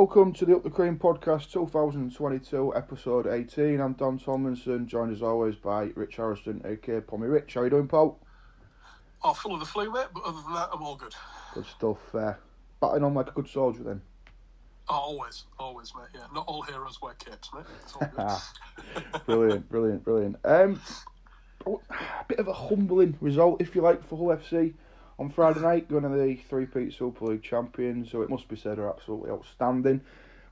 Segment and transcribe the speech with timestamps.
[0.00, 3.82] Welcome to the Up the Cream podcast 2022, episode 18.
[3.82, 7.52] I'm Don Tomlinson, joined as always by Rich Harrison, aka Pommy Rich.
[7.52, 8.18] How you doing, Paul?
[9.22, 11.14] Oh, full of the flu, mate, but other than that, I'm all good.
[11.52, 12.14] Good stuff.
[12.14, 12.32] Uh,
[12.80, 14.00] batting on like a good soldier then.
[14.88, 16.08] Oh, always, always, mate.
[16.14, 17.66] Yeah, not all heroes wear capes, mate.
[17.82, 19.20] It's all good.
[19.26, 20.36] brilliant, brilliant, brilliant.
[20.46, 20.80] Um,
[21.66, 24.72] a bit of a humbling result, if you like, for Hull FC
[25.20, 28.78] on Friday night, going to the three-peat Super League champions, so it must be said
[28.78, 30.00] are absolutely outstanding.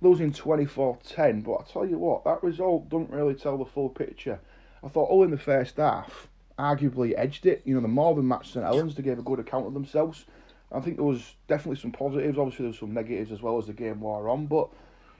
[0.03, 4.39] Losing 24-10, but I tell you what, that result doesn't really tell the full picture.
[4.85, 7.63] I thought all in the first half arguably edged it.
[7.65, 10.27] You know, the more than match St Helens, they gave a good account of themselves.
[10.71, 12.37] I think there was definitely some positives.
[12.37, 14.47] Obviously, there was some negatives as well as the game wore on.
[14.47, 14.69] But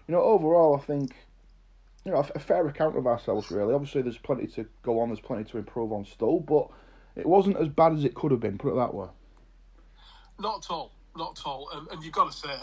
[0.07, 1.15] you know, overall, I think
[2.05, 3.51] you know a, fair account of ourselves.
[3.51, 5.09] Really, obviously, there's plenty to go on.
[5.09, 6.69] There's plenty to improve on still, but
[7.17, 8.59] it wasn't as bad as it could have been.
[8.59, 9.09] Put it that way.
[10.39, 10.93] Not at all.
[11.17, 11.69] Not at all.
[11.73, 12.55] And, and you've got to say,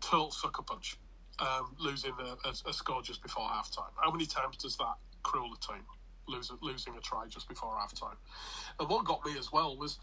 [0.00, 0.98] total sucker punch,
[1.38, 3.90] um, losing a, a, a, score just before half time.
[3.96, 5.84] How many times does that cruel a team?
[6.26, 8.16] Lose, losing a try just before half time.
[8.78, 9.98] And what got me as well was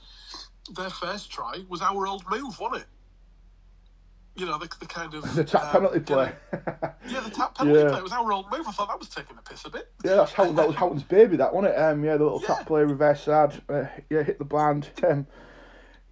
[0.75, 2.87] their first try was our old move, wasn't it?
[4.35, 5.23] You know, the, the kind of.
[5.35, 6.31] The tap um, penalty play.
[7.07, 7.89] yeah, the tap penalty yeah.
[7.89, 8.67] play was our old move.
[8.67, 9.91] I thought that was taking a piss a bit.
[10.03, 11.77] Yeah, that's how that was Houghton's baby, that wasn't it?
[11.77, 12.55] Um, yeah, the little yeah.
[12.55, 13.61] tap play, reverse side.
[13.69, 14.89] Uh, yeah, hit the bland.
[15.07, 15.27] Um,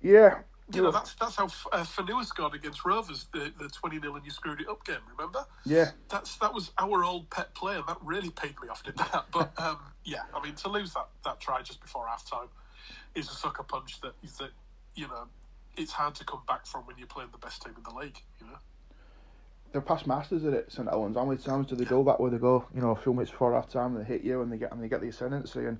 [0.02, 0.40] yeah,
[0.72, 4.26] you know, that's that's how uh, Fonua scored against Rovers, the, the 20 0 and
[4.26, 5.46] you screwed it up game, remember?
[5.66, 5.92] Yeah.
[6.10, 9.26] That's That was our old pet player, and that really paid me off, did that?
[9.34, 12.48] But um, yeah, I mean, to lose that, that try just before half time
[13.16, 14.52] is a sucker punch that, that,
[14.96, 15.28] you know,
[15.76, 18.20] it's hard to come back from when you're playing the best team in the league,
[18.40, 18.58] you know?
[19.72, 21.18] They're past masters at it, St Helens.
[21.18, 23.32] How many times do they go back where they go, you know, a few minutes
[23.32, 25.66] before half time and they hit you and they get and they get the ascendancy
[25.66, 25.80] and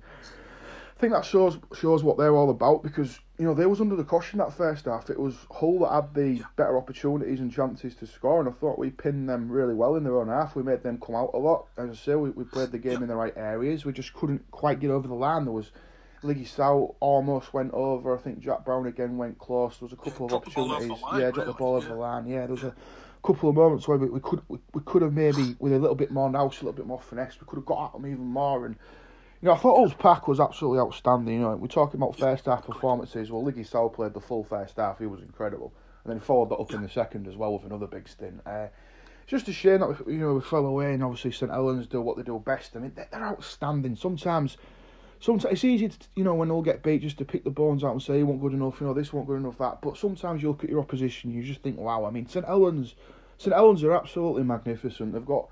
[1.04, 4.04] think that shows shows what they're all about because you know they was under the
[4.04, 5.10] caution that first half.
[5.10, 8.78] It was Hull that had the better opportunities and chances to score, and I thought
[8.78, 10.56] we pinned them really well in their own half.
[10.56, 11.66] We made them come out a lot.
[11.76, 13.84] As I say, we, we played the game in the right areas.
[13.84, 15.44] We just couldn't quite get over the line.
[15.44, 15.72] There was
[16.22, 18.16] Ligi Sao almost went over.
[18.16, 19.76] I think Jack Brown again went close.
[19.76, 21.02] There was a couple yeah, of opportunities.
[21.02, 22.26] Line, yeah, dropped the ball over the line.
[22.26, 22.74] Yeah, there was a
[23.22, 25.96] couple of moments where we, we could we, we could have maybe with a little
[25.96, 28.24] bit more nous, a little bit more finesse, we could have got at them even
[28.24, 28.76] more and
[29.44, 31.34] you know, I thought Hull's pack was absolutely outstanding.
[31.34, 33.30] You know, we're talking about first half performances.
[33.30, 34.98] Well, Ligi Sao played the full first half.
[34.98, 35.70] He was incredible,
[36.02, 38.40] and then followed that up in the second as well with another big stint.
[38.46, 38.68] Uh,
[39.22, 41.86] it's just a shame that we, you know we fell away, and obviously St Helens
[41.86, 42.74] do what they do best.
[42.74, 43.96] I mean, they're, they're outstanding.
[43.96, 44.56] Sometimes,
[45.20, 47.84] sometimes it's easy to you know when they'll get beat just to pick the bones
[47.84, 49.82] out and say, "He wasn't good enough," you know, this wasn't good enough, that.
[49.82, 52.94] But sometimes you look at your opposition, you just think, "Wow." I mean, St Helens,
[53.36, 55.12] St Helens are absolutely magnificent.
[55.12, 55.50] They've got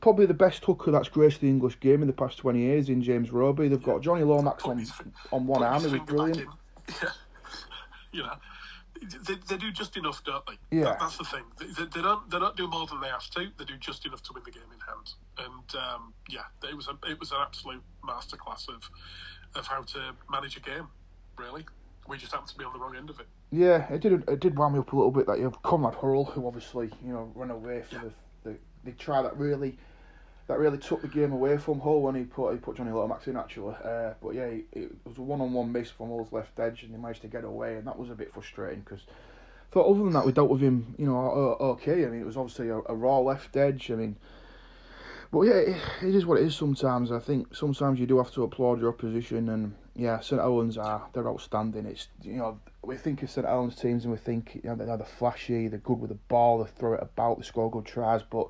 [0.00, 3.02] probably the best hooker that's graced the English game in the past 20 years in
[3.02, 3.68] James Roby.
[3.68, 4.84] They've got Jonny Lomax on,
[5.32, 6.48] on one arm, he was brilliant.
[7.02, 7.10] Yeah.
[8.10, 8.34] you know,
[9.00, 10.78] they, they do just enough, don't they?
[10.78, 10.84] Yeah.
[10.84, 11.44] That, that's the thing.
[11.58, 13.48] They, they, they, don't they don't do more than they have to.
[13.58, 15.12] They do just enough to win the game in hand.
[15.38, 18.90] And um, yeah, it was a, it was an absolute masterclass of
[19.54, 20.88] of how to manage a game.
[21.38, 21.64] Really,
[22.08, 23.26] we just happened to be on the wrong end of it.
[23.50, 24.28] Yeah, it did.
[24.28, 26.90] It did wind me up a little bit that you have Konrad Hurrell, who obviously
[27.04, 28.02] you know ran away for yeah.
[28.02, 28.12] the,
[28.84, 29.76] the they try that really
[30.46, 33.26] that really took the game away from Hull when he put he put Jonny Lomax
[33.28, 33.74] in actually.
[33.84, 36.90] Uh, but yeah, it was a one on one miss from Hull's left edge, and
[36.90, 39.02] he managed to get away, and that was a bit frustrating because.
[39.72, 41.16] Thought other than that, we dealt with him, you know,
[41.60, 42.04] okay.
[42.04, 43.88] I mean, it was obviously a, a raw left edge.
[43.92, 44.16] I mean,
[45.30, 46.56] but yeah, it, it is what it is.
[46.56, 50.76] Sometimes I think sometimes you do have to applaud your opposition, and yeah, St Helens
[50.76, 51.86] are they're outstanding.
[51.86, 54.96] It's you know we think of St Helens teams and we think you know they're,
[54.96, 58.22] they're flashy, they're good with the ball, they throw it about, they score good tries,
[58.22, 58.48] but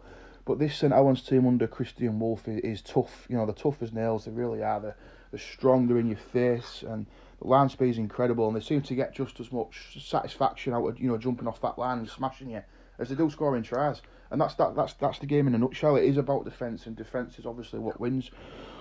[0.50, 3.24] but this St Helens team under Kristian Woolf is, is, tough.
[3.28, 4.24] You know, they're tough as nails.
[4.24, 4.80] They really are.
[4.80, 4.96] They're,
[5.30, 5.86] they're strong.
[5.86, 7.06] They're in your face, and
[7.40, 8.48] the line speed is incredible.
[8.48, 11.60] And they seem to get just as much satisfaction out of you know jumping off
[11.60, 12.64] that line and smashing you
[12.98, 14.02] as they do scoring tries.
[14.32, 14.74] And that's that.
[14.74, 15.94] That's that's the game in a nutshell.
[15.94, 18.32] It is about defence, and defence is obviously what wins,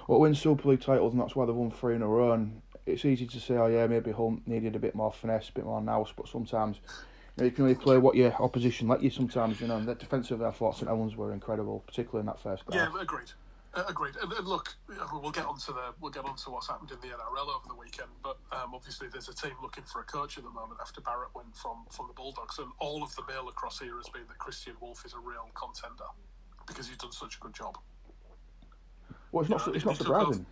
[0.08, 2.32] what wins Super League titles, and that's why they've won three in a row.
[2.32, 5.54] And it's easy to say, oh yeah, maybe Hull needed a bit more finesse, a
[5.54, 6.80] bit more nous, but sometimes
[7.46, 9.78] you can only play what your opposition let you sometimes, you know.
[9.78, 12.76] And the defensive, I thought St Helens were incredible, particularly in that first half.
[12.76, 13.32] Yeah, agreed.
[13.74, 14.16] Uh, agreed.
[14.22, 14.76] And, and, look,
[15.14, 18.10] we'll get onto the we'll get onto what's happened in the NRL over the weekend.
[18.24, 21.30] But um, obviously, there's a team looking for a coach at the moment after Barrett
[21.36, 24.40] went from from the Bulldogs, and all of the mail across here has been that
[24.40, 26.10] Kristian Woolf is a real contender
[26.66, 27.78] because he's done such a good job.
[29.32, 29.68] Well, it's not.
[29.68, 30.46] know, it's not surprising.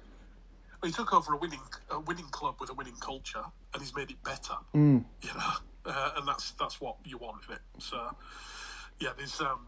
[0.84, 3.44] Over, he took over a winning a winning club with a winning culture,
[3.74, 4.54] and he's made it better.
[4.76, 5.04] Mm.
[5.24, 5.54] You know
[5.88, 7.62] uh, and that's that's what you want in it.
[7.80, 8.16] So
[9.00, 9.68] yeah, there's um,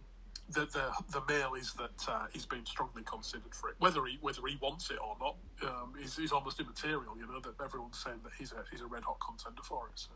[0.49, 3.75] the the the mail is that uh, he's been strongly considered for it.
[3.79, 7.15] Whether he whether he wants it or not um, is, is almost immaterial.
[7.17, 9.99] You know that everyone's saying that he's a he's a red hot contender for it.
[9.99, 10.09] So.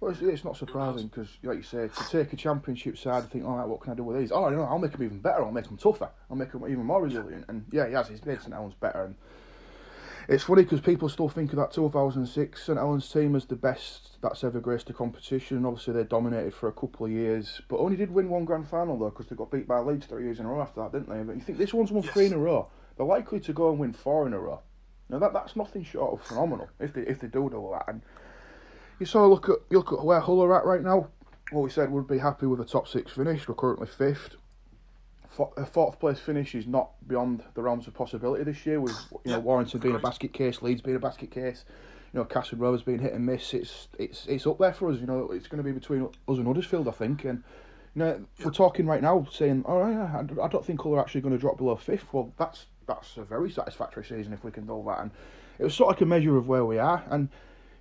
[0.00, 3.30] Well, it's, it's not surprising because, like you say, to take a championship side and
[3.30, 4.32] think, all right, what can I do with these?
[4.32, 5.44] Oh, you know, I'll make them even better.
[5.44, 6.08] I'll make them tougher.
[6.30, 7.44] I'll make them even more resilient.
[7.48, 8.08] And yeah, he has.
[8.08, 9.04] He's made St Helens better.
[9.04, 9.14] And
[10.28, 14.20] it's funny because people still think of that 2006 St Helens team as the best
[14.22, 15.64] that's ever graced the competition.
[15.64, 18.98] Obviously, they dominated for a couple of years, but only did win one grand final
[18.98, 21.08] though because they got beat by Leeds three years in a row after that, didn't
[21.08, 21.22] they?
[21.22, 22.12] But you think this one's won Yes.
[22.12, 22.68] three in a row?
[22.96, 24.60] They're likely to go and win four in a row.
[25.08, 27.88] Now that that's nothing short of phenomenal if they if they do do that.
[27.88, 28.02] And
[28.98, 31.08] you sort of look at you look at where Hull are at right now.
[31.50, 33.48] What we said would be happy with a top six finish.
[33.48, 34.36] We're currently fifth.
[35.56, 38.80] A fourth place finish is not beyond the realms of possibility this year.
[38.80, 41.64] With you know Warrington being a basket case, Leeds being a basket case,
[42.12, 43.54] you know Castle Rovers being hit and miss.
[43.54, 44.98] It's it's it's up there for us.
[44.98, 47.24] You know it's going to be between us and Huddersfield, I think.
[47.24, 47.44] And
[47.94, 51.20] you know we're talking right now saying, all right, I I don't think are actually
[51.20, 52.12] going to drop below fifth.
[52.12, 55.00] Well, that's that's a very satisfactory season if we can do that.
[55.00, 55.10] And
[55.58, 57.04] it was sort of like a measure of where we are.
[57.08, 57.28] And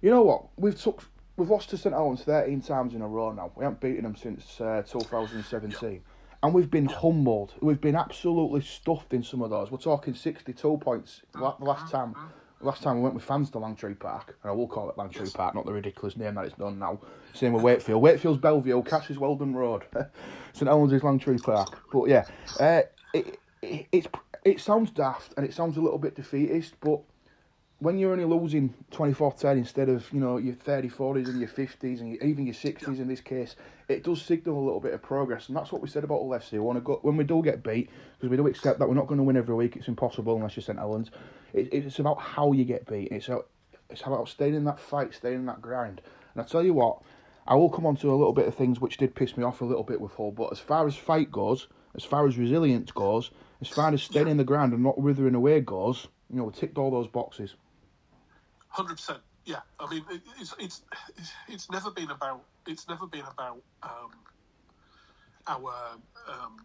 [0.02, 0.46] you know what?
[0.56, 1.04] We've took
[1.36, 3.52] we've lost to St Helens thirteen times in a row now.
[3.56, 6.04] We haven't beaten them since uh, 2017.
[6.42, 7.54] And we've been humbled.
[7.62, 9.72] We've been absolutely stuffed in some of those.
[9.72, 11.22] We're talking 62 points.
[11.36, 12.16] La- The last time,
[12.62, 15.34] last time we went with fans to Langtree Park, and I will call it Langtree.
[15.34, 17.00] Park, not the ridiculous name that it's done now.
[17.34, 18.02] Same with Wakefield.
[18.02, 19.84] Wakefield's Bellevue, Cass is Wheldon Road,
[20.54, 21.78] St Helens is Langtree Park.
[21.92, 22.26] But yeah,
[22.60, 22.82] uh,
[23.14, 24.08] it, it, it's
[24.46, 27.02] it sounds daft and it sounds a little bit defeatist, but
[27.80, 32.02] when you're only losing 24-10 instead of you know your 30 40s and your 50s
[32.02, 33.56] and even your 60s in this case
[33.88, 35.48] it does signal a little bit of progress.
[35.48, 37.42] And that's what we said about Hull FC we want to go when we do
[37.42, 39.88] get beat because we do accept that we're not going to win every week it's
[39.88, 40.78] impossible unless you're St.
[40.78, 41.10] Helens
[41.54, 43.12] it, it's about how you get beat.
[43.12, 43.48] It's about,
[43.90, 46.02] it's about staying in that fight staying in that grind.
[46.36, 47.02] And I tell you what
[47.48, 49.62] I will come on to a little bit of things which did piss me off
[49.62, 52.92] a little bit with Hull but as far as fight goes as far as resilience
[52.92, 53.32] goes
[53.62, 56.54] as far as staying in the ground and not withering away goes you know we
[56.54, 57.56] ticked all those boxes
[58.80, 59.22] Hundred percent.
[59.46, 60.84] Yeah, I mean, it, it's it's
[61.18, 64.12] it's- it's never been about it's never been about um,
[65.48, 65.74] our
[66.28, 66.58] um,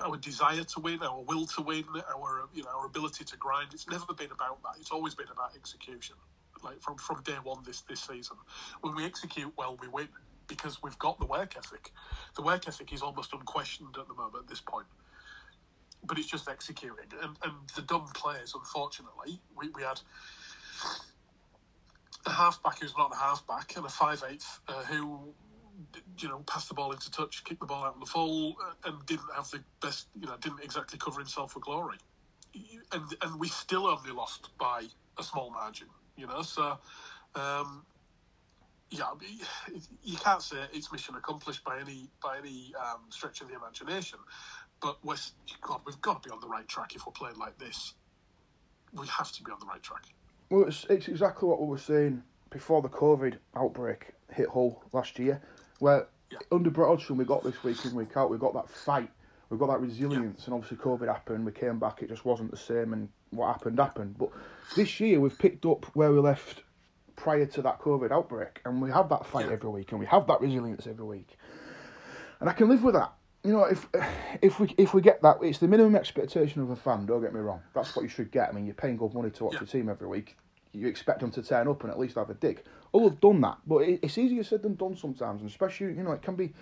[0.00, 1.84] our desire to win, our will to win,
[2.14, 3.74] our you know our ability to grind.
[3.74, 4.74] It's never been about that.
[4.80, 6.16] It's always been about execution.
[6.64, 8.38] Like from from day one this this season,
[8.82, 10.08] when we execute well, we win
[10.48, 11.92] because we've got the work ethic.
[12.36, 14.88] The work ethic is almost unquestioned at the moment at this point.
[16.04, 18.54] But it's just executing, and, and the dumb players.
[18.54, 20.00] Unfortunately, we, we had
[22.26, 25.34] a halfback who's not a halfback and a five eighth uh, who
[26.20, 28.88] you know passed the ball into touch, kicked the ball out in the full, uh,
[28.88, 30.06] and didn't have the best.
[30.18, 31.98] You know, didn't exactly cover himself for glory.
[32.92, 34.84] And and we still only lost by
[35.18, 35.88] a small margin.
[36.16, 36.78] You know, so.
[37.34, 37.84] Um,
[38.90, 39.06] yeah,
[40.02, 44.18] you can't say it's mission accomplished by any by any um, stretch of the imagination,
[44.80, 45.16] but we're,
[45.62, 47.94] God, we've got to be on the right track if we're playing like this.
[48.92, 50.04] We have to be on the right track.
[50.54, 55.18] Well, it's, it's exactly what we were saying before the COVID outbreak hit Hull last
[55.18, 55.42] year,
[55.80, 56.38] where Yeah.
[56.52, 59.10] under Brett we got this week in, week out, we got that fight,
[59.50, 62.56] we got that resilience, and obviously COVID happened, we came back, it just wasn't the
[62.56, 64.14] same, and what happened happened.
[64.16, 64.30] But
[64.76, 66.62] this year we've picked up where we left
[67.16, 69.54] prior to that COVID outbreak, and we have that fight Yeah.
[69.54, 71.36] every week, and we have that resilience every week,
[72.38, 73.12] and I can live with that.
[73.42, 73.88] You know, if
[74.40, 77.06] if we if we get that, it's the minimum expectation of a fan.
[77.06, 77.60] Don't get me wrong.
[77.74, 78.48] That's what you should get.
[78.48, 79.60] I mean, you're paying good money to watch Yeah.
[79.60, 80.36] your team every week.
[80.74, 82.62] You expect them to turn up and at least have a dig.
[82.92, 86.12] All have done that, but it's easier said than done sometimes, and especially you know
[86.12, 86.52] it can be.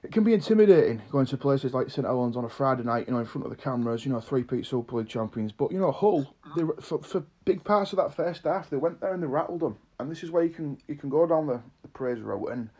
[0.00, 3.12] It can be intimidating going to places like St Helens on a Friday night, you
[3.12, 5.50] know, in front of the cameras, you know, three-peat Super League champions.
[5.50, 9.00] But you know, Hull, they, for, for big parts of that first half, they went
[9.00, 9.76] there and they rattled them.
[9.98, 12.52] And this is where you can you can go down the, the praise route.
[12.52, 12.70] And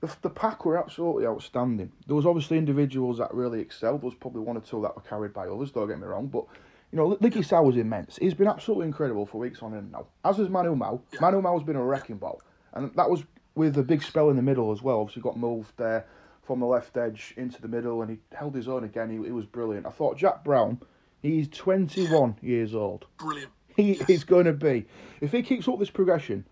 [0.00, 1.90] the, the pack were absolutely outstanding.
[2.06, 4.02] There was obviously individuals that really excelled.
[4.02, 5.72] There was probably one or two that were carried by others.
[5.72, 6.46] Don't get me wrong, but
[6.92, 8.16] you know, Ligi Sao was immense.
[8.16, 10.06] He's been absolutely incredible for weeks on end now.
[10.24, 11.00] As has Manu Ma'u.
[11.12, 11.20] Yeah.
[11.20, 12.40] Manu Ma'u's been a wrecking ball,
[12.74, 15.00] and that was with a big spell in the middle as well.
[15.00, 16.06] Obviously, he got moved there
[16.42, 19.08] from the left edge into the middle, and he held his own again.
[19.10, 19.86] He, he was brilliant.
[19.86, 20.80] I thought Jack Brown.
[21.22, 23.04] He's 21 years old.
[23.18, 23.52] Brilliant.
[23.76, 24.08] He Yes.
[24.10, 24.86] is going to be.
[25.20, 26.44] If he keeps up this progression,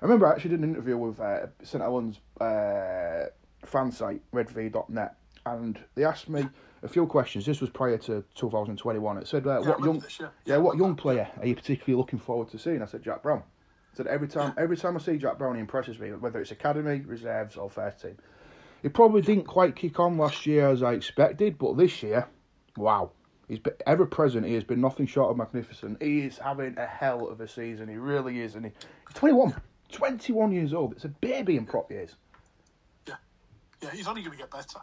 [0.00, 3.24] I remember I actually did an interview with uh, St Helens uh,
[3.66, 6.48] fan site, redv.net, and they asked me
[6.82, 7.46] a few questions.
[7.46, 9.18] This was prior to 2021.
[9.18, 10.28] It said, uh, Yeah, "What young, this, yeah.
[10.44, 13.22] yeah, Yeah, what young player are you particularly looking forward to seeing?" I said, "Jack
[13.22, 13.42] Brown."
[13.92, 16.50] I said every time, every time I see Jack Brown, he impresses me, whether it's
[16.50, 18.16] academy, reserves, or first team.
[18.82, 22.28] He probably didn't quite kick on last year as I expected, but this year,
[22.76, 23.12] wow.
[23.48, 24.46] He's been ever present.
[24.46, 26.02] He has been nothing short of magnificent.
[26.02, 27.88] He is having a hell of a season.
[27.88, 28.54] He really is.
[28.54, 28.72] And he,
[29.08, 29.54] he's 21.
[29.92, 30.92] 21 years old.
[30.92, 32.14] It's a baby in prop years.
[33.06, 33.14] Yeah,
[33.82, 34.80] yeah, he's only going to get better.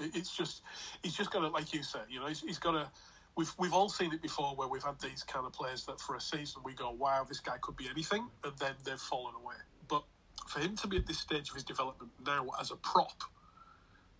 [0.00, 0.62] It's just
[1.02, 2.90] he's just got to, like you said, you know, he's, he's got to.
[3.36, 6.16] We've we've all seen it before where we've had these kind of players that for
[6.16, 9.56] a season we go, wow, this guy could be anything, and then they've fallen away.
[9.88, 10.04] But
[10.48, 13.22] for him to be at this stage of his development now as a prop,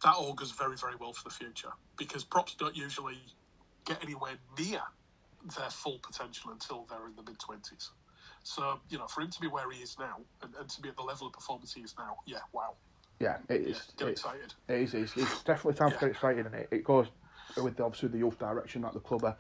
[0.02, 3.18] that augurs very, very well for the future because props don't usually
[3.84, 4.80] get anywhere near
[5.56, 7.90] their full potential until they're in the mid 20s.
[8.42, 10.88] So, you know, for him to be where he is now and, and to be
[10.88, 12.76] at the level of performance he is now, yeah, wow.
[13.20, 13.82] Yeah, it is.
[13.98, 14.54] Get it's, excited.
[14.68, 14.94] It is.
[14.94, 17.06] It's, it's definitely time to get excited, and it, it goes
[17.62, 19.36] with the, obviously the youth direction that the club are,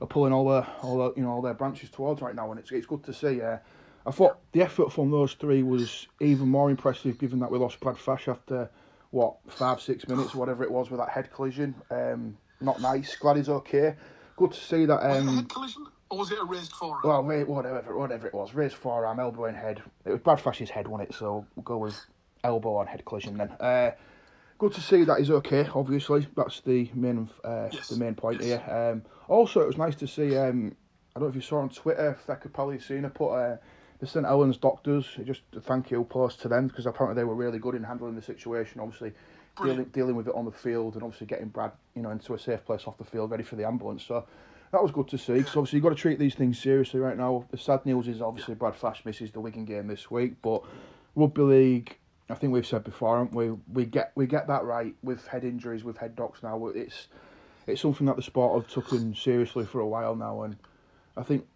[0.00, 2.60] are pulling all their all their, you know all their branches towards right now, and
[2.60, 3.42] it's it's good to see.
[3.42, 3.58] Uh,
[4.06, 7.80] I thought the effort from those three was even more impressive, given that we lost
[7.80, 8.70] Brad Fash after
[9.10, 11.74] what five six minutes, whatever it was, with that head collision.
[11.90, 13.16] Um, not nice.
[13.16, 13.96] Glad he's okay.
[14.36, 15.02] Good to see that.
[15.02, 17.00] Was it a Um, head collision or was it a raised forearm?
[17.04, 19.82] well, whatever, whatever it was, raised forearm, elbow and head.
[20.04, 21.14] It was Brad Fash's head, wasn't it?
[21.16, 21.98] So we'll go with
[22.44, 23.50] elbow and head collision then.
[23.58, 23.90] Uh,
[24.58, 25.66] good to see that he's okay.
[25.74, 28.62] Obviously, that's the main uh, Yes, the main point yes.
[28.64, 28.74] here.
[28.92, 30.36] Um, also, it was nice to see.
[30.36, 30.76] Um,
[31.16, 33.56] I don't know if you saw on Twitter, Theka Pallicina put uh,
[34.00, 37.34] the St Helens doctors just a thank you post to them because apparently they were
[37.36, 38.80] really good in handling the situation.
[38.80, 39.12] Obviously.
[39.56, 39.92] Dealing, Brilliant.
[39.92, 42.64] dealing with it on the field and obviously getting Brad, you know, into a safe
[42.64, 44.02] place off the field, ready for the ambulance.
[44.02, 44.26] So
[44.72, 45.34] that was good to see.
[45.34, 47.44] Because obviously you've got to treat these things seriously right now.
[47.52, 50.64] The sad news is obviously Brad Fash misses the Wigan game this week, but
[51.14, 51.96] rugby league,
[52.30, 53.50] I think we've said before, haven't we?
[53.72, 56.66] We get we get that right with head injuries, with head docs now.
[56.68, 57.08] It's
[57.66, 60.56] it's something that the sport have taken seriously for a while now, and
[61.16, 61.46] I think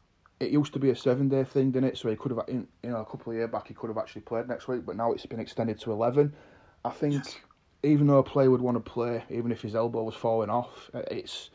[0.40, 1.98] it used to be a seven day thing, didn't it?
[1.98, 3.98] So he could have, in, you know, a couple of years back, he could have
[3.98, 6.32] actually played next week, but now it's been extended to eleven.
[6.84, 7.36] I think Yes.
[7.82, 10.90] even though a player would want to play, even if his elbow was falling off,
[10.94, 11.50] uh, it's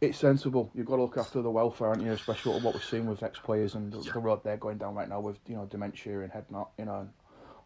[0.00, 0.70] it's sensible.
[0.74, 2.12] You've got to look after the welfare, aren't you?
[2.12, 5.08] Especially what we're seeing with ex players and the, the road they're going down right
[5.08, 7.08] now with you know dementia and head knock, you know,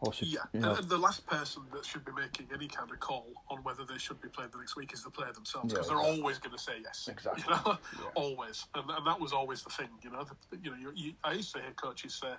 [0.02, 2.68] obviously, Yeah, you uh, know, and, and the last person that should be making any
[2.68, 5.32] kind of call on whether they should be playing the next week is the player
[5.32, 6.20] themselves, Yeah, because they're exactly.
[6.20, 7.08] always going to say yes.
[7.10, 7.44] Exactly.
[7.46, 8.10] You know, Yeah.
[8.14, 9.88] always, and, and that was always the thing.
[10.02, 12.34] You know, the, you know, you, you, I used to hear coaches say,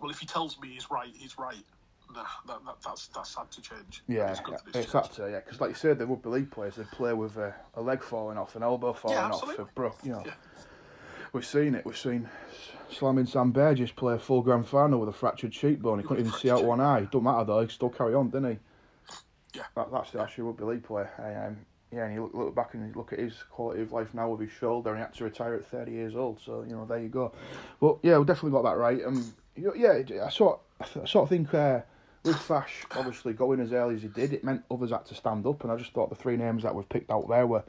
[0.00, 1.64] "Well, if he tells me he's right, he's right."
[2.14, 4.02] Nah, that, that, that's that's had to change.
[4.08, 4.80] Yeah, It's yeah.
[4.80, 7.36] it's that to yeah, because like you said, the rugby league players they play with
[7.36, 9.64] a, a leg falling off, an elbow falling off, absolutely.
[9.64, 9.98] a broke.
[10.04, 10.32] You know, Yeah.
[11.32, 11.84] We've seen it.
[11.84, 12.28] We've seen
[12.90, 15.98] Slamming Sam Burgess play a full grand final with a fractured cheekbone.
[15.98, 17.06] He couldn't even see out one eye.
[17.10, 17.60] Don't matter though.
[17.60, 18.58] He still carry on, didn't he?
[19.54, 19.64] Yeah.
[19.76, 21.10] That, that's the actual rugby league player.
[21.18, 21.58] Um,
[21.92, 24.30] yeah, and you look, look back and you look at his quality of life now
[24.30, 26.40] with his shoulder, and he had to retire at 30 years old.
[26.44, 27.32] So you know, there you go.
[27.80, 29.02] But yeah, we definitely got that right.
[29.04, 31.80] Um, yeah, I sort, I sort of think uh,
[32.24, 35.46] with Fash obviously going as early as he did, it meant others had to stand
[35.46, 37.64] up, and I just thought the three names that we've picked out there were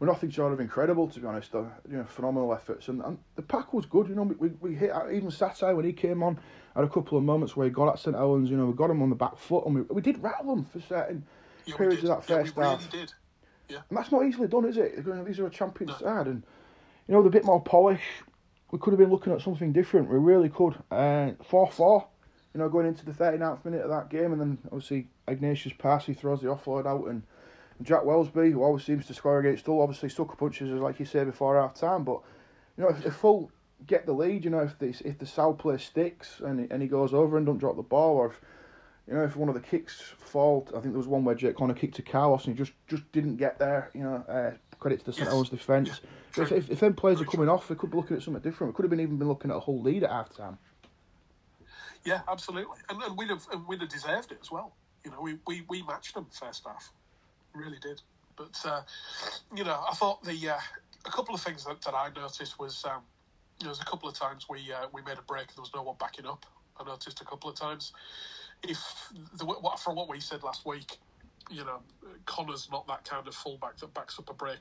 [0.00, 1.54] were nothing short of incredible, to be honest.
[1.54, 4.08] Uh, you know, phenomenal efforts, and, and the pack was good.
[4.08, 6.40] You know, we we hit even Satae when he came on.
[6.74, 8.50] Had a couple of moments where he got at St Helens.
[8.50, 10.64] You know, we got him on the back foot, and we we did rattle them
[10.64, 11.24] for certain
[11.66, 12.90] Yeah, periods of that Yeah, first we really half.
[12.90, 13.12] did.
[13.68, 15.04] And that's not easily done, is it?
[15.26, 15.96] These are a champion No.
[15.96, 16.42] side, and
[17.06, 18.02] you know, with a bit more polish,
[18.70, 20.08] we could have been looking at something different.
[20.08, 20.76] We really could.
[20.90, 22.06] Uh, four four,
[22.54, 26.16] you know, going into the 39th minute of that game, and then obviously Agnatius Paasi
[26.16, 27.22] throws the offload out, and
[27.82, 31.06] Jack Welsby, who always seems to score against Hull, obviously sucker punches, as like you
[31.06, 32.04] say before half time.
[32.04, 32.20] But
[32.76, 33.50] you know, if, if Hull
[33.86, 37.14] get the lead, you know, if if the Sal play sticks and and he goes
[37.14, 38.40] over and don't drop the ball, or if
[39.06, 41.56] you know, if one of the kicks fall, I think there was one where Jake
[41.56, 43.90] Connor kicked to Carlos and he just, just didn't get there.
[43.92, 45.26] You know, uh, credit to the St.
[45.26, 46.00] Helens defence.
[46.36, 48.72] If, if if them players are coming off, they could be looking at something different.
[48.72, 50.58] We could have been even been looking at a whole lead at half time.
[52.04, 54.72] Yeah, absolutely, and, and we'd have and we'd have deserved it as well.
[55.04, 56.92] You know, we, we, we matched them first half,
[57.54, 58.00] really did.
[58.36, 58.82] But uh,
[59.54, 60.58] you know, I thought the uh,
[61.06, 63.02] a couple of things that, that I noticed was um,
[63.60, 65.72] there was a couple of times we uh, we made a break and there was
[65.74, 66.46] no one backing up.
[66.78, 67.92] I noticed a couple of times.
[68.62, 68.82] If
[69.36, 70.98] the, what from what we said last week,
[71.50, 71.80] you know,
[72.26, 74.58] Connor's not that kind of fullback that backs up a break.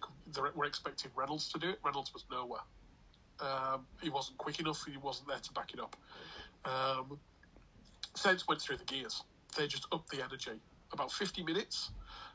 [0.56, 1.80] We're expecting Reynolds to do it.
[1.84, 2.62] Reynolds was nowhere.
[3.42, 4.86] Um, he wasn't quick enough.
[4.86, 5.96] He wasn't there to back it up.
[6.66, 7.20] Um,
[8.16, 9.24] Saints went through the gears.
[9.58, 10.60] They just upped the energy.
[10.92, 11.92] About 50 minutes,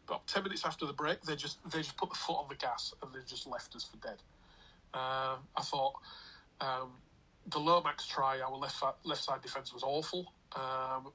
[0.06, 2.54] about 10 minutes after the break, they just they just put the foot on the
[2.54, 4.23] gas and they just left us for dead.
[4.92, 5.94] Uh, I thought
[6.61, 6.92] um,
[7.50, 10.32] the Lomax try, our left side, left side defence was awful.
[10.56, 11.12] Um,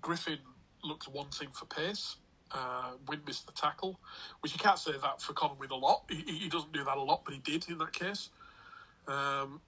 [0.00, 0.38] Griffin
[0.82, 2.16] looked wanting for pace.
[2.52, 4.00] Uh, Wynne missed the tackle,
[4.40, 6.02] which you can't say that for Conway a lot.
[6.10, 8.30] He, he doesn't do that a lot, but he did in that case.
[9.06, 9.60] Um,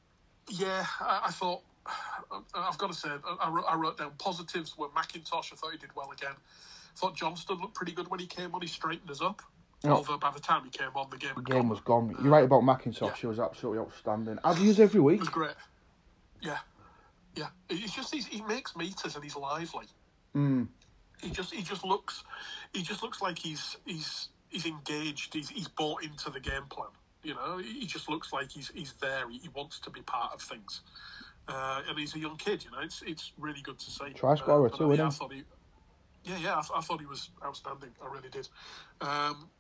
[0.50, 1.62] yeah, I, I thought.
[2.54, 5.52] I've got to say, I I wrote down positives were McIntosh.
[5.52, 6.34] I thought he did well again.
[6.96, 8.61] Thought Johnston looked pretty good when he came on.
[8.61, 9.42] He straightened us up.
[9.84, 9.92] Yeah.
[9.92, 11.68] Although by the time he came on, the game The game gone.
[11.68, 12.16] was gone.
[12.22, 13.00] You're right about McIntosh.
[13.00, 13.14] Yeah.
[13.14, 14.38] He was absolutely outstanding.
[14.44, 15.16] As he is every week.
[15.16, 15.54] It was great.
[16.40, 16.58] Yeah,
[17.34, 17.49] yeah.
[17.68, 19.87] It's just he's, he makes meters and he's lively.
[20.37, 20.68] Mm.
[21.20, 22.25] He just he just looks
[22.72, 25.34] he just looks like he's he's he's engaged.
[25.34, 26.88] He's he's bought into the game plan.
[27.22, 29.28] You know, he just looks like he's he's there.
[29.30, 30.80] He, he wants to be part of things.
[31.49, 32.64] uh, and he's a young kid.
[32.64, 34.11] You know, it's it's really good to see.
[34.14, 35.44] Try scorer but, too, isn't he?
[36.25, 37.97] Yeah, yeah, I, I thought he was outstanding.
[38.02, 38.49] I really did.
[39.00, 39.50] Um,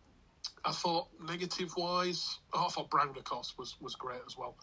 [0.64, 4.58] I thought negative wise, oh, I thought Brown, of course, was was great as well.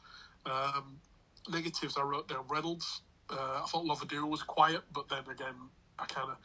[0.46, 1.02] Um,
[1.50, 3.02] negatives, I wrote down Reynolds.
[3.30, 6.38] Uh, I thought Lovodua was quiet, but then again, I kind of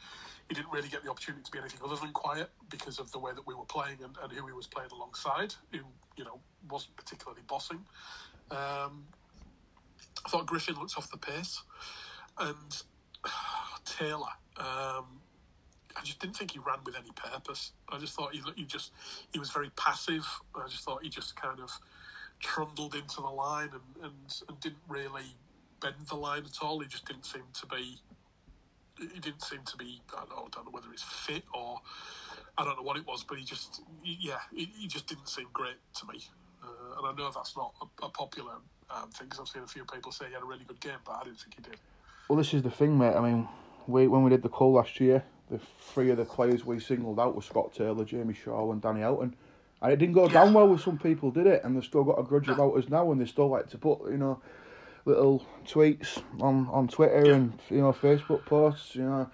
[0.49, 3.19] he didn't really get the opportunity to be anything other than quiet because of the
[3.19, 5.79] way that we were playing and, and who he was playing alongside, who
[6.17, 7.87] you know wasn't particularly bossing.
[8.51, 9.07] Um,
[10.25, 11.63] I thought Griffin looked off the pace,
[12.37, 12.83] and
[13.85, 14.33] Taylor.
[14.57, 15.24] Um,
[15.95, 17.71] I just didn't think he ran with any purpose.
[17.89, 18.91] I just thought he, he just
[19.31, 20.25] he was very passive.
[20.55, 21.71] I just thought he just kind of
[22.39, 25.35] trundled into the line and, and, and didn't really
[25.81, 26.79] bend the line at all.
[26.79, 27.97] He just didn't seem to be.
[28.99, 30.01] He didn't seem to be.
[30.13, 31.79] I don't know, I don't know whether it's fit or
[32.57, 35.47] I don't know what it was, but he just yeah, he, he just didn't seem
[35.53, 36.19] great to me.
[36.63, 38.53] Uh, and I know that's not a, a popular
[38.89, 40.97] um, thing because I've seen a few people say he had a really good game,
[41.05, 41.77] but I didn't think he did.
[42.29, 43.15] Well, this is the thing, mate.
[43.15, 43.47] I mean,
[43.87, 47.19] we when we did the call last year, the three of the players we singled
[47.19, 49.35] out were Scott Taylor, Jamie Shaul, and Danny Elton.
[49.81, 51.63] And it didn't go down well with some people, did it?
[51.63, 54.09] And they've still got a grudge about us now, and they still like to put,
[54.09, 54.39] you know,
[55.05, 59.29] little tweets on, on Twitter and you know Facebook posts, you know.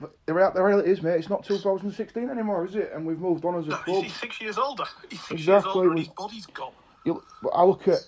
[0.00, 2.90] But the, rea- the reality is, mate, it's not 2016 anymore, is it?
[2.94, 4.02] And we've moved on as a No, club.
[4.04, 4.84] he's six years older.
[5.10, 5.68] He's six Exactly.
[5.68, 6.72] years older and his body's gone.
[7.04, 7.98] You, but I look at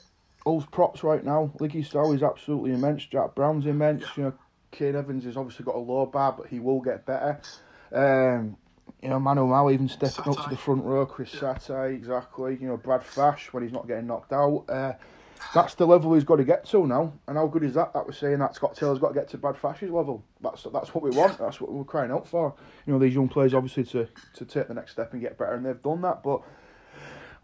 [0.45, 1.53] Hull's props right now.
[1.61, 3.05] Ligi Sao is absolutely immense.
[3.07, 4.03] Jack Brown's immense.
[4.03, 4.09] Yeah.
[4.17, 4.33] You know,
[4.75, 7.41] Kane Evans has obviously got a low bar, but he will get better.
[7.93, 8.57] Um,
[9.01, 11.07] you know, Manu Ma'u even stepping up to the front row.
[11.07, 11.55] Chris Yeah.
[11.55, 12.59] Satae, exactly.
[12.61, 14.65] You know, Brad Fash when he's not getting knocked out.
[14.69, 14.93] Uh,
[15.55, 17.13] that's the level he's got to get to now.
[17.29, 17.93] And how good is that?
[17.93, 20.25] That we're saying that Scott Taylor's got to get to Brad Fash's level.
[20.41, 21.39] That's that's what we want.
[21.39, 22.55] That's what we're crying out for.
[22.87, 25.55] You know, these young players obviously to to take the next step and get better,
[25.55, 26.23] and they've done that.
[26.23, 26.43] But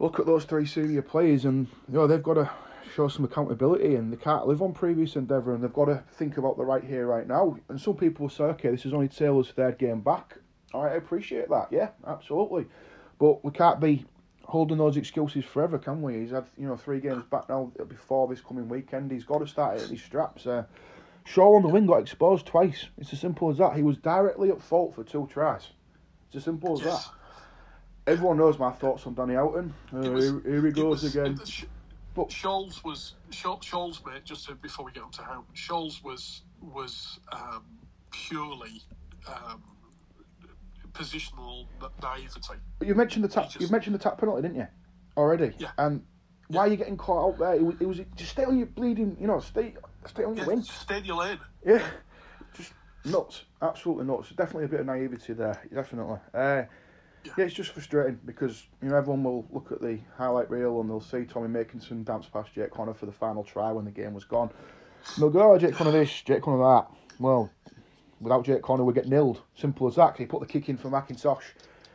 [0.00, 2.50] look at those three senior players, and you know they've got to
[2.94, 6.36] show some accountability, and they can't live on previous endeavour, and they've got to think
[6.36, 7.56] about the right here, right now.
[7.68, 10.36] And some people will say, okay, this is only Taylor's third game back.
[10.72, 11.68] All right, I appreciate that.
[11.70, 12.66] Yeah, absolutely,
[13.18, 14.04] but we can't be
[14.44, 16.18] holding those excuses forever, can we?
[16.20, 19.10] He's had you know three games back now before this coming weekend.
[19.10, 20.46] He's got to start hitting his straps.
[20.46, 20.64] Uh,
[21.26, 22.86] Shaul on the wing got exposed twice.
[22.98, 23.76] It's as simple as that.
[23.76, 25.68] He was directly at fault for two tries.
[26.28, 27.06] It's as simple as that.
[28.06, 29.74] Everyone knows my thoughts on Danny Elton.
[29.92, 31.38] Uh, was- here, here he goes was- again.
[32.20, 34.24] But- Scholes was Scho- Scholes, mate.
[34.24, 37.64] Just to, before we get on to how Scholes was was um,
[38.10, 38.82] purely
[39.26, 39.62] um,
[40.92, 42.54] positional na- naivety.
[42.82, 43.50] You mentioned the tap.
[43.58, 44.66] You mentioned the tap penalty, didn't you?
[45.16, 45.52] Already.
[45.58, 45.70] Yeah.
[45.78, 46.04] And
[46.48, 47.54] why are you getting caught out there?
[47.54, 49.16] It was, it was just stay on your bleeding.
[49.20, 49.74] You know, stay
[50.06, 50.62] stay on your Yeah, wing.
[50.62, 51.38] just stay in your lane.
[51.64, 51.82] Yeah.
[52.54, 52.72] Just
[53.04, 53.44] nuts.
[53.62, 54.30] Absolutely nuts.
[54.30, 55.60] Definitely a bit of naivety there.
[55.72, 56.18] Definitely.
[56.34, 56.64] Uh,
[57.24, 57.32] Yeah.
[57.36, 60.88] yeah, it's just frustrating because you know everyone will look at the highlight reel and
[60.88, 63.90] they'll see Tommy making some dance past Jake Connor for the final try when the
[63.90, 64.50] game was gone.
[65.14, 66.90] And they'll go, oh, Jake Connor this, Jake Connor that.
[67.18, 67.50] Well,
[68.20, 69.40] without Jake Connor, we get nilled.
[69.54, 70.16] Simple as that.
[70.16, 71.42] He put the kick in for McIntosh.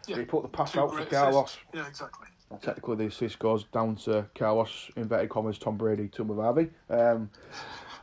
[0.08, 0.18] Yeah.
[0.18, 1.46] He put the pass Two out for Carlos.
[1.46, 1.60] assists.
[1.74, 2.28] Yeah, exactly.
[2.62, 6.70] Technically, the assist goes down to Carlos, inverted commas, Tom Brady, Tom Harvey.
[6.90, 7.30] Um,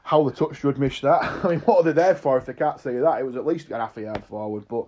[0.02, 1.22] how the touch should miss that.
[1.44, 3.20] I mean, what are they there for if they can't see that?
[3.20, 4.86] It was at least a half a yard forward, but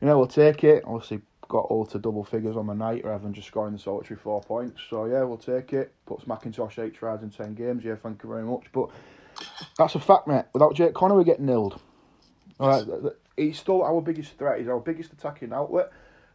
[0.00, 0.84] you know, we'll take it.
[0.86, 4.18] Obviously, got all to double figures on the night rather than just scoring the solitary
[4.18, 4.80] four points.
[4.88, 5.92] So, yeah, we'll take it.
[6.06, 7.84] Puts McIntosh eight tries in 10 games.
[7.84, 8.64] Yeah, thank you very much.
[8.72, 8.88] But
[9.76, 10.46] that's a fact, mate.
[10.54, 11.78] Without Jake Connor, we get nilled.
[12.58, 14.60] All right, he's still our biggest threat.
[14.60, 15.90] He's our biggest attacking outlet.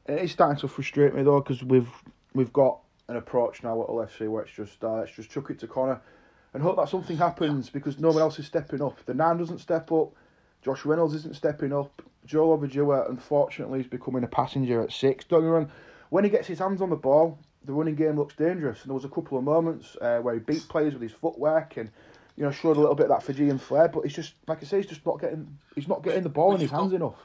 [0.06, 1.90] And it's starting to frustrate me though because we've
[2.34, 5.60] we've got an approach now at LFC where it's just uh, let's just chuck it
[5.60, 6.00] to Connor
[6.54, 9.04] and hope that something happens because no one else is stepping up.
[9.06, 10.14] The Nan doesn't step up.
[10.64, 12.02] Josh Reynolds isn't stepping up.
[12.26, 15.26] Joe Lovodua, unfortunately, is becoming a passenger at six.
[15.26, 15.72] Don't get wrong.
[16.10, 18.82] When he gets his hands on the ball, the running game looks dangerous.
[18.82, 21.78] And there was a couple of moments uh, where he beat players with his footwork
[21.78, 21.90] and
[22.36, 23.88] you know showed a little bit of that Fijian flair.
[23.88, 26.54] But he's just like I say, he's just not getting he's not getting the ball
[26.56, 27.16] in his hands enough.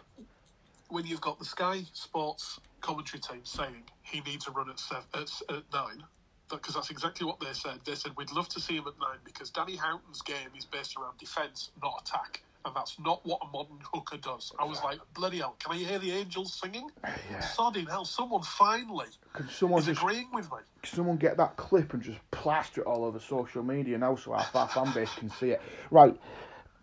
[0.88, 5.04] When you've got the Sky Sports commentary team saying he needs a run at seven,
[5.14, 6.02] at, at nine,
[6.50, 7.78] because that's exactly what they said.
[7.84, 10.96] They said we'd love to see him at nine because Danny Houghton's game is based
[10.96, 12.42] around defence, not attack.
[12.64, 14.52] And that's not what a modern hooker does.
[14.58, 16.88] I was like, bloody hell, can I hear the angels singing?
[17.02, 17.40] Uh, yeah.
[17.40, 20.58] Sodding hell, someone finally Can someone is just agreeing with me.
[20.84, 24.46] someone get that clip and just plaster it all over social media now so our,
[24.54, 25.60] our fan base can see it.
[25.90, 26.16] Right,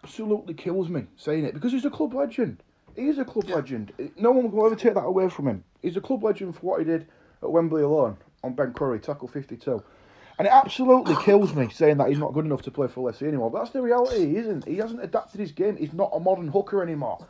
[0.03, 2.61] absolutely kills me saying it because he's a club legend.
[2.95, 3.93] He is a club legend.
[4.17, 5.63] No one will ever take that away from him.
[5.81, 7.07] He's a club legend for what he did
[7.41, 9.81] at Wembley alone on Ben Currie, tackle 52.
[10.39, 13.28] And it absolutely kills me saying that he's not good enough to play for Leicester
[13.28, 13.52] anymore.
[13.52, 14.65] But that's the reality, he isn't.
[14.65, 15.75] He hasn't adapted his game.
[15.75, 17.28] He's not a modern hooker anymore.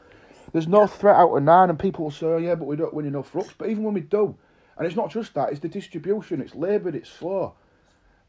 [0.54, 2.94] There's no threat out of nine, and people will say, oh, yeah, but we don't
[2.94, 3.54] win enough rucks.
[3.58, 4.38] But even when we do,
[4.78, 7.56] and it's not just that, it's the distribution, it's laboured, it's slow.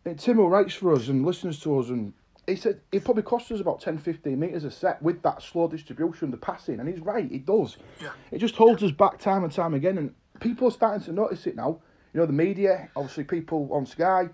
[0.06, 2.14] And Timo writes for us and listens to us, and
[2.46, 5.68] he said it probably costs us about 10, 15 metres a set with that slow
[5.68, 7.76] distribution, the passing, and he's right, it does.
[8.00, 8.10] Yeah.
[8.30, 11.46] It just holds us back time and time again, and people are starting to notice
[11.46, 11.80] it now.
[12.12, 14.28] You know, the media, obviously people on Sky,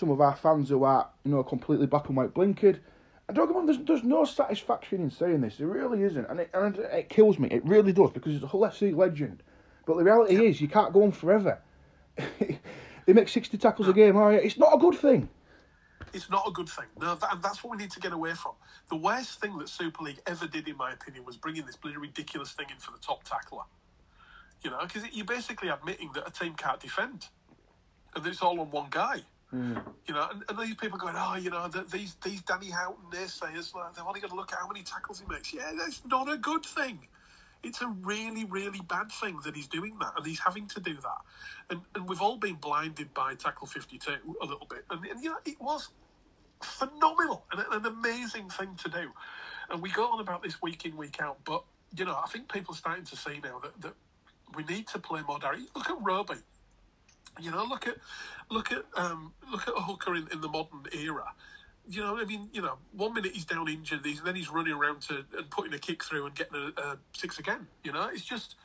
[0.00, 2.80] some of our fans who are, you know, completely black and white blinkered.
[3.28, 5.60] And don't get me wrong, there's, there's no satisfaction in saying this.
[5.60, 6.26] It really isn't.
[6.28, 7.48] And it, and it kills me.
[7.50, 9.42] It really does because he's a Hull FC legend.
[9.86, 11.60] But the reality is, you can't go on forever.
[12.16, 14.16] they make 60 tackles a game.
[14.16, 14.38] Oh, yeah.
[14.38, 15.28] It's not a good thing.
[16.12, 16.86] It's not a good thing.
[17.00, 18.52] No, that, and that's what we need to get away from.
[18.88, 21.98] The worst thing that Super League ever did, in my opinion, was bringing this bloody
[21.98, 23.62] ridiculous thing in for the top tackler.
[24.62, 27.28] You know, because you're basically admitting that a team can't defend,
[28.14, 29.22] and it's all on one guy.
[29.54, 29.82] Mm.
[30.06, 33.10] You know, and, and these people going, oh, you know, the, these these Danny Houghton
[33.12, 35.52] naysayers, like, they've only got to look at how many tackles he makes.
[35.52, 37.08] Yeah, that's not a good thing.
[37.62, 40.94] It's a really, really bad thing that he's doing that, and he's having to do
[40.94, 41.20] that.
[41.68, 45.22] And and we've all been blinded by tackle fifty two a little bit, and, and
[45.22, 45.88] know, it was
[46.62, 49.10] phenomenal and an amazing thing to do.
[49.70, 51.64] And we go on about this week in, week out, but
[51.96, 53.94] you know, I think people are starting to see now that, that
[54.54, 55.62] we need to play more direct.
[55.74, 56.34] Look at Roby.
[57.38, 57.96] You know, look at
[58.50, 61.24] look at um, look at a hooker in, in the modern era.
[61.88, 64.72] You know, I mean, you know, one minute he's down injured, and then he's running
[64.74, 67.66] around to and putting a kick through and getting a, a six again.
[67.82, 68.56] You know, it's just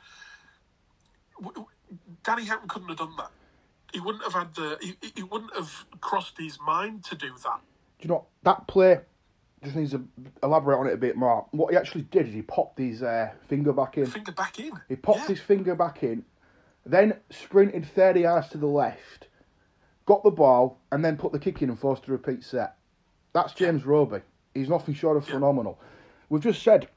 [2.24, 3.30] Danny Houghton couldn't have done that.
[3.92, 4.78] He wouldn't have had the.
[4.80, 7.60] He, he wouldn't have crossed his mind to do that.
[7.98, 9.00] Do you know that play?
[9.64, 10.06] Just needs to
[10.42, 11.46] elaborate on it a bit more.
[11.52, 14.06] What he actually did is he popped his uh, finger back in.
[14.06, 14.72] Finger back in.
[14.88, 15.28] He popped Yeah.
[15.28, 16.24] his finger back in,
[16.86, 19.28] then sprinted 30 yards to the left,
[20.06, 22.76] got the ball, and then put the kick in and forced a repeat set.
[23.32, 24.20] That's James Roby.
[24.54, 25.78] He's nothing short of phenomenal.
[26.28, 26.88] We've just said,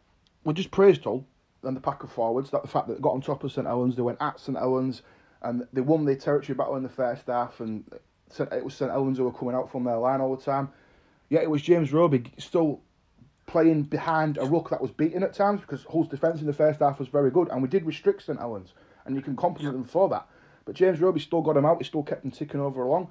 [0.43, 1.25] we just praised Hull
[1.63, 3.67] and the pack of forwards, that the fact that they got on top of St
[3.67, 5.01] Helens, they went at St Helens,
[5.41, 7.83] and they won the territory battle in the first half, and
[8.39, 10.69] it was St Helens who were coming out from their line all the time.
[11.29, 12.81] Yet it was James Roby still
[13.45, 16.79] playing behind a ruck that was beaten at times because Hull's defence in the first
[16.79, 18.73] half was very good, and we did restrict St Helens,
[19.05, 20.27] and you can compliment them for that.
[20.65, 21.77] But James Roby still got him out.
[21.79, 23.09] He still kept him ticking over along.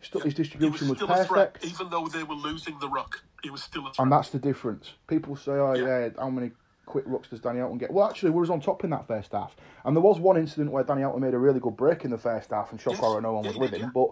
[0.00, 2.88] Still, his He was distribution was, a threat, perfect, even though they were losing the
[2.88, 3.22] ruck.
[3.42, 3.98] He was still a threat.
[4.00, 4.92] and that's the difference.
[5.06, 6.06] People say, "Oh Yeah.
[6.06, 6.50] yeah, how many
[6.84, 9.32] quick rucks does Danny Houghton get?" Well, actually, we was on top in that first
[9.32, 12.10] half, and there was one incident where Danny Houghton made a really good break in
[12.10, 13.00] the first half, and shock Yes.
[13.00, 13.90] horror, no one Yeah, was with him.
[13.94, 14.08] But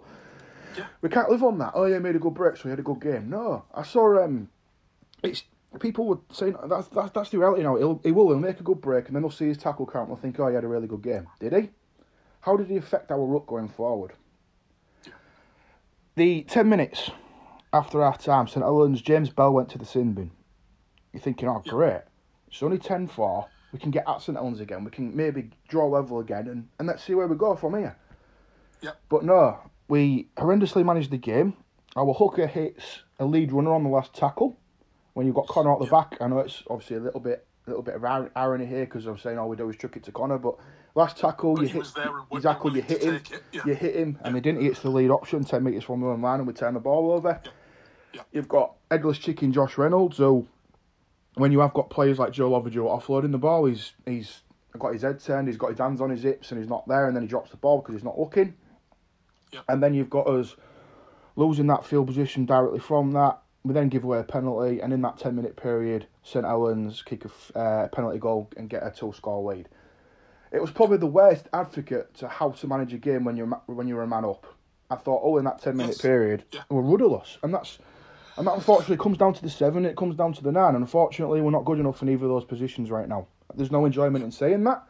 [0.77, 0.87] Yeah.
[1.03, 1.73] we can't live on that.
[1.75, 3.29] Oh yeah, he made a good break, so he had a good game.
[3.29, 4.49] No, I saw um,
[5.23, 5.45] it's
[5.81, 7.77] people would say that's that's, that's the reality now.
[7.77, 10.09] He'll, he will he'll make a good break, and then they'll see his tackle count
[10.09, 11.27] and they'll think, oh, he had a really good game.
[11.41, 11.71] Did he?
[12.41, 14.13] How did he affect our ruck going forward?
[16.17, 17.11] The ten minutes
[17.75, 20.31] after half time, St Helens, James Bell went to the sin bin.
[21.13, 22.03] You're thinking, oh, great.
[22.47, 23.47] It's only 10 4.
[23.73, 24.85] We can get at St Helens again.
[24.85, 27.97] We can maybe draw level again, and, and let's see where we go from here.
[28.81, 28.93] Yeah.
[29.09, 29.59] But no,
[29.89, 31.55] we horrendously managed the game.
[31.97, 34.57] Our hooker hits a lead runner on the last tackle.
[35.15, 37.71] When you've got Connor out the back, I know it's obviously a little bit, a
[37.71, 40.13] little bit of irony here because I'm saying all we do is chuck it to
[40.13, 40.57] Connor, but
[40.95, 43.21] last tackle But you hit was there and exactly you hit him,
[43.53, 43.63] yeah.
[43.65, 44.61] you hit him, and he didn't.
[44.61, 46.81] He hits the lead option ten meters from the own line, and we turn the
[46.81, 47.41] ball over.
[48.13, 48.23] Yeah.
[48.33, 50.47] You've got Edless Chicken Josh Reynolds, who
[51.35, 54.43] when you have got players like Joe Lovejoy offloading the ball, he's he's
[54.79, 57.07] got his head turned, he's got his hands on his hips, and he's not there,
[57.07, 58.55] and then he drops the ball because he's not looking.
[59.69, 60.57] And then you've got us
[61.37, 63.41] losing that field position directly from that.
[63.65, 67.25] We then give away a penalty, and in that ten minute period, St Helens kick
[67.25, 69.69] a uh, penalty goal and get a two score lead.
[70.53, 73.89] It was probably the worst advocate to how to manage a game when you're when
[73.89, 74.47] you're a man up.
[74.91, 76.03] I thought, oh, in that ten minute Yes.
[76.03, 76.61] period, Yeah.
[76.69, 77.79] we're rudderless, and that's
[78.37, 79.87] and that unfortunately comes down to the seven.
[79.87, 80.75] It comes down to the nine.
[80.75, 83.27] Unfortunately, we're not good enough in either of those positions right now.
[83.55, 84.85] There's no enjoyment in saying that,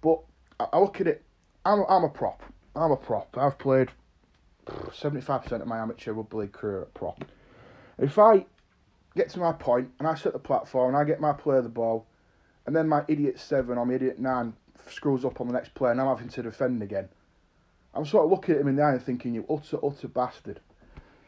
[0.00, 0.20] but
[0.60, 1.24] I, look at it.
[1.64, 2.42] I'm a, I'm a prop.
[2.76, 3.36] I'm a prop.
[3.36, 3.88] I've played
[4.92, 7.24] seventy five percent of my amateur rugby league career at prop.
[7.98, 8.46] If I
[9.14, 11.68] get to my point and I set the platform and I get my player the
[11.68, 12.06] ball,
[12.66, 14.54] and then my idiot seven or my idiot nine
[14.88, 17.08] screws up on the next play and I'm having to defend again,
[17.94, 20.60] I'm sort of looking at him in the eye and thinking, you utter, utter bastard.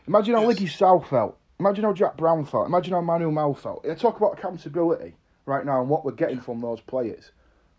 [0.06, 0.58] Imagine how Yes.
[0.58, 1.38] Ligi Sao felt.
[1.60, 2.66] Imagine how Jack Brown felt.
[2.66, 3.86] Imagine how Manu Ma'u felt.
[3.88, 5.14] I talk about accountability
[5.46, 7.30] right now and what we're getting from those players.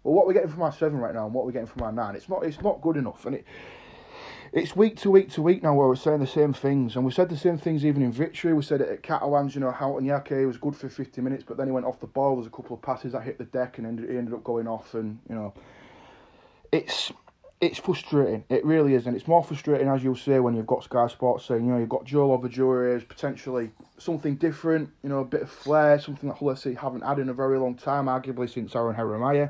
[0.03, 1.91] Well, what we're getting from our seven right now and what we're getting from our
[1.91, 3.25] nine, it's not it's not good enough.
[3.25, 3.45] And it
[4.51, 6.95] it's week to week to week now where we're saying the same things.
[6.95, 8.53] And we said the same things even in victory.
[8.53, 11.57] We said it at Catalans, you know, Houghton Yake was good for 50 minutes, but
[11.57, 12.35] then he went off the ball.
[12.35, 14.67] There's a couple of passes that hit the deck and ended, he ended up going
[14.67, 14.93] off.
[14.93, 15.53] And, you know,
[16.71, 17.11] it's
[17.61, 18.43] it's frustrating.
[18.49, 19.07] It really is.
[19.07, 21.79] And it's more frustrating, as you'll say, when you've got Sky Sports saying, you know,
[21.79, 26.29] you've got Joe Lovejoy as potentially something different, you know, a bit of flair, something
[26.29, 29.49] that Hull FC haven't had in a very long time, arguably since Aaron Jeremiah.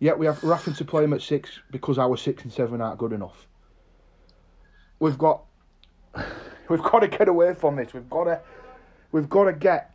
[0.00, 2.80] Yet we have, we're having to play him at six because our six and seven
[2.80, 3.46] aren't good enough.
[5.04, 5.42] We've got
[6.70, 7.92] we've got to get away from this.
[7.92, 8.40] We've got to
[9.12, 9.90] we've got to get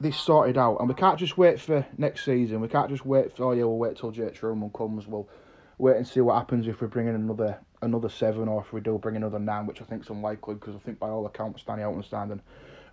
[0.00, 2.62] this sorted out, and we can't just wait for next season.
[2.62, 5.06] We can't just wait for oh yeah, we'll wait till Jake Trueman comes.
[5.06, 5.28] We'll
[5.76, 8.80] wait and see what happens if we bring in another another seven or if we
[8.80, 11.62] do bring another nine, which I think is unlikely because I think by all accounts
[11.62, 12.40] Danny Houghton's signed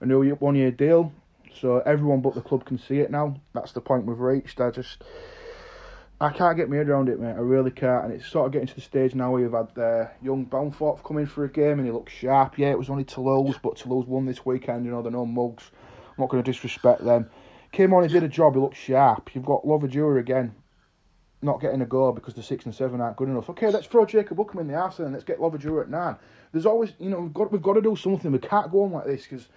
[0.01, 1.13] a new one year deal.
[1.61, 3.39] So everyone but the club can see it now.
[3.53, 4.59] That's the point we've reached.
[4.59, 5.01] I just
[6.23, 7.33] I can't get my head around it, mate.
[7.33, 8.05] I really can't.
[8.05, 11.03] And it's sort of getting to the stage now where you've had uh, young Bamford
[11.03, 12.57] come in for a game and he looks sharp.
[12.57, 14.85] Yeah, it was only Toulouse, but Toulouse won this weekend.
[14.85, 15.69] You know, they're no mugs.
[16.07, 17.29] I'm not going to disrespect them.
[17.73, 18.53] Came on, he did a job.
[18.53, 19.35] He looked sharp.
[19.35, 20.55] You've got Lovodua again,
[21.41, 23.49] not getting a goal because the six and seven aren't good enough.
[23.49, 26.15] Okay, let's throw Jacob Hookem in the arse and let's get Lovodua at nine.
[26.53, 28.31] There's always, you know, we've got we've got to do something.
[28.31, 29.49] We can't go on like this because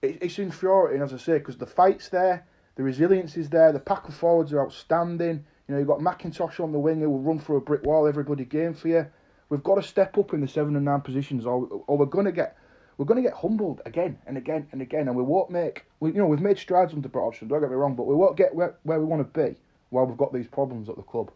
[0.00, 3.80] it, it's infuriating, as I say, because the fight's there, the resilience is there, the
[3.80, 5.44] pack of forwards are outstanding.
[5.70, 8.08] You know, you've got McIntosh on the wing who will run through a brick wall
[8.08, 9.06] every bloody game for you.
[9.50, 12.24] We've got to step up in the seven and nine positions, or, or we're going
[12.26, 12.56] to get
[12.96, 15.84] we're to get humbled again and again and again, and we won't make.
[16.00, 17.46] We, you know, we've made strides under Hodgson.
[17.46, 19.56] Don't get me wrong, but we won't get where, where we want to be
[19.90, 21.30] while we've got these problems at the club.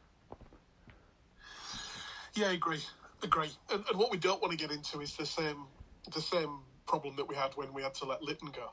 [2.35, 2.83] Yeah, I agree.
[3.23, 3.53] Agree.
[3.71, 5.67] And, and what we don't want to get into is the same
[6.13, 8.73] the same problem that we had when we had to let Litten go.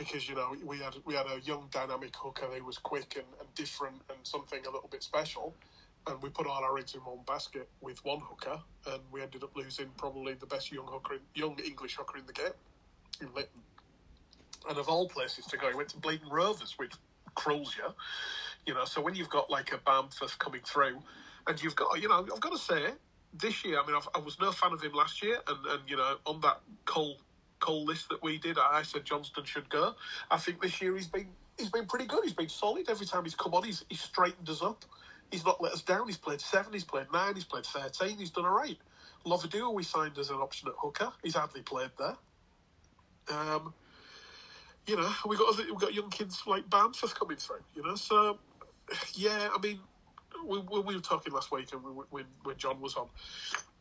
[0.00, 3.26] Because you know we had we had a young dynamic hooker who was quick and,
[3.38, 5.54] and different and something a little bit special,
[6.06, 9.42] and we put all our eggs in one basket with one hooker, and we ended
[9.42, 12.56] up losing probably the best young hooker, in, young English hooker in the game,
[13.20, 13.60] in Litten.
[14.70, 16.94] And of all places to go, he went to Blaydon Rovers, which
[17.34, 17.92] crawls you,
[18.64, 18.86] you know.
[18.86, 20.98] So when you've got like a Bamford coming through,
[21.46, 22.86] and you've got, you know, I've got to say,
[23.34, 25.82] this year, I mean, I've, i was no fan of him last year, and, and
[25.86, 27.18] you know, on that Cole
[27.60, 29.94] Cole list that we did, I said Johnston should go.
[30.30, 32.24] I think this year he's been he's been pretty good.
[32.24, 33.64] He's been solid every time he's come on.
[33.64, 34.84] He's he's straightened us up.
[35.30, 36.06] He's not let us down.
[36.06, 36.72] He's played seven.
[36.72, 37.34] He's played nine.
[37.34, 38.18] He's played thirteen.
[38.18, 38.78] He's done all right.
[39.24, 41.12] Lovodua we signed as an option at hooker.
[41.22, 42.16] He's hardly played there.
[43.30, 43.74] Um,
[44.86, 47.62] you know, we got we got young kids like Bamford coming through.
[47.74, 48.38] You know, so
[49.14, 49.80] yeah, I mean,
[50.46, 53.08] we, we were talking last week, and when when John was on,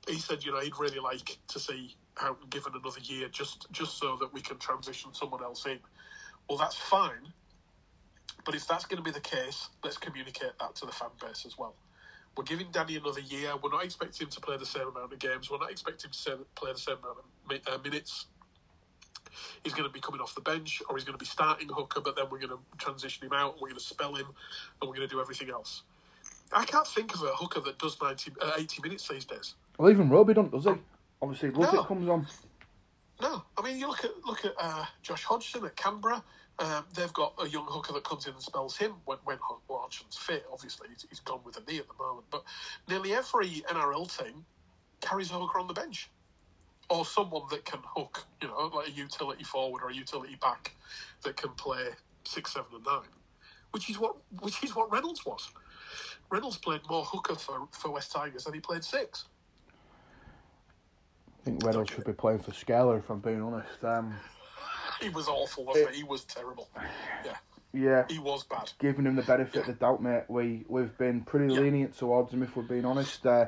[0.08, 3.98] he said, you know, he'd really like to see how given another year, just just
[3.98, 5.80] so that we can transition someone else in.
[6.50, 7.34] Well, that's fine,
[8.46, 11.46] but if that's going to be the case, let's communicate that to the fan base
[11.46, 11.76] as well.
[12.38, 13.52] We're giving Danny another year.
[13.62, 15.52] We're not expecting him to play the same amount of games.
[15.52, 17.18] We're not expecting him to play the same amount
[17.68, 18.28] of uh, minutes.
[19.64, 22.02] He's going to be coming off the bench, or he's going to be starting hooker,
[22.02, 23.56] but then we're going to transition him out.
[23.56, 24.28] We're going to spell him,
[24.82, 25.84] and we're going to do everything else.
[26.52, 29.56] I can't think of a hooker that does 90, uh, 80 minutes these days.
[29.80, 30.74] Well, even Roby doesn't, does he?
[31.22, 31.84] Obviously, Lussick No.
[31.86, 32.28] comes on.
[33.22, 36.24] No, I mean you look at look at uh, Josh Hodgson at Canberra.
[36.60, 39.38] Um, they've got a young hooker that comes in and spells him when when
[39.70, 40.46] Hodgson's fit.
[40.52, 42.28] Obviously, he's, he's gone with a knee at the moment.
[42.30, 42.44] But
[42.90, 44.46] nearly every NRL team
[45.02, 46.10] carries a hooker on the bench,
[46.90, 48.26] or someone that can hook.
[48.42, 50.76] You know, like a utility forward or a utility back
[51.24, 51.90] that can play
[52.26, 53.12] six, seven, and nine.
[53.72, 55.50] Which is what which is what Reynolds was.
[56.32, 59.26] Reynolds played more hooker for, for West Tigers than he played six.
[61.40, 63.84] I think Reynolds should be playing for Scaler, if I'm being honest.
[63.84, 64.16] Um,
[65.02, 65.98] He was awful, wasn't he?
[66.00, 66.68] He was terrible.
[67.24, 67.36] Yeah,
[67.72, 68.70] yeah, he was bad.
[68.80, 70.24] giving him the benefit of the doubt, mate.
[70.28, 71.62] We we've been pretty Yeah.
[71.62, 73.26] lenient towards him, if we're being honest.
[73.26, 73.46] Uh,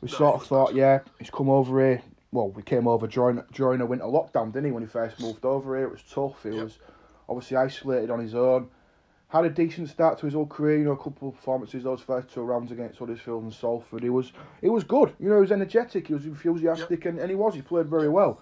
[0.00, 0.76] we No, sort of thought, bad.
[0.76, 2.02] yeah, he's come over here.
[2.32, 4.70] Well, we came over during during a winter lockdown, didn't he?
[4.72, 6.42] When he first moved over here, it was tough.
[6.42, 6.64] He Yep.
[6.64, 6.78] was
[7.28, 8.68] obviously isolated on his own.
[9.30, 10.78] Had a decent start to his whole career.
[10.78, 14.02] You know, a couple of performances those first two rounds against Huddersfield and Salford.
[14.02, 15.14] He was he was good.
[15.20, 16.08] You know, he was energetic.
[16.08, 17.54] He was enthusiastic, and, and he was.
[17.54, 18.40] He played very well.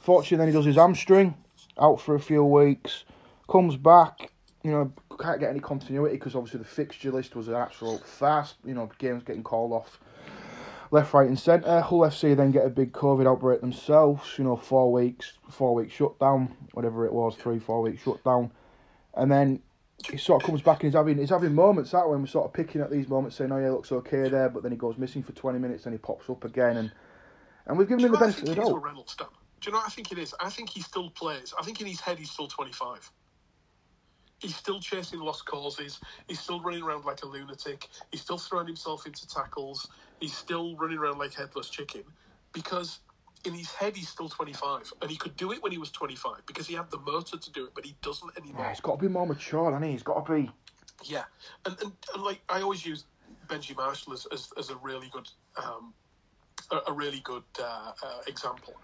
[0.00, 1.34] Fortunately, then he does his hamstring,
[1.78, 3.04] out for a few weeks,
[3.50, 4.30] comes back.
[4.62, 8.56] You know, can't get any continuity because obviously the fixture list was an absolute fast.
[8.64, 10.00] You know, games getting called off
[10.90, 11.80] left, right, and centre.
[11.80, 14.38] Hull FC then get a big COVID outbreak themselves.
[14.38, 18.50] You know, four weeks, four week shutdown, whatever it was, three, four week shutdown,
[19.14, 19.60] and then
[20.08, 22.46] he sort of comes back and he's having he's having moments that when we're sort
[22.46, 24.98] of picking at these moments, saying, "Oh yeah, looks okay there," but then he goes
[24.98, 26.92] missing for twenty minutes, and he pops up again, and
[27.66, 28.82] and we've given him the know what I benefit of the doubt.
[28.82, 29.16] Reynolds?
[29.16, 29.24] Do
[29.66, 30.34] you know what I think it is?
[30.40, 31.54] I think he still plays.
[31.58, 33.12] I think in his head he's still 25.
[34.40, 36.00] He's still chasing lost causes.
[36.26, 37.88] He's still running around like a lunatic.
[38.10, 39.88] He's still throwing himself into tackles.
[40.18, 42.04] He's still running around like headless chicken
[42.52, 43.00] because
[43.44, 46.44] in his head he's still 25 and he could do it when he was 25
[46.46, 48.64] because he had the motor to do it, but he doesn't anymore.
[48.64, 49.92] Yeah, he's got to be more mature, hasn't he?
[49.92, 50.50] He's got to be.
[51.04, 51.24] Yeah,
[51.64, 53.04] and, and, and like I always use
[53.46, 55.94] Benji Marshall as, as, as a really good um,
[56.70, 58.74] a, a really good uh, uh, example.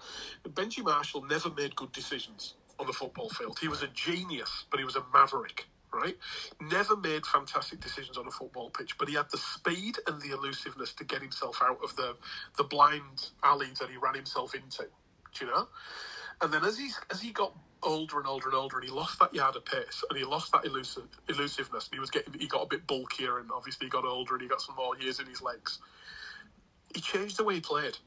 [0.49, 3.59] Benji Marshall never made good decisions on the football field.
[3.61, 5.67] He was a genius, but he was a maverick.
[5.97, 6.17] Right?
[6.61, 10.33] Never made fantastic decisions on a football pitch, but he had the speed and the
[10.33, 12.17] elusiveness to get himself out of the
[12.59, 14.85] the blind alley that he ran himself into.
[15.39, 15.69] Do you know?
[16.43, 19.21] And then as he as he got older and older and older, and he lost
[19.21, 22.49] that yard of pace, and he lost that elusive, elusiveness, and he was getting he
[22.49, 25.21] got a bit bulkier, and obviously he got older, and he got some more years
[25.21, 25.81] in his legs.
[26.95, 27.99] He changed the way he played.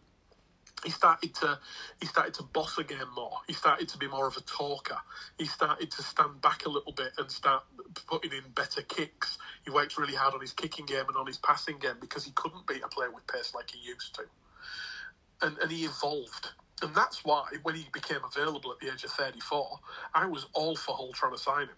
[0.83, 1.59] He started to
[1.99, 3.39] he started to boss a game more.
[3.47, 4.97] He started to be more of a talker.
[5.37, 7.63] He started to stand back a little bit and start
[8.07, 9.37] putting in better kicks.
[9.65, 12.31] He worked really hard on his kicking game and on his passing game because he
[12.31, 14.23] couldn't beat a player with pace like he used to.
[15.41, 16.49] And and he evolved.
[16.81, 19.79] And that's why, when he became available at the age of 34,
[20.13, 21.75] I was all for Hull trying to sign him.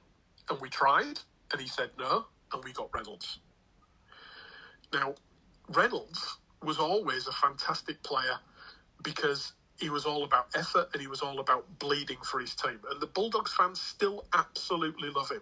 [0.50, 1.20] And we tried,
[1.52, 3.40] and he said no, and we got Reynolds.
[4.94, 5.16] Now,
[5.70, 8.40] Reynolds was always a fantastic player
[9.04, 12.80] because he was all about effort and he was all about bleeding for his team.
[12.92, 15.42] And the Bulldogs fans still absolutely love him.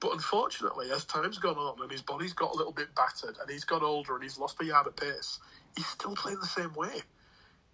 [0.00, 3.50] But unfortunately, as time's gone on and his body's got a little bit battered and
[3.50, 5.40] he's got older and he's lost a yard of pace,
[5.76, 7.02] he's still playing the same way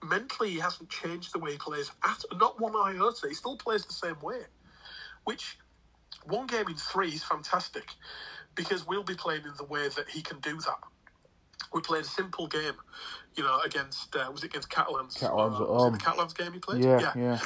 [0.04, 3.28] mentally he hasn't changed the way he plays at not one iota.
[3.28, 4.42] He still plays the same way,
[5.24, 5.58] which
[6.24, 7.92] one game in three is fantastic
[8.54, 10.80] because we'll be playing in the way that he can do that.
[11.72, 12.74] We played a simple game,
[13.36, 15.16] you know, against uh, was it against Catalans?
[15.16, 15.92] Catalans uh, at home.
[15.92, 16.82] the Catalans game he played?
[16.82, 17.38] Yeah, yeah.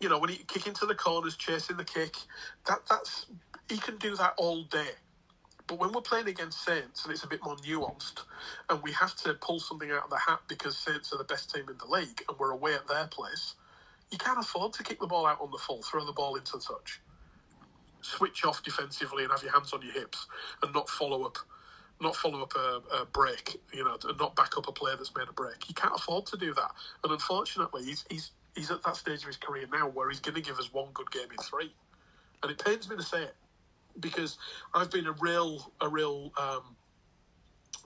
[0.00, 2.16] You know, when he kick into the corners, chasing the kick,
[2.66, 3.26] that that's
[3.68, 4.90] he can do that all day.
[5.66, 8.20] But when we're playing against Saints and it's a bit more nuanced,
[8.70, 11.54] and we have to pull something out of the hat because Saints are the best
[11.54, 13.54] team in the league and we're away at their place,
[14.10, 16.52] you can't afford to kick the ball out on the full, throw the ball into
[16.58, 17.00] touch,
[18.00, 20.26] switch off defensively and have your hands on your hips
[20.62, 21.36] and not follow up.
[22.00, 25.28] Not follow up a, a break, you know, not back up a player that's made
[25.28, 25.64] a break.
[25.64, 26.72] He can't afford to do that,
[27.04, 30.34] and unfortunately, he's he's he's at that stage of his career now where he's going
[30.36, 31.74] to give us one good game in three,
[32.42, 33.36] and it pains me to say it
[34.00, 34.38] because
[34.74, 36.76] I've been a real a real um,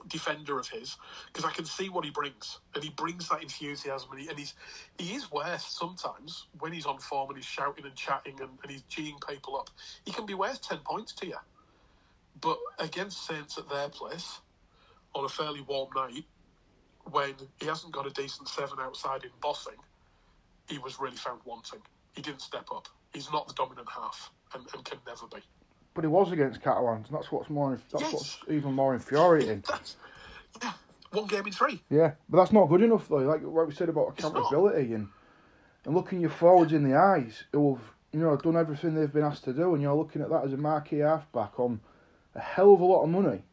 [0.07, 0.97] defender of his
[1.27, 4.39] because I can see what he brings and he brings that enthusiasm and, he, and
[4.39, 4.55] he's
[4.97, 8.71] he is worth sometimes when he's on form and he's shouting and chatting and, and
[8.71, 9.69] he's geeing people up.
[10.05, 11.37] He can be worth 10 points to you
[12.43, 14.41] but against Saints at their place
[15.15, 16.25] on a fairly warm night
[17.11, 19.79] when he hasn't got a decent seven outside in bossing
[20.69, 21.81] he was really found wanting
[22.15, 25.41] he didn't step up he's not the dominant half and, and can never be
[25.95, 27.79] But he was against Catalans, and that's what's more.
[27.91, 28.13] That's Yes.
[28.13, 29.63] what's even more infuriating.
[29.67, 29.97] That's
[30.63, 30.73] yeah,
[31.11, 31.83] one game in three.
[31.89, 33.17] Yeah, but that's not good enough though.
[33.17, 35.09] Like what we said about accountability and
[35.85, 39.23] and looking your forwards in the eyes who have you know done everything they've been
[39.23, 41.81] asked to do, and you're looking at that as a marquee halfback on
[42.35, 43.43] a hell of a lot of money.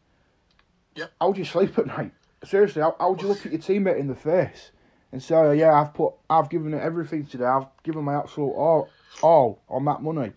[0.97, 1.13] Yep.
[1.21, 2.13] How do you sleep at night?
[2.45, 4.71] Seriously, how, how do you look at your teammate in the face
[5.13, 7.45] and say, oh, "Yeah, I've put, I've given it everything today.
[7.45, 8.89] I've given my absolute all,
[9.23, 10.33] all on that money."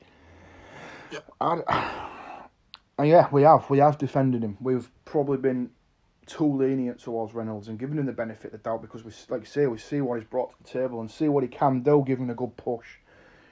[1.12, 1.32] Yep.
[1.39, 2.47] I,
[2.99, 4.58] and yeah, we have, we have defended him.
[4.60, 5.69] We've probably been
[6.25, 9.41] too lenient towards Reynolds and giving him the benefit of the doubt because we, like
[9.41, 11.82] you say, we see what he's brought to the table and see what he can
[11.82, 12.97] do, giving a good push,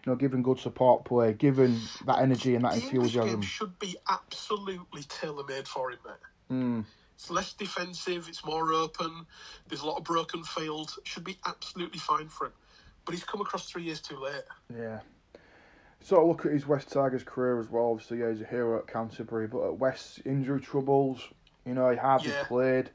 [0.05, 3.41] you know, giving good support play, giving that energy and that The English game enthusiasm.
[3.41, 6.15] should be absolutely tailor made for him, mate.
[6.55, 6.85] Mm.
[7.15, 9.25] It's less defensive, it's more open,
[9.67, 10.95] there's a lot of broken field.
[11.03, 12.53] Should be absolutely fine for him.
[13.05, 14.43] But he's come across three years too late.
[14.75, 15.01] Yeah.
[16.03, 17.91] Sort of look at his West Tigers career as well.
[17.91, 21.21] Obviously, yeah, he's a hero at Canterbury, but at West, injury troubles.
[21.63, 22.43] You know, he hardly Yeah.
[22.45, 22.89] played.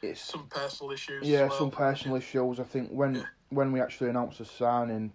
[0.00, 1.26] It's Some personal issues.
[1.26, 1.58] yeah, well.
[1.58, 2.58] some personal issues.
[2.58, 3.22] I think when Yeah.
[3.50, 5.12] when we actually announced the signing,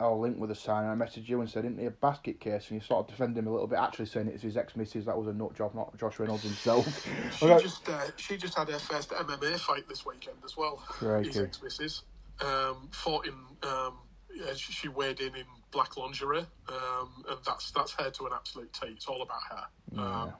[0.00, 2.68] or linked with the signing, I messaged you and said, "Isn't he a basket case?"
[2.70, 5.04] And you sort of defended him a little bit, actually saying it's his ex missus.
[5.04, 6.86] That was a nut job, not Josh Reynolds himself.
[7.38, 7.62] She Okay.
[7.62, 10.76] just uh, she just had her first MMA fight this weekend as well.
[10.86, 11.28] Crikey.
[11.28, 12.02] His ex missus
[12.40, 13.34] um, fought in.
[13.62, 13.98] Um,
[14.34, 18.72] yeah, she, weighed in in black lingerie, um, and that's that's her to an absolute
[18.72, 18.88] T.
[18.88, 20.00] It's all about her.
[20.02, 20.32] Um,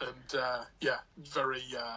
[0.00, 1.62] and uh, yeah, very.
[1.76, 1.96] Uh,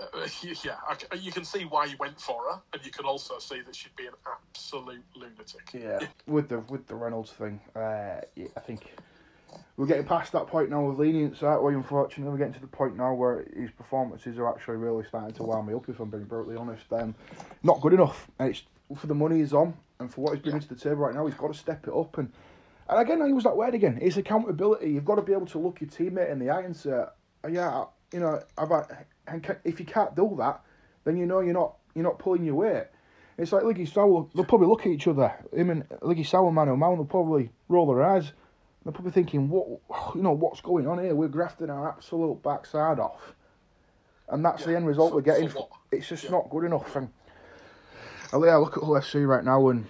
[0.00, 0.06] uh,
[0.64, 3.60] yeah, I you can see why you went for her, and you can also see
[3.60, 5.70] that she'd be an absolute lunatic.
[5.72, 8.92] Yeah, with the with the Reynolds thing, uh, yeah, I think
[9.76, 11.74] we're getting past that point now with lenience, aren't we?
[11.74, 15.42] Unfortunately, we're getting to the point now where his performances are actually really starting to
[15.42, 15.88] wound me up.
[15.88, 17.14] If I'm being brutally honest, um,
[17.62, 18.62] not good enough, and it's
[18.96, 21.26] for the money he's on and for what he's bringing to the table right now.
[21.26, 22.32] He's got to step it up, and
[22.88, 23.98] and again, I use that word again.
[24.02, 24.90] It's accountability.
[24.90, 26.90] You've got to be able to look your teammate in the eye and say,
[27.44, 28.70] "Oh, yeah, you know, I've,
[29.26, 30.60] and if you can't do that,
[31.04, 32.84] then you know you're not you're not pulling your weight.
[33.36, 35.32] It's like Ligi Sao, they'll probably look at each other.
[35.52, 38.32] Him and Ligi Sao, man, and Mount, they'll probably roll their eyes.
[38.84, 39.66] They're probably thinking, what,
[40.14, 41.14] you know, what's going on here?
[41.14, 43.34] We're grafting our absolute backside off,
[44.28, 45.48] and that's the end result for- we're getting.
[45.50, 45.68] what?
[45.90, 46.30] It's just Yeah.
[46.32, 46.94] not good enough.
[46.96, 47.08] And
[48.32, 49.86] I I look at Hull FC right now, and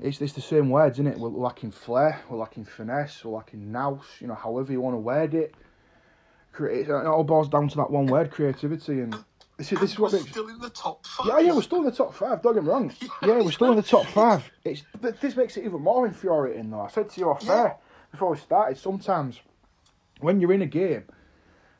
[0.00, 1.18] it's it's the same words, isn't it?
[1.18, 4.20] We're lacking flair, we're lacking finesse, we're lacking nous.
[4.20, 5.54] You know, however you want to word it.
[6.52, 9.12] Create, it all boils down to that one word, creativity, and
[9.58, 11.26] This is, this is what we're makes still in the top five.
[11.26, 12.42] Yeah, yeah, we're still in the top five.
[12.42, 12.92] Don't get me wrong.
[13.02, 14.50] Yeah, Yeah, we're still in the top five.
[14.64, 14.82] It's
[15.20, 16.80] this makes it even more infuriating, though.
[16.80, 17.52] I said to you off Yeah.
[17.54, 17.76] air
[18.10, 18.76] before we started.
[18.78, 19.40] Sometimes
[20.20, 21.04] when you're in a game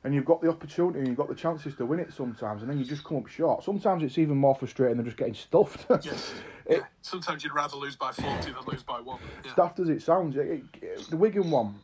[0.04, 2.70] and you've got the opportunity and you've got the chances to win it, sometimes, and
[2.70, 3.64] then you just come up short.
[3.64, 5.86] Sometimes it's even more frustrating than just getting stuffed.
[6.04, 6.32] Yes.
[6.66, 6.84] It- yeah.
[7.00, 9.18] Sometimes you'd rather lose by 40 than lose by one.
[9.42, 9.52] Yeah.
[9.56, 11.76] Daft as it sounds, it, it, the Wigan one,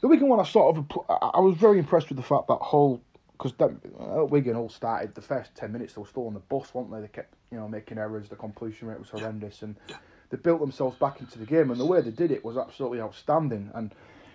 [0.00, 3.02] the Wigan one, I sort of, I, was very impressed with the fact that whole
[3.32, 5.94] because uh, Wigan all started the first ten minutes.
[5.94, 7.00] They were still on the bus, weren't they?
[7.00, 8.28] They kept, you know, making errors.
[8.28, 9.76] The completion rate was horrendous, and
[10.30, 11.70] they built themselves back into the game.
[11.70, 13.70] And the way they did it was absolutely outstanding.
[13.74, 13.94] And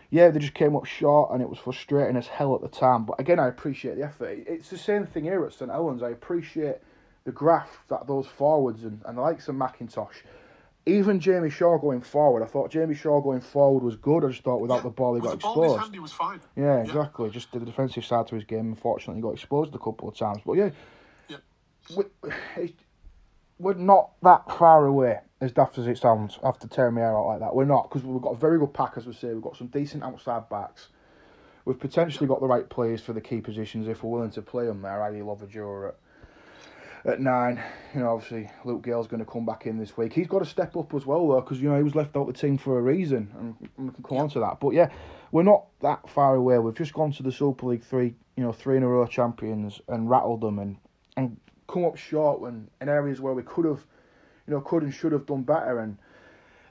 [0.09, 3.03] yeah, they just came up short, and it was frustrating as hell at the time.
[3.05, 4.43] But again, I appreciate the effort.
[4.47, 6.01] It's the same thing here at St Helens.
[6.01, 6.77] I appreciate
[7.25, 10.23] the graft that those forwards and, and the likes of McIntosh.
[10.85, 14.25] Even Jamie Shaul going forward, I thought Jamie Shaul going forward was good.
[14.25, 14.81] I just thought without Yeah.
[14.81, 15.81] the ball he got the ball in his exposed.
[15.83, 16.41] hand, he was fine.
[16.57, 17.29] Yeah, exactly.
[17.29, 20.39] Just the defensive side to his game, unfortunately, he got exposed a couple of times.
[20.45, 20.69] But yeah,
[21.29, 21.37] Yeah.
[21.95, 22.03] We,
[23.59, 27.27] we're not that far away, as daft as it sounds, after tearing my hair out
[27.27, 27.55] like that.
[27.55, 29.29] We're not, because we've got a very good pack, as we say.
[29.33, 30.89] We've got some decent outside backs.
[31.65, 34.65] We've potentially got the right players for the key positions if we're willing to play
[34.65, 35.19] them there, i.e.
[35.21, 35.93] Lovodua
[37.05, 37.61] at, nine.
[37.93, 40.13] You know, obviously, Luke Gale's going to come back in this week.
[40.13, 42.27] He's got to step up as well, though, because, you know, he was left out
[42.27, 44.59] of the team for a reason, and we can come on to that.
[44.59, 44.89] But yeah,
[45.31, 46.57] we're not that far away.
[46.59, 49.81] We've just gone to the Super League three, you know, three in a row champions
[49.87, 50.77] and rattled them and,
[51.17, 51.37] and
[51.67, 53.85] come up short when in areas where we could have,
[54.47, 55.79] you know, could and should have done better.
[55.79, 55.97] And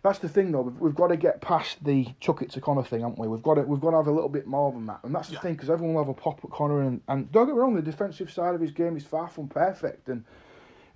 [0.03, 0.63] that's the thing, though.
[0.63, 3.29] We've, we've got to get past the chuck it to Connor thing, haven't we?
[3.29, 5.01] We've got to we've got to have a little bit more than that.
[5.05, 5.41] And that's the Yeah.
[5.41, 6.83] thing, because everyone will have a pop at Connor.
[6.83, 9.49] And, and don't get me wrong, the defensive side of his game is far from
[9.49, 10.09] perfect.
[10.09, 10.25] And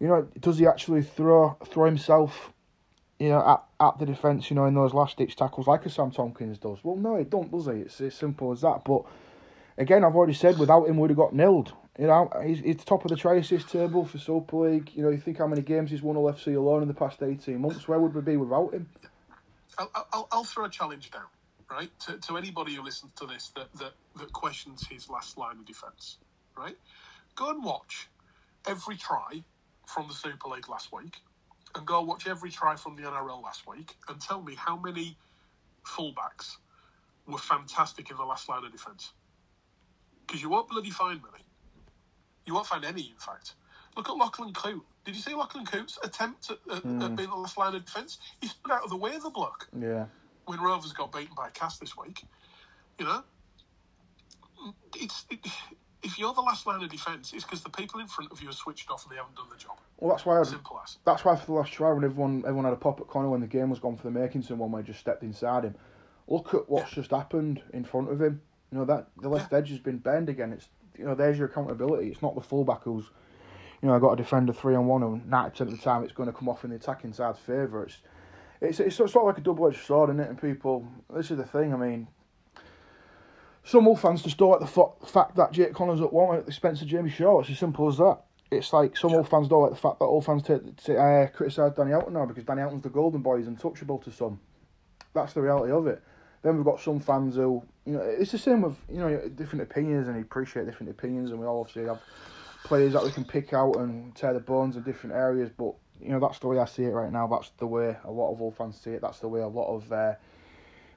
[0.00, 2.52] you know, does he actually throw throw himself?
[3.18, 5.90] You know, at, at the defence, you know, in those last ditch tackles like a
[5.90, 6.78] Sam Tomkins does.
[6.84, 7.72] Well, no, he don't, does he?
[7.80, 8.84] It's as simple as that.
[8.84, 9.04] But
[9.78, 11.72] again, I've already said without him, we'd have got nilled.
[11.98, 14.90] You know, he's, he's top of the try assist table for Super League.
[14.94, 17.58] You know, you think how many games he's won LFC alone in the past 18
[17.60, 17.88] months.
[17.88, 18.88] Where would we be without him?
[19.78, 21.26] I'll, I'll, I'll throw a challenge down,
[21.70, 25.58] right, to, to anybody who listens to this that, that, that questions his last line
[25.58, 26.18] of defence,
[26.56, 26.76] right?
[27.34, 28.08] Go and watch
[28.66, 29.42] every try
[29.86, 31.16] from the Super League last week
[31.74, 35.16] and go watch every try from the NRL last week and tell me how many
[35.86, 36.56] fullbacks
[37.26, 39.12] were fantastic in the last line of defence.
[40.26, 41.45] Because you won't bloody find many.
[42.46, 43.54] You won't find any, in fact.
[43.96, 44.84] Look at Lachlan Coote.
[45.04, 48.18] Did you see Lachlan Coote's attempt at, at, at being the last line of defence?
[48.40, 49.68] He stood out of the way of the block.
[49.78, 50.06] Yeah.
[50.46, 52.24] when Rovers got beaten by Cass this week.
[52.98, 53.22] You know,
[54.96, 55.38] it's it,
[56.02, 58.48] if you're the last line of defence, it's because the people in front of you
[58.48, 59.78] are switched off and they haven't done the job.
[59.98, 60.98] Well, that's why I Simple as.
[61.04, 63.40] That's why for the last try, when everyone everyone had a pop at Connor when
[63.40, 65.74] the game was gone for the Makinson one, where he just stepped inside him.
[66.28, 68.40] Look at what's just happened in front of him.
[68.72, 70.52] You know that the left edge has been bent again.
[70.52, 70.68] It's
[70.98, 72.08] you know there's your accountability.
[72.08, 73.04] It's not the fullback who's
[73.82, 76.12] you know I got a three on one and ninety percent of the time it's
[76.12, 77.84] going to come off in the attacking side's favour.
[77.84, 77.98] It's
[78.60, 80.28] it's it's sort of like a double edged sword, isn't it?
[80.28, 81.72] And people, this is the thing.
[81.72, 82.08] I mean.
[83.64, 86.44] Some Hull fans just don't like the fo- fact that Jake Connors at one at
[86.44, 87.40] the expense of Jamie Shaul.
[87.40, 88.20] It's as simple as that.
[88.52, 91.26] It's like some old fans don't like the fact that all fans take, take, uh,
[91.34, 94.38] criticise Danny Houghton now because Danny Houghton's the golden boy, he's untouchable to some.
[95.14, 96.00] That's the reality of it.
[96.42, 99.62] Then we've got some fans who, you know, it's the same with, you know, different
[99.62, 102.00] opinions and you appreciate different opinions and we all obviously have
[102.64, 106.10] players that we can pick out and tear the bones in different areas, but, you
[106.10, 107.26] know, that's the way I see it right now.
[107.28, 109.02] That's the way a lot of all fans see it.
[109.02, 110.14] That's the way a lot of uh,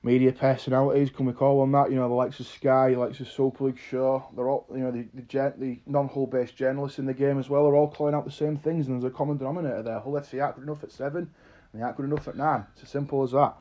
[0.03, 1.91] media personalities, can we call them that?
[1.91, 4.79] You know, the likes of Sky, the likes of Super League Show, they're all, you
[4.79, 7.89] know, the the, gen- the non-Hull based journalists in the game as well They're all
[7.89, 9.99] calling out the same things, and there's a common denominator there.
[9.99, 11.29] Hull FC aren't good enough at seven,
[11.71, 12.65] and they aren't good enough at nine.
[12.73, 13.55] It's as simple as that.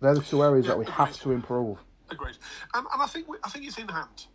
[0.00, 1.78] They're the two areas Yeah, that we have to improve.
[2.10, 2.36] Agreed.
[2.74, 4.26] And, and I think we, I think it's in hand.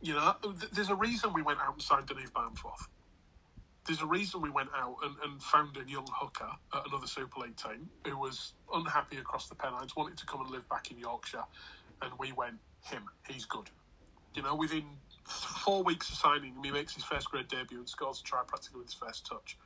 [0.00, 0.34] You know,
[0.72, 2.88] there's a reason we went out and signed Denive Balmforth.
[3.86, 7.40] There's a reason we went out and, and found a young hooker at another Super
[7.40, 10.98] League team who was unhappy across the Pennines, wanted to come and live back in
[10.98, 11.44] Yorkshire,
[12.02, 13.04] and we went him.
[13.28, 13.70] He's good.
[14.34, 14.84] You know, within
[15.26, 18.42] four weeks of signing him, he makes his first grade debut and scores a try
[18.46, 19.58] practically with his first touch.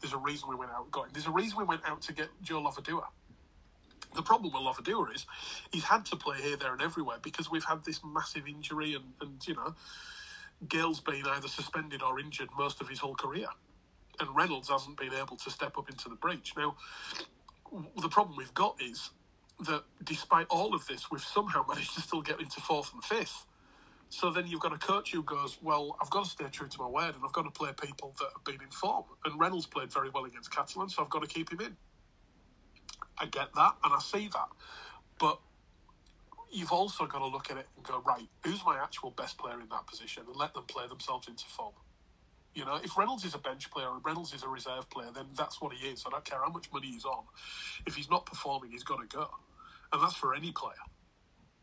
[0.00, 1.10] There's a reason we went out and got him.
[1.14, 3.06] There's a reason we went out to get Joe Lovodua.
[4.14, 5.26] The problem with Lovodua is
[5.72, 9.14] he's had to play here, there, and everywhere because we've had this massive injury, and,
[9.20, 9.74] and you know,
[10.68, 13.48] Gale's been either suspended or injured most of his whole career,
[14.20, 16.54] and Reynolds hasn't been able to step up into the breach.
[16.56, 16.76] Now,
[18.00, 19.10] the problem we've got is
[19.66, 23.46] that despite all of this, we've somehow managed to still get into fourth and fifth.
[24.10, 26.80] So then you've got a coach who goes, Well, I've got to stay true to
[26.80, 29.04] my word and I've got to play people that have been in form.
[29.24, 31.76] And Reynolds played very well against Catalan, so I've got to keep him in.
[33.18, 34.48] I get that and I see that.
[35.18, 35.40] But
[36.52, 39.60] you've also got to look at it and go, right, who's my actual best player
[39.60, 41.74] in that position, and let them play themselves into form.
[42.54, 45.26] You know, if Reynolds is a bench player or Reynolds is a reserve player, then
[45.36, 46.04] that's what he is.
[46.06, 47.24] I don't care how much money he's on.
[47.86, 49.28] If he's not performing, he's got to go,
[49.92, 50.74] and that's for any player.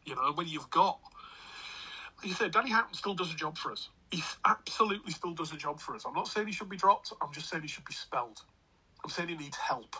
[0.05, 0.99] You know, when you've got,
[2.23, 3.89] you said, Danny Houghton still does a job for us.
[4.11, 6.05] He absolutely still does a job for us.
[6.05, 7.13] I'm not saying he should be dropped.
[7.21, 8.41] I'm just saying he should be spelled.
[9.03, 9.95] I'm saying he needs help,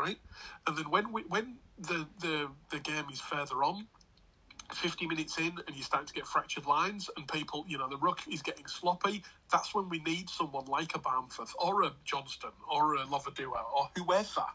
[0.00, 0.18] right?
[0.66, 3.88] And then when we, when the, the the game is further on,
[4.74, 7.98] 50 minutes in and you start to get fractured lines and people, you know, the
[7.98, 12.52] ruck is getting sloppy, that's when we need someone like a Balmforth or a Johnston
[12.70, 14.46] or a Lovodua or whoever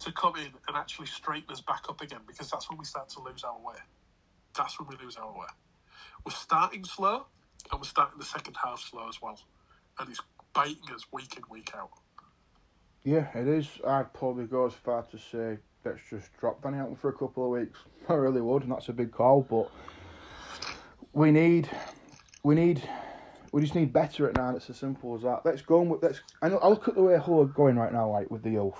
[0.00, 3.10] to come in and actually straighten us back up again because that's when we start
[3.10, 3.76] to lose our way.
[4.56, 5.48] That's when we lose our way.
[6.26, 7.26] We're starting slow
[7.72, 9.40] and we're starting the second half slow as well.
[10.00, 10.22] And it's
[10.54, 11.90] biting us week in, week out.
[13.04, 13.68] Yeah, it is.
[13.86, 17.44] I'd probably go as far to say let's just drop Danny Houghton for a couple
[17.44, 17.78] of weeks.
[18.08, 19.42] I really would, and that's a big call.
[19.42, 19.70] But
[21.12, 21.68] we need,
[22.42, 22.82] we need,
[23.52, 24.54] we just need better at nine.
[24.54, 25.42] It's as simple as that.
[25.44, 26.20] Let's go with let's.
[26.42, 28.78] I, I look at the way Hull are going right now, like with the youth.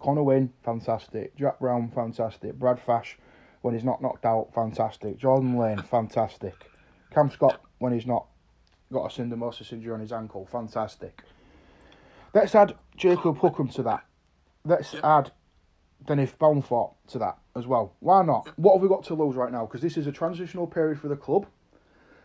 [0.00, 1.36] Connor Wynne, fantastic.
[1.36, 2.58] Jack Brown, fantastic.
[2.58, 3.16] Brad Fash,
[3.62, 5.16] when he's not knocked out, fantastic.
[5.16, 6.54] Jordan Lane, fantastic.
[7.14, 8.26] Cam Scott, when he's not
[8.92, 11.22] got a syndesmosis injury on his ankle, fantastic.
[12.34, 14.04] Let's add Jacob Hookem to that.
[14.64, 15.04] Let's yep.
[15.04, 15.32] add
[16.06, 17.94] Denive Balmforth to that as well.
[18.00, 18.46] Why not?
[18.46, 18.54] Yep.
[18.56, 19.66] What have we got to lose right now?
[19.66, 21.46] Because this is a transitional period for the club.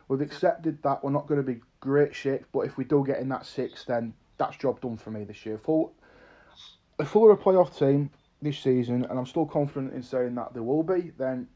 [0.08, 3.20] We've accepted that we're not going to be great shape, but if we do get
[3.20, 5.58] in that six, then that's job done for me this year.
[5.58, 5.93] Full,
[6.99, 8.10] if we're a playoff team
[8.41, 11.47] this season, and I'm still confident in saying that there will be, then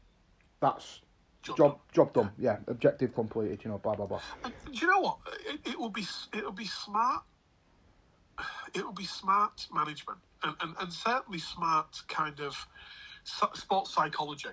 [0.60, 1.00] that's
[1.42, 2.30] job job, job done.
[2.38, 3.64] Yeah, objective completed.
[3.64, 4.20] You know, blah blah blah.
[4.44, 5.18] And do you know what?
[5.48, 7.22] It, it will be it will be smart.
[8.74, 12.66] It will be smart management, and, and, and certainly smart kind of
[13.54, 14.50] sports psychology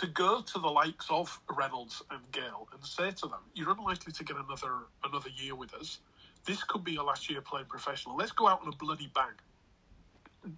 [0.00, 4.12] to go to the likes of Reynolds and Gale and say to them, "You're unlikely
[4.12, 6.00] to get another another year with us.
[6.46, 8.16] This could be your last year playing professional.
[8.16, 9.34] Let's go out on a bloody bang.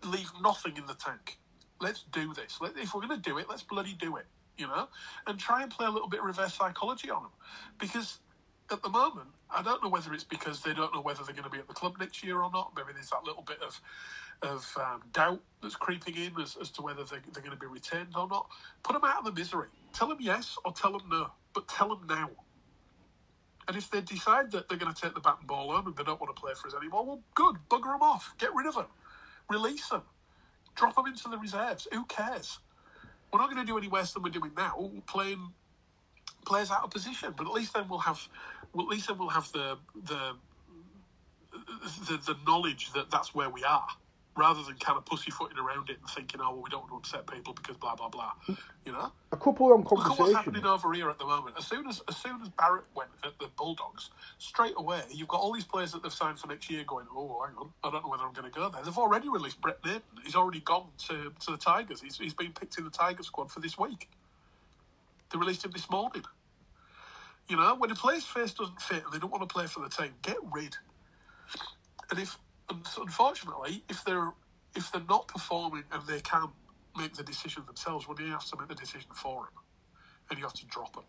[0.05, 1.39] Leave nothing in the tank.
[1.81, 2.59] Let's do this.
[2.63, 4.27] If we're going to do it, let's bloody do it."
[4.59, 4.89] you know,
[5.27, 7.33] and try and play a little bit of reverse psychology on them.
[7.79, 8.21] Because
[8.73, 11.45] at the moment, I don't know whether it's because they don't know whether they're going
[11.45, 12.73] to be at the club next year or not.
[12.77, 13.81] Maybe there's that little bit of
[14.43, 17.67] of um, doubt that's creeping in as, as to whether they're, they're going to be
[17.67, 18.49] retained or not.
[18.83, 19.69] Put them out of the misery.
[19.93, 22.31] Tell them yes or tell them no, but tell them now.
[23.69, 25.97] And if they decide that they're going to take the bat and ball home and
[25.97, 28.67] they don't want to play for us anymore, well, good, bugger them off, get rid
[28.67, 28.87] of them,
[29.51, 30.03] release them,
[30.77, 31.89] drop them into the reserves.
[31.93, 32.59] Who cares?
[33.33, 35.53] We're not going to do any worse than we're doing now, We're playing
[36.47, 37.35] players out of position.
[37.37, 38.29] But at least then we'll have,
[38.73, 40.35] well, at least then we'll have the the
[42.09, 43.87] the, the knowledge that that's where we are,
[44.37, 46.97] rather than kind of pussyfooting around it and thinking, oh, well, we don't want to
[46.97, 48.33] upset people because blah blah blah.
[48.87, 50.09] You know, a couple of conversations.
[50.09, 51.57] Look at what's happening over here at the moment.
[51.59, 55.41] As soon as as soon as Barrett went at the Bulldogs, straight away you've got
[55.41, 58.05] all these players that they've signed for next year going, oh, hang on, I don't
[58.05, 58.83] know whether I'm going to go there.
[58.83, 60.03] They've already released Brent Naden.
[60.25, 62.01] He's already gone to to the Tigers.
[62.01, 64.09] He's he's been picked in the Tiger squad for this week.
[65.33, 66.25] They released him this morning.
[67.49, 69.81] You know, when a player's face doesn't fit and they don't want to play for
[69.81, 70.77] the team, get rid.
[72.11, 72.39] And if
[72.99, 74.33] unfortunately, if they're
[74.75, 76.51] if they're not performing and they can't
[76.97, 79.63] make the decision themselves, well, you have to make the decision for them,
[80.31, 81.05] and you have to drop them.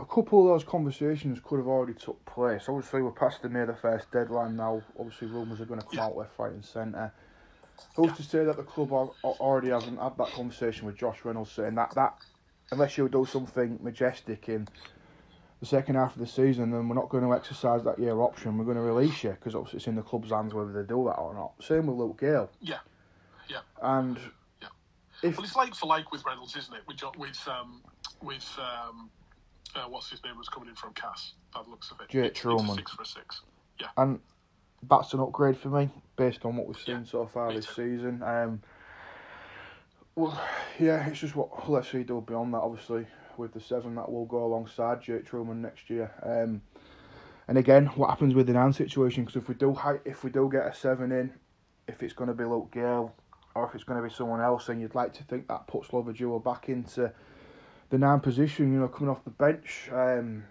[0.00, 2.66] A couple of those conversations could have already took place.
[2.68, 4.80] Obviously, we're past the May the first deadline now.
[4.96, 6.04] Obviously, rumours are going to come yeah.
[6.04, 7.12] out left, right, and centre.
[7.96, 8.14] Who's yeah.
[8.14, 11.94] to say that the club already hasn't had that conversation with Josh Reynolds, saying that
[11.96, 12.14] that
[12.72, 14.68] unless you do something majestic in
[15.60, 18.58] the second half of the season, then we're not going to exercise that year option.
[18.58, 21.04] We're going to release you because obviously it's in the club's hands whether they do
[21.06, 21.52] that or not.
[21.60, 22.50] Same with Luke Gale.
[22.60, 22.76] Yeah,
[23.48, 23.58] yeah.
[23.82, 24.18] And
[24.62, 24.68] yeah,
[25.22, 26.82] if, well, it's like for like with Reynolds, isn't it?
[26.86, 27.82] With with um,
[28.22, 29.10] with um,
[29.74, 31.32] uh, what's his name was coming in from Cass.
[31.52, 32.76] By the looks of it, Jake Trueman.
[32.76, 33.42] Six for a six.
[33.80, 34.20] Yeah, and
[34.88, 37.96] that's an upgrade for me based on what we've seen yeah, so far this too.
[37.96, 38.22] season.
[38.22, 38.62] Um,
[40.18, 40.40] well,
[40.80, 42.58] yeah, it's just what let's see do beyond that.
[42.58, 43.06] Obviously,
[43.36, 46.10] with the seven that will go alongside Jake Trueman next year.
[46.24, 46.60] Um,
[47.46, 49.24] and again, what happens with the Nan situation?
[49.24, 51.32] Because if we do if we do get a seven in,
[51.86, 53.14] if it's going to be Luke Gale
[53.54, 55.92] or if it's going to be someone else, then you'd like to think that puts
[55.92, 57.12] Lover back into
[57.90, 58.72] the nine position.
[58.72, 59.88] You know, coming off the bench.
[59.92, 60.44] Um.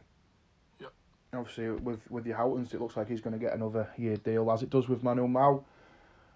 [1.33, 4.49] Obviously, with with the Houghtons, it looks like he's going to get another year deal,
[4.49, 5.61] as it does with Manu Ma'u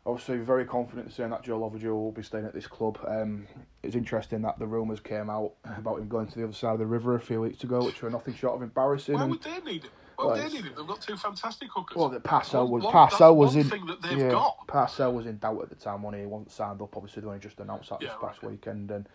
[0.05, 2.97] obviously very confident in saying that Joe Lovodua will be staying at this club.
[3.07, 3.47] Um,
[3.83, 6.79] it's interesting that the rumours came out about him going to the other side of
[6.79, 9.15] the river a few weeks ago, which were nothing short of embarrassing.
[9.15, 9.91] Why would they need it?
[10.15, 10.75] Why would well, they need it?
[10.75, 11.97] They've got two fantastic hookers.
[11.97, 13.71] Well, Parcell was one, Parcell was in.
[14.09, 14.67] yeah, got.
[14.67, 16.95] Parcell was in doubt at the time when he wasn't signed up.
[16.95, 18.51] Obviously, they only just announced that yeah, this past right.
[18.51, 19.07] weekend, and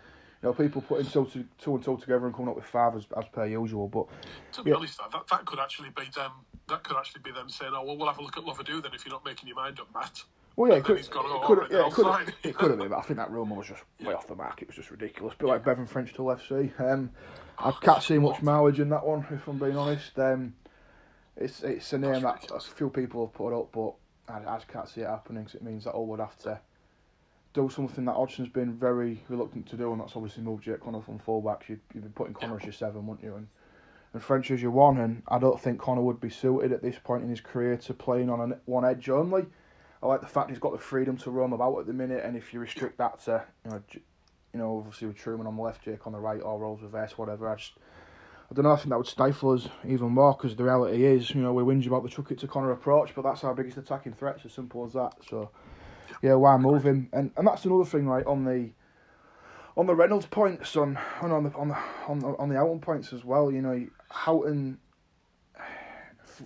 [0.42, 2.94] You know, people putting two, two, two and two together and coming up with five
[2.94, 3.88] as, as per usual.
[3.88, 4.06] But
[4.52, 4.76] To be Yeah.
[4.76, 6.32] honest, that, that that could actually be them.
[6.68, 8.92] That could actually be them saying, "Oh well, we'll have a look at Lovodua then
[8.94, 10.22] if you're not making your mind up, Matt."
[10.56, 12.78] Well, yeah, it could, he's gone, it "Oh, could, yeah, it could, it could have
[12.78, 12.88] been.
[12.88, 14.60] But I think that rumour was just way off the mark.
[14.62, 15.34] It was just ridiculous.
[15.38, 17.10] But like Bevan French to FC, um,
[17.58, 19.26] I can't see much mileage in that one.
[19.30, 20.54] If I'm being honest, um,
[21.36, 23.94] it's it's a name that a few people have put up, but
[24.28, 25.44] I, I just can't see it happening.
[25.44, 26.58] 'cause it means that all would have to
[27.54, 31.00] do something that Hodgson's been very reluctant to do, and that's obviously move Jake Connor
[31.00, 31.68] from fullbacks.
[31.68, 33.34] You'd, you'd be putting Connor as your seven, wouldn't you?
[33.34, 33.48] And,
[34.12, 36.96] and French as your one, and I don't think Connor would be suited at this
[37.02, 39.46] point in his career to playing on a, one edge only.
[40.06, 42.36] I like the fact he's got the freedom to roam about at the minute, and
[42.36, 45.84] if you restrict that to, you know, you know, obviously with Trueman on the left,
[45.84, 47.48] Jake on the right, or roles reverse, whatever.
[47.48, 47.72] I just,
[48.50, 48.72] I don't know.
[48.72, 51.62] I think that would stifle us even more because the reality is, you know, we
[51.64, 54.36] whinge about the chuck it to Connor approach, but that's our biggest attacking threat.
[54.36, 55.14] It's as simple as that.
[55.28, 55.50] So,
[56.22, 57.08] yeah, why move him?
[57.12, 58.24] And and that's another thing, right?
[58.26, 58.70] On the
[59.76, 63.12] on the Reynolds points, on on the on the on the, on the Houghton points
[63.12, 63.50] as well.
[63.50, 64.78] You know, Houghton.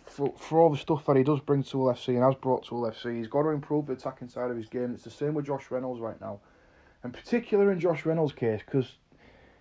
[0.07, 2.65] For, for all the stuff that he does bring to Hull FC and has brought
[2.67, 4.93] to Hull FC, he's got to improve the attacking side of his game.
[4.95, 6.41] It's the same with Josh Reynolds right now,
[7.03, 8.97] and particular in Josh Reynolds' case because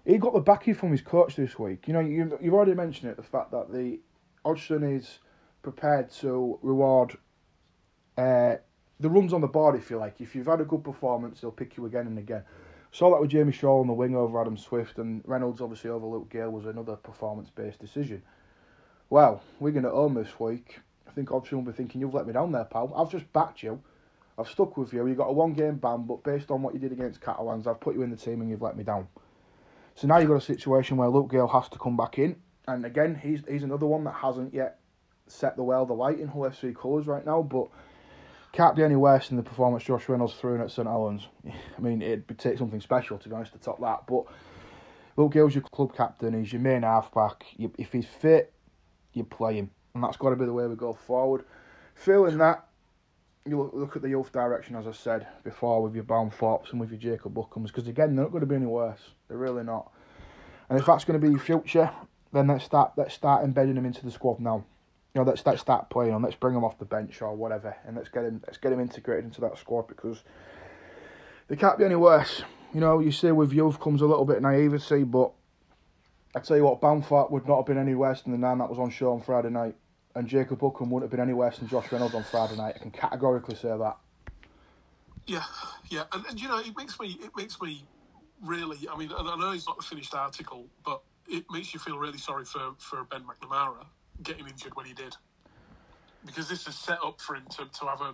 [0.05, 1.87] he got the backing from his coach this week.
[1.87, 3.99] You know, you, you've already mentioned it, the fact that the
[4.45, 5.19] Hodgson is
[5.61, 7.17] prepared to reward
[8.17, 8.55] uh,
[8.99, 10.19] the runs on the board, if you like.
[10.19, 12.43] If you've had a good performance, they'll pick you again and again.
[12.91, 16.05] Saw that with Jamie Shaul on the wing over Adam Swift, and Reynolds obviously over
[16.05, 18.21] Luke Gale was another performance-based decision.
[19.09, 20.79] Well, we're going to home this week.
[21.07, 22.93] I think Hodgson will be thinking, you've let me down there, pal.
[22.95, 23.81] I've just backed you.
[24.37, 25.05] I've stuck with you.
[25.07, 27.95] You got a one-game ban, but based on what you did against Catalans, I've put
[27.95, 29.07] you in the team and you've let me down.
[29.95, 32.37] So now you've got a situation where Luke Gale has to come back in,
[32.67, 34.79] and again, he's he's another one that hasn't yet
[35.27, 37.67] set the world alight in Hull FC colours right now, but
[38.53, 41.27] can't be any worse than the performance Josh Reynolds threw in at St Helens.
[41.45, 44.07] I mean, it'd take something special to be honest to top that.
[44.07, 44.23] But
[45.17, 46.39] Luke Gale's your club captain.
[46.39, 47.43] He's your main halfback.
[47.57, 48.53] If he's fit,
[49.13, 51.45] you play him, and that's got to be the way we go forward.
[51.95, 52.65] Feeling that,
[53.45, 56.91] you look, at the youth direction as I said before with your Balmforths and with
[56.91, 59.01] your Jacob Hookems, because again they're not going to be any worse.
[59.27, 59.91] They're really not.
[60.69, 61.91] And if that's going to be your future,
[62.31, 64.63] then let's start let's start embedding them into the squad now.
[65.13, 66.23] You know, let's let's start playing them.
[66.23, 68.79] Let's bring them off the bench or whatever, and let's get him let's get him
[68.79, 70.23] integrated into that squad because
[71.47, 72.43] they can't be any worse.
[72.73, 75.31] You know, you say with youth comes a little bit of naivety, but
[76.35, 78.69] I tell you what, Balmforth would not have been any worse than the man that
[78.69, 79.75] was on show on Friday night,
[80.15, 82.75] and Jacob Hookem wouldn't have been any worse than Josh Reynolds on Friday night.
[82.75, 83.97] I can categorically say that.
[85.25, 85.43] Yeah,
[85.89, 87.83] yeah, and, and you know, it makes me it makes me
[88.43, 88.77] really.
[88.91, 91.97] I mean, and I know it's not the finished article, but it makes you feel
[91.97, 93.85] really sorry for for Ben McNamara
[94.23, 95.15] getting injured when he did,
[96.25, 98.13] because this is set up for him to, to have a,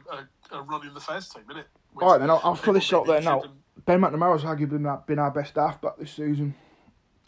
[0.55, 1.67] a, a run in the first team, isn't it?
[1.93, 3.37] With All right, then I'll, I'll throw this out there now.
[3.37, 3.51] injured
[3.85, 6.55] Ben McNamara's arguably been our, been our best halfback this season.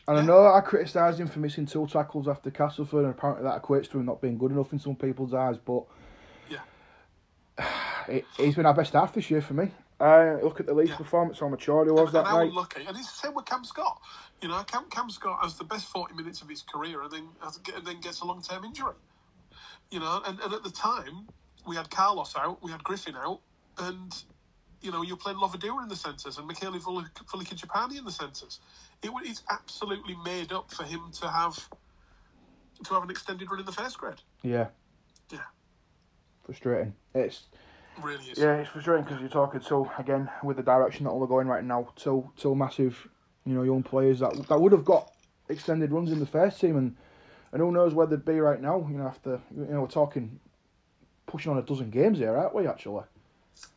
[0.07, 3.61] And I know I criticised him for missing two tackles after Castleford, and apparently that
[3.61, 5.83] equates to him not being good enough in some people's eyes, but
[6.49, 6.61] Yeah.
[8.07, 9.71] he, he's been our best half this year for me.
[9.99, 10.97] Uh, look at the Leeds Yeah.
[10.97, 12.49] performance, how mature he was and, that and how night.
[12.49, 12.85] unlucky.
[12.85, 13.99] And it's the same with Cam Scott.
[14.41, 17.27] You know, Cam, Cam Scott has the best 40 minutes of his career and then
[17.41, 18.93] has, and then gets a long term injury.
[19.91, 21.27] You know, and, and at the time,
[21.67, 23.41] we had Carlos out, we had Griffin out,
[23.79, 24.13] and,
[24.81, 28.59] you know, you're playing Lovodua in the centres and Mitieli Vulikijapani in the centres.
[29.03, 31.69] It, it's absolutely made up for him to have
[32.85, 34.21] to have an extended run in the first grade.
[34.43, 34.67] Yeah,
[35.31, 35.39] Yeah,
[36.45, 36.93] frustrating.
[37.13, 37.43] It's
[38.01, 38.37] really is.
[38.37, 41.47] Yeah, it's frustrating because you're talking to again with the direction that all are going
[41.47, 41.89] right now.
[41.95, 43.07] Two two massive,
[43.45, 45.11] you know, young players that that would have got
[45.49, 46.95] extended runs in the first team, and
[47.51, 48.85] and who knows where they'd be right now.
[48.89, 50.39] You know, after you know we're talking
[51.27, 52.67] pushing on a dozen games here, aren't we?
[52.67, 53.03] Actually,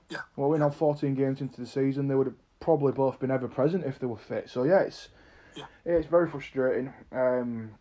[0.08, 0.20] Yeah.
[0.36, 2.08] Well, we're now 14 games into the season.
[2.08, 4.48] They would have probably both been ever present if they were fit.
[4.48, 5.08] So yeah, it's
[5.56, 5.64] Yeah.
[5.84, 6.92] it's very frustrating.
[7.10, 7.72] Um,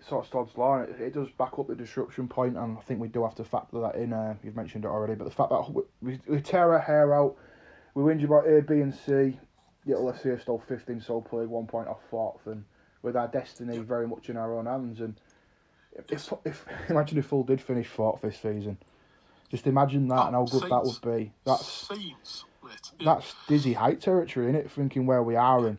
[0.00, 2.80] sort of Todd's law, and it, it does back up the disruption point, and I
[2.82, 4.12] think we do have to factor that in.
[4.12, 7.14] Uh, you've mentioned it already, but the fact that we, we, we tear our hair
[7.14, 7.36] out,
[7.94, 9.38] we whinge about A, B, and C.
[9.84, 12.64] Yet let's still 15 so played one point off fourth, and
[13.02, 15.00] with our destiny very much in our own hands.
[15.00, 15.18] And
[15.94, 18.76] if, if, imagine if Hull did finish fourth this season,
[19.50, 21.32] just imagine that Oh, and how good that would be.
[21.44, 22.90] That's Scenes, mate.
[23.04, 24.70] That's dizzy height territory, is it?
[24.70, 25.78] Thinking where we are and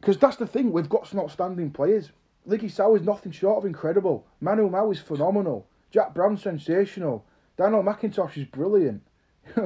[0.00, 2.10] because that's the thing, we've got some outstanding players.
[2.48, 4.26] Ligi Sao is nothing short of incredible.
[4.40, 5.66] Manu Ma'u is phenomenal.
[5.90, 7.24] Jack Brown's sensational.
[7.58, 9.02] Daniel McIntosh is brilliant.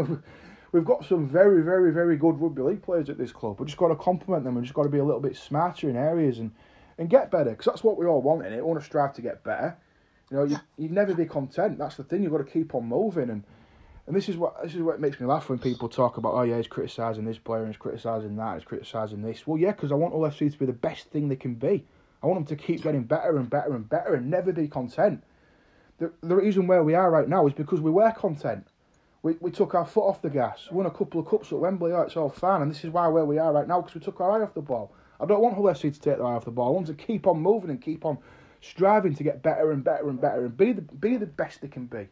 [0.73, 3.61] we've got some very, very, very good rugby league players at this club.
[3.61, 4.57] We've just got to compliment them.
[4.57, 6.51] We've just got to be a little bit smarter in areas and,
[6.99, 8.57] and get better because that's what we all want in it.
[8.57, 9.77] We want to strive to get better.
[10.31, 11.79] You know, you, you'd never be content.
[11.79, 12.23] That's the thing.
[12.25, 13.45] You've got to keep on moving and
[14.07, 16.43] And this is what this is what makes me laugh when people talk about, oh
[16.43, 19.47] yeah, he's criticising this player and he's criticising that, he's criticising this.
[19.47, 21.85] Well, yeah, because I want Hull FC to be the best thing they can be.
[22.23, 25.23] I want them to keep getting better and better and better and never be content.
[25.99, 28.67] The, the reason where we are right now is because we were content.
[29.23, 31.93] We, we took our foot off the gas, won a couple of cups at Wembley,
[31.93, 34.01] oh, it's all fine, and this is why where we are right now because we
[34.01, 34.93] took our eye off the ball.
[35.21, 36.69] I don't want Hull FC to take their eye off the ball.
[36.69, 38.19] I want to keep on moving and keep on
[38.61, 41.69] striving to get better and better and better and be the be the best they
[41.69, 42.09] can be.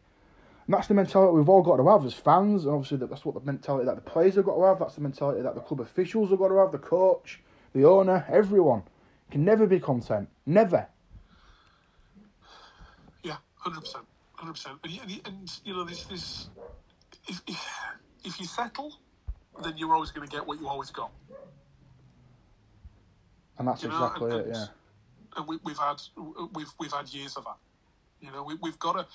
[0.65, 3.35] And that's the mentality we've all got to have as fans, and obviously that's what
[3.35, 4.79] the mentality that the players have got to have.
[4.79, 7.41] That's the mentality that the club officials have got to have, the coach,
[7.73, 8.83] the owner, everyone
[9.29, 10.87] can never be content, never.
[13.23, 14.05] Yeah, hundred percent,
[14.35, 14.79] hundred percent.
[14.83, 16.49] And and you know this this
[17.27, 17.69] if, if
[18.23, 18.93] if you settle,
[19.63, 21.11] then you're always going to get what you always got.
[23.57, 24.65] And that's You know, exactly and- it, yeah.
[25.35, 26.01] and we, we've had
[26.53, 27.57] we've we've had years of that.
[28.23, 29.05] You know, we, we've got to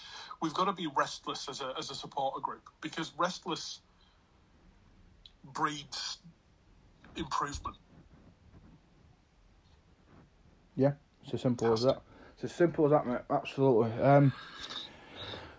[0.42, 3.80] we've got to be restless as a as a supporter group because restless
[5.44, 6.18] breeds
[7.16, 7.76] improvement.
[10.76, 10.92] Yeah,
[11.24, 12.02] it's as simple as that.
[12.34, 13.22] It's as simple as that, mate.
[13.30, 13.90] Absolutely.
[14.02, 14.32] Um,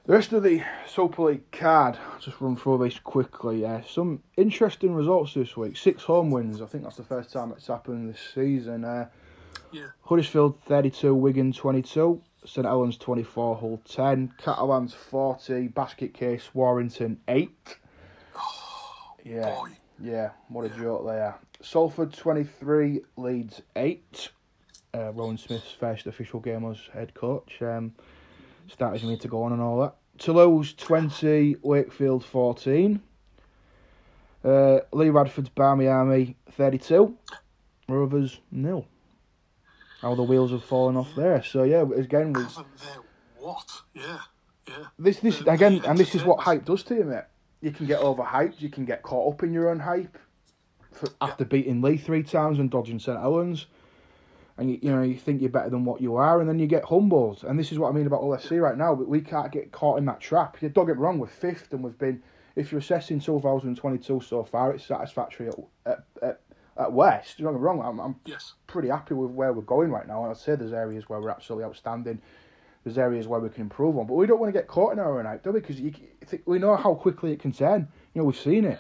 [0.06, 3.66] the rest of the Super League card, I'll just run through this quickly.
[3.66, 5.76] Uh, some interesting results this week.
[5.76, 6.62] Six home wins.
[6.62, 8.86] I think that's the first time it's happened this season.
[8.86, 9.10] Uh,
[9.72, 9.88] Yeah.
[10.02, 17.50] Huddersfield 32, Wigan 22, St Helens 24, Hull 10, Catalans 40, Basket Case, Warrington 8.
[19.26, 19.54] Yeah.
[19.54, 19.70] Boy,
[20.02, 21.38] Yeah, what a joke they are.
[21.62, 24.30] Salford 23, Leeds 8.
[24.96, 27.62] Uh, Rohan Smith's first official game as head coach.
[27.62, 27.94] Um,
[28.68, 29.96] started me to go on and all that.
[30.18, 33.02] Toulouse 20, Wakefield 14.
[34.44, 37.16] Uh, Lee Radford's Barmy Army 32.
[37.90, 38.88] Rovers nil.
[40.02, 41.44] How the wheels have fallen off there.
[41.44, 43.04] So yeah, again, we, haven't there
[43.38, 43.82] what?
[43.94, 44.20] Yeah,
[44.68, 44.86] yeah.
[44.98, 47.24] this this again, and this is what hype does to you, mate.
[47.62, 48.62] You can get overhyped.
[48.62, 50.18] You can get caught up in your own hype
[50.92, 53.66] for, after beating Lee three times and dodging St Helens,
[54.58, 56.68] and you, you know you think you're better than what you are, and then you
[56.68, 57.44] get humbled.
[57.48, 58.96] And this is what I mean about OFC right now.
[58.96, 60.62] But we can't get caught in that trap.
[60.62, 61.20] You don't get me wrong.
[61.20, 62.22] We're fifth, and we've been.
[62.56, 66.42] If you're assessing 2022 so far, it's satisfactory at at, at,
[66.80, 67.38] at West.
[67.38, 67.82] Don't get me wrong.
[67.84, 68.54] I'm, I'm Yes.
[68.68, 70.24] pretty happy with where we're going right now.
[70.24, 72.22] And I'd say there's areas where we're absolutely outstanding.
[72.84, 75.00] There's areas where we can improve on, but we don't want to get caught in
[75.00, 75.60] our own hype, do we?
[75.60, 75.82] Because
[76.46, 77.88] we know how quickly it can turn.
[78.14, 78.80] You know, we've seen it.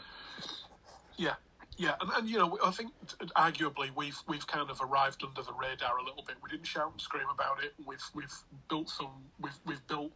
[1.17, 1.35] Yeah,
[1.77, 2.91] yeah, and, and you know, I think
[3.35, 6.37] arguably we've we've kind of arrived under the radar a little bit.
[6.41, 7.73] We didn't shout and scream about it.
[7.85, 8.33] We've we've
[8.69, 9.11] built some.
[9.39, 10.11] We've we've built,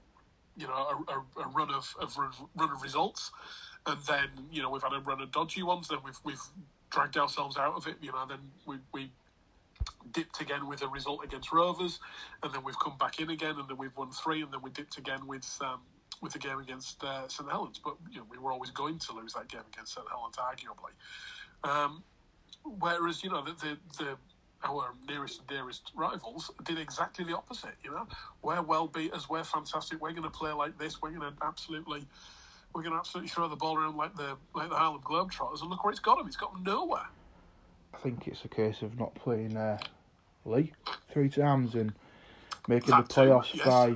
[0.56, 3.32] you know, a, a, a run of, of run of results,
[3.86, 5.90] and then you know we've had a run of dodgy ones.
[5.90, 6.42] Then we've we've
[6.94, 7.96] dragged ourselves out of it.
[8.02, 9.12] You know, then we we
[10.12, 12.00] dipped again with a result against Rovers,
[12.42, 14.70] and then we've come back in again, and then we've won three, and then we
[14.70, 15.82] dipped again with um,
[16.22, 17.80] with the game against uh, St Helens.
[17.84, 20.94] But you know, we were always going to lose that game against St Helens, arguably.
[21.70, 22.04] Um,
[22.80, 24.18] whereas you know the, the the
[24.66, 27.76] our nearest and dearest rivals did exactly the opposite.
[27.84, 28.08] You know,
[28.42, 30.02] we're well beat us, we're fantastic.
[30.02, 31.02] We're going to play like this.
[31.02, 32.06] We're going to absolutely.
[32.74, 35.70] We're going to absolutely throw the ball around like the like the Harlem Globetrotters, and
[35.70, 36.28] look where it's got him.
[36.28, 37.08] It's got him nowhere.
[37.94, 39.78] I think it's a case of not playing uh,
[40.46, 40.74] Lee
[41.12, 41.94] three times and
[42.68, 43.66] making That the too, playoffs yes.
[43.68, 43.96] by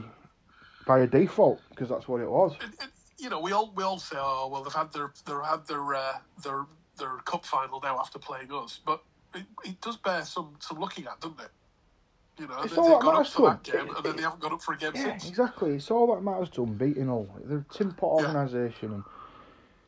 [0.85, 2.55] by a default because that's what it was.
[3.17, 5.95] You know, we all we all say, oh well, they've had their they've had their
[5.95, 6.13] uh,
[6.43, 6.65] their
[6.97, 9.03] their cup final now after playing us, but
[9.33, 11.49] it, it does bear some some looking at, doesn't it?
[12.39, 14.15] You know, It's they, all they that got up matters that to game, and then
[14.15, 15.29] they haven't got up for a game Yeah, since.
[15.29, 15.75] exactly.
[15.75, 17.27] It's all that matters to them, beating all.
[17.45, 18.27] They're a tin pot Yeah.
[18.27, 18.93] organisation.
[18.93, 19.03] And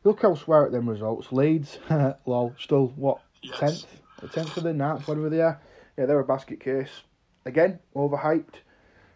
[0.04, 1.32] look elsewhere at them results.
[1.32, 1.78] Leeds,
[2.26, 3.58] lol, still what Yes.
[3.58, 5.60] tenth, the tenth of the ninth, whatever they are.
[5.96, 7.02] Yeah, they're a basket case.
[7.46, 8.56] Again, overhyped.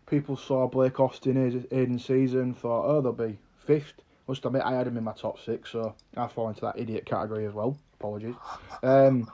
[0.07, 1.37] People saw Blake Austin
[1.71, 3.95] Aidan Sezer, thought, oh, they'll be fifth.
[4.29, 7.05] Must admit, I had him in my top six, so I fall into that idiot
[7.05, 7.77] category as well.
[8.01, 8.35] Apologies.
[8.83, 9.31] Um,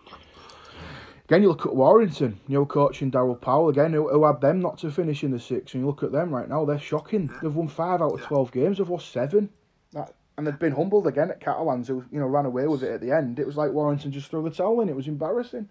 [1.30, 4.60] again, you look at Warrington, new coach in Daryl Powell, again, who, who had them
[4.60, 7.30] not to finish in the six, and you look at them right now, they're shocking.
[7.40, 9.48] They've won five out of 12 games, they've lost seven.
[9.92, 12.90] That, and they've been humbled again at Catalans, who you know ran away with it
[12.90, 13.38] at the end.
[13.38, 14.88] It was like Warrington just threw the towel in.
[14.88, 15.68] It was embarrassing.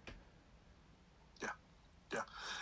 [1.42, 1.50] Yeah,
[2.14, 2.22] yeah.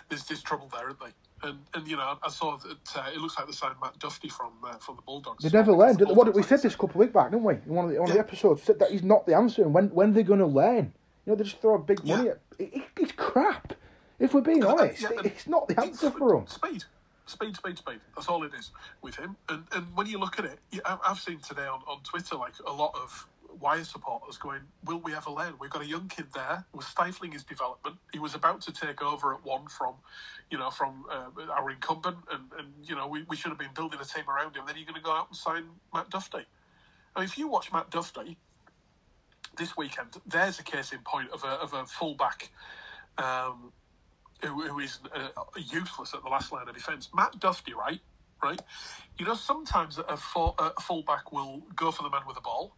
[0.10, 1.48] there's there's trouble there, isn't they?
[1.48, 4.30] And and you know, I saw that uh, it looks like they signed Matt Dufty
[4.30, 5.44] from uh, from the Bulldogs.
[5.44, 6.00] They never learned.
[6.00, 7.56] The What did we said this a couple of weeks back, didn't we?
[7.56, 9.64] In one of the, one of the episodes, said that he's not the answer.
[9.64, 10.94] And when when they're going to learn?
[11.28, 12.32] You know, they just throw a big money Yeah.
[12.32, 12.40] at.
[12.58, 13.74] It, it- it's crap.
[14.18, 16.48] If we're being And- and- honest, yeah, and- it's not the answer for them.
[16.48, 16.86] Speed,
[17.26, 18.00] speed, speed, speed.
[18.16, 18.72] That's all it is
[19.02, 19.36] with him.
[19.50, 22.72] And and when you look at it, I've seen today on, on Twitter like a
[22.72, 23.28] lot of
[23.60, 25.56] Wire supporters going, "Will we ever learn?
[25.60, 26.64] We've got a young kid there.
[26.74, 27.98] We're stifling his development.
[28.14, 29.96] He was about to take over at one from,
[30.52, 33.74] you know, from uh, our incumbent, and, and you know we, we should have been
[33.74, 34.64] building a team around him.
[34.66, 36.46] Then you're going to go out and sign Matt Dufty."
[37.16, 38.38] Now, if you watch Matt Dufty
[39.58, 42.50] this weekend, there's a case in point of a, of a fullback
[43.18, 43.72] um,
[44.44, 47.10] who, who is uh, useless at the last line of defence.
[47.16, 48.00] Matt Dufty, right?
[48.42, 48.62] Right?
[49.18, 52.76] You know, sometimes a, full, a fullback will go for the man with the ball.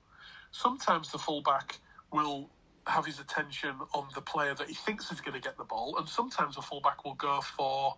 [0.51, 1.79] Sometimes the fullback
[2.11, 2.49] will
[2.87, 5.97] have his attention on the player that he thinks is going to get the ball,
[5.97, 7.95] and sometimes a fullback will go for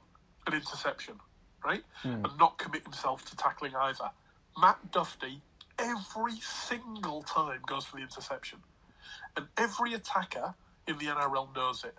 [0.48, 1.16] an interception,
[1.64, 1.84] right?
[2.02, 2.26] Hmm.
[2.26, 4.10] And not commit himself to tackling either.
[4.60, 5.40] Matt Dufty,
[5.80, 8.60] every single time, goes for the interception.
[9.38, 10.53] And every attacker
[10.88, 11.95] in the NRL knows it.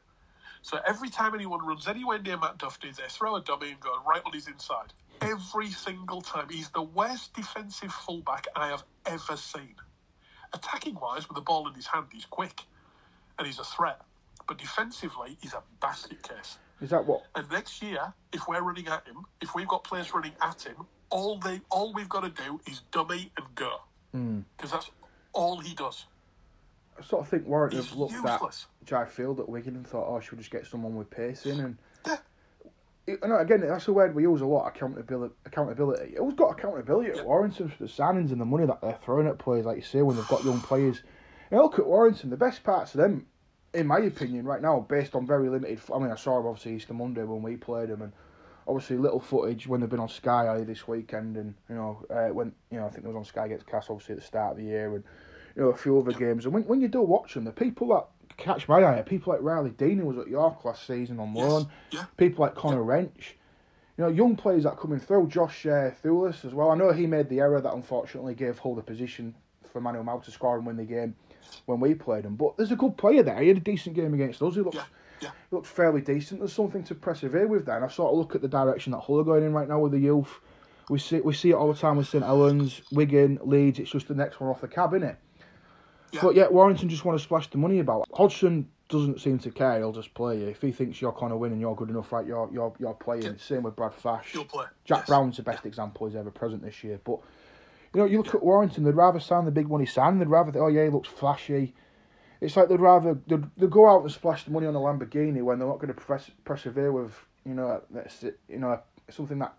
[0.62, 3.94] So every time anyone runs anywhere near Matt Dufty, they throw a dummy and go
[4.06, 4.92] right on his inside.
[5.20, 6.48] Every single time.
[6.50, 9.74] He's the worst defensive fullback I have ever seen.
[10.52, 12.62] Attacking wise, with the ball in his hand, he's quick
[13.38, 14.00] and he's a threat.
[14.46, 16.58] But defensively, he's a basket case.
[16.80, 17.22] Is that what?
[17.34, 20.76] And next year, if we're running at him, if we've got players running at him,
[21.10, 23.80] all they all we've got to do is dummy and go
[24.12, 24.40] hmm.
[24.56, 24.90] because that's
[25.32, 26.06] all he does.
[27.02, 28.66] I sort of think He's have looked useless.
[28.80, 31.46] at Jai Field at Wigan and thought, oh, should we just get someone with pace
[31.46, 31.58] in?
[31.60, 32.16] And Yeah.
[33.06, 34.68] it, and again, that's a word we use a lot.
[34.68, 35.34] Accountability.
[35.44, 36.14] Accountability.
[36.16, 37.20] Who's got accountability Yeah.
[37.20, 39.82] at Warrington for the signings and the money that they're throwing at players, like you
[39.82, 41.02] say, when they've got young players.
[41.50, 42.30] And look at Warrington.
[42.30, 43.26] The best parts of them,
[43.74, 45.80] in my opinion, right now, based on very limited.
[45.92, 48.12] I mean, I saw them obviously Easter Monday when we played them, and
[48.68, 52.52] obviously little footage when they've been on Sky this weekend, and you know uh, when
[52.70, 54.58] you know I think it was on Sky against Cass obviously at the start of
[54.58, 55.02] the year, and
[55.56, 56.44] you know a few other games.
[56.44, 58.04] And when when you do watch them, the people that
[58.36, 61.34] catch my eye are people like Riley Dean, who was at York last season on
[61.34, 61.48] Yes.
[61.48, 61.66] loan.
[61.90, 62.04] Yeah.
[62.16, 63.36] People like Connor Wrench.
[63.98, 65.28] You know, young players that are coming through.
[65.28, 66.70] Josh uh, Thewlis as well.
[66.70, 69.34] I know he made the error that unfortunately gave Hull the position
[69.70, 71.14] for Manu Ma'u to score and win the game
[71.66, 72.34] when we played him.
[72.36, 73.38] But there's a good player there.
[73.40, 74.54] He had a decent game against us.
[74.54, 74.84] He looks Yeah,
[75.20, 75.30] yeah.
[75.50, 76.40] he looks fairly decent.
[76.40, 77.76] There's something to persevere with there.
[77.76, 79.78] And I sort of look at the direction that Hull are going in right now
[79.78, 80.40] with the youth.
[80.88, 83.78] We see we see it all the time with St Helens, Wigan, Leeds.
[83.78, 85.16] It's just the next one off the cab, innit?
[86.12, 86.20] Yeah.
[86.22, 88.06] But yet Warrington just want to splash the money about.
[88.12, 89.78] Hodgson doesn't seem to care.
[89.78, 90.48] He'll just play you.
[90.48, 92.26] If he thinks you're kind of winning, you're good enough, right?
[92.26, 93.22] You're you're you're playing.
[93.22, 93.32] Yeah.
[93.38, 94.32] Same with Brad Fash.
[94.84, 95.06] Jack Yes.
[95.06, 97.00] Brown's the best example he's ever present this year.
[97.02, 97.20] But
[97.94, 98.84] you know, you look at Warrington.
[98.84, 100.18] They'd rather sign the big money sign.
[100.18, 101.74] They'd rather oh yeah, he looks flashy.
[102.40, 105.42] It's like they'd rather they'd, they'd go out and splash the money on a Lamborghini
[105.42, 107.14] when they're not going to pres- persevere with
[107.46, 109.54] you know that's you know something that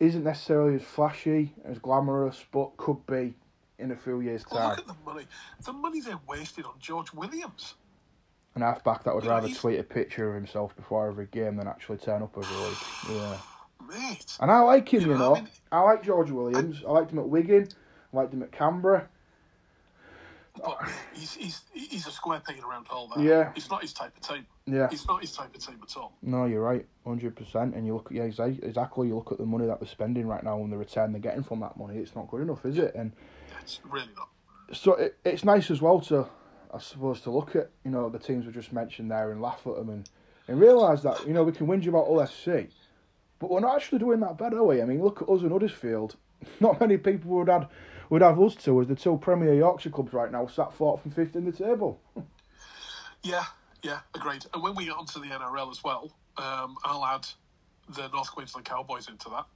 [0.00, 3.34] isn't necessarily as flashy as glamorous, but could be
[3.78, 4.68] in a few years' Well, time.
[4.70, 5.26] look at the money.
[5.64, 7.74] The money they wasted on George Williams.
[8.54, 11.56] An halfback that would know, rather he's- tweet a picture of himself before every game
[11.56, 12.78] than actually turn up every week.
[13.10, 13.36] Yeah.
[13.88, 14.36] Mate.
[14.40, 15.36] And I like him, You know, know.
[15.36, 16.82] I mean- I like George Williams.
[16.86, 17.68] I liked him at Wigan.
[18.12, 19.08] I liked him at Canberra.
[20.64, 20.78] But
[21.12, 23.22] he's, he's, he's a square peg in a round hole there.
[23.24, 23.52] Yeah.
[23.54, 24.46] It's not his type of team.
[24.64, 24.88] Yeah.
[24.90, 26.14] It's not his type of team at all.
[26.22, 27.74] No, you're right, hundred percent.
[27.74, 29.08] And you look at yeah, exactly.
[29.08, 31.44] You look at the money that they're spending right now and the return they're getting
[31.44, 31.98] from that money.
[31.98, 32.94] It's not good enough, is it?
[32.94, 33.12] And
[33.66, 34.28] It's really not.
[34.72, 36.28] so it, it's nice as well to,
[36.72, 39.66] I suppose, to look at you know the teams we just mentioned there and laugh
[39.66, 40.08] at them and
[40.46, 42.72] and realise that you know we can whinge about SC,
[43.40, 44.80] but we're not actually doing that bad, are we?
[44.80, 46.14] I mean, look at us in Huddersfield.
[46.60, 47.68] Not many people would have
[48.08, 51.12] would have us two as the two Premier Yorkshire clubs right now, sat fourth and
[51.12, 52.00] fifth in the table.
[53.22, 53.42] Yeah,
[53.82, 54.44] yeah, agreed.
[54.54, 57.26] And when we get onto the NRL as well, um, I'll add
[57.96, 59.46] the North Queensland Cowboys into that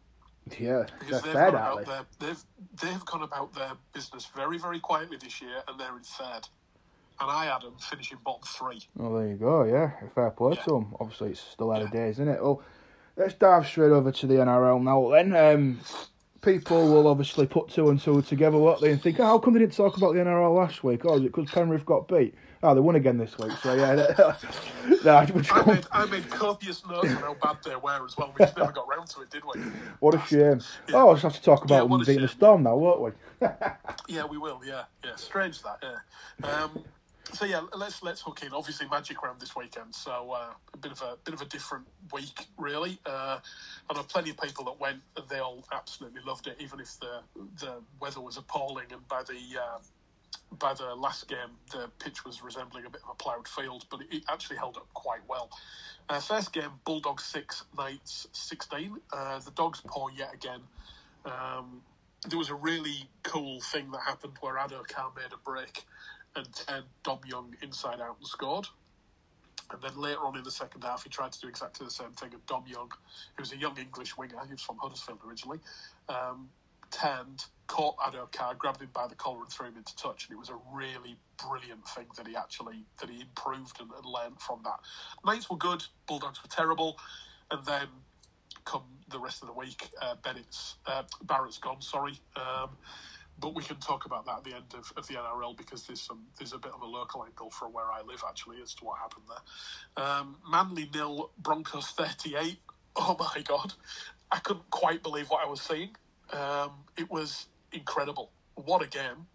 [0.59, 2.45] Yeah, because they've gone about their they've
[2.83, 6.49] they've gone about their business very very quietly this year, and they're in third.
[7.23, 8.81] And I had them finishing bottom three.
[8.97, 9.65] Well, there you go.
[9.65, 10.63] Yeah, fair play Yeah.
[10.63, 10.97] to them.
[10.99, 11.91] Obviously, it's still early Yeah.
[11.91, 12.43] days, isn't it?
[12.43, 12.63] Well,
[13.17, 15.11] let's dive straight over to the NRL now.
[15.11, 15.81] Then, um,
[16.41, 19.53] people will obviously put two and two together, what they and think, oh, how come
[19.53, 21.05] they didn't talk about the NRL last week?
[21.05, 22.35] Oh, is it because Penrith got beat?
[22.63, 23.53] Oh, they won again this week.
[23.63, 23.95] So yeah,
[25.05, 28.35] we'll I come- made I made copious notes on how bad they were as well.
[28.39, 29.61] We just never got round to it, did we?
[30.01, 30.61] what a shame.
[30.89, 30.97] Yeah.
[30.97, 32.29] Oh, I'll just have to talk about what them a beating the.
[32.29, 33.47] Storm now, won't we?
[34.09, 34.61] Yeah, we will.
[34.65, 35.17] Yeah, yeah.
[35.17, 35.83] Strange that.
[35.83, 36.47] Yeah.
[36.47, 36.85] Um,
[37.33, 38.53] so yeah, let's let's hook in.
[38.53, 41.87] Obviously, Magic round this weekend, so uh, a bit of a bit of a different
[42.13, 42.99] week, really.
[43.07, 43.39] Uh,
[43.89, 46.99] I know plenty of people that went, and they all absolutely loved it, even if
[47.01, 47.21] the
[47.59, 48.87] the weather was appalling.
[48.93, 49.79] And by the uh,
[50.59, 54.01] by the last game, the pitch was resembling a bit of a ploughed field, but
[54.11, 55.51] it, actually held up quite well.
[56.09, 58.97] Uh, first game, Bulldogs six, Knights sixteen.
[59.13, 60.61] Uh, the Dogs poor yet again.
[61.25, 61.83] Um,
[62.29, 65.85] there was a really cool thing that happened where Ado Addo-Carr made a break
[66.37, 68.67] and turned Dom Young inside out and scored.
[69.73, 72.11] And then later on in the second half, he tried to do exactly the same
[72.13, 72.31] thing.
[72.33, 72.91] And Dom Young,
[73.37, 75.61] who was a young English winger, he was from Huddersfield originally,
[76.09, 76.49] um,
[76.91, 80.27] turned, caught Addo-Carr, grabbed him by the collar and threw him into touch.
[80.27, 81.17] And it was a really
[81.49, 84.81] brilliant thing that he actually that he improved and, and learned from that.
[85.25, 86.99] Knights were good, Bulldogs were terrible,
[87.51, 87.89] and then
[88.65, 91.81] come the rest of the week, uh, Bennett's uh, Barrett's gone.
[91.81, 92.77] Sorry, um,
[93.39, 96.03] but we can talk about that at the end of, of the NRL because there's
[96.03, 98.85] some there's a bit of a local angle from where I live actually as to
[98.85, 100.05] what happened there.
[100.05, 102.59] Um, Manly nil, Broncos thirty eight.
[102.97, 103.75] Oh my god,
[104.33, 105.95] I couldn't quite believe what I was seeing.
[106.33, 108.31] Um, it was incredible.
[108.55, 109.27] What a game!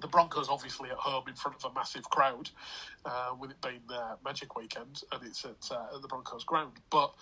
[0.00, 2.50] The Broncos obviously at home in front of a massive crowd,
[3.04, 6.72] uh, with it being uh, Magic Weekend and it's at, uh, at the Broncos ground.
[6.90, 7.14] But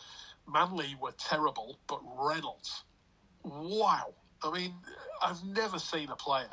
[0.48, 2.82] Manly were terrible, but Reynolds,
[3.44, 4.12] wow!
[4.42, 4.74] I mean,
[5.22, 6.50] I've never seen a player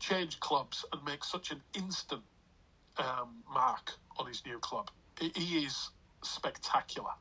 [0.00, 2.22] change clubs and make such an instant
[2.98, 4.90] um, mark on his new club.
[5.18, 5.90] He, he is
[6.22, 7.12] spectacular.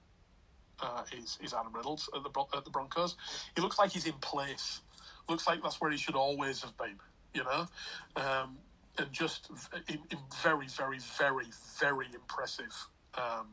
[0.79, 3.15] Uh, is, is Adam Reynolds at the at the Broncos?
[3.55, 4.81] He looks like he's in place.
[5.29, 6.97] Looks like that's where he should always have been.
[7.33, 7.65] You know,
[8.17, 8.57] um,
[8.97, 9.49] and just
[9.87, 11.45] in, in, very, very, very,
[11.79, 13.47] very impressive um,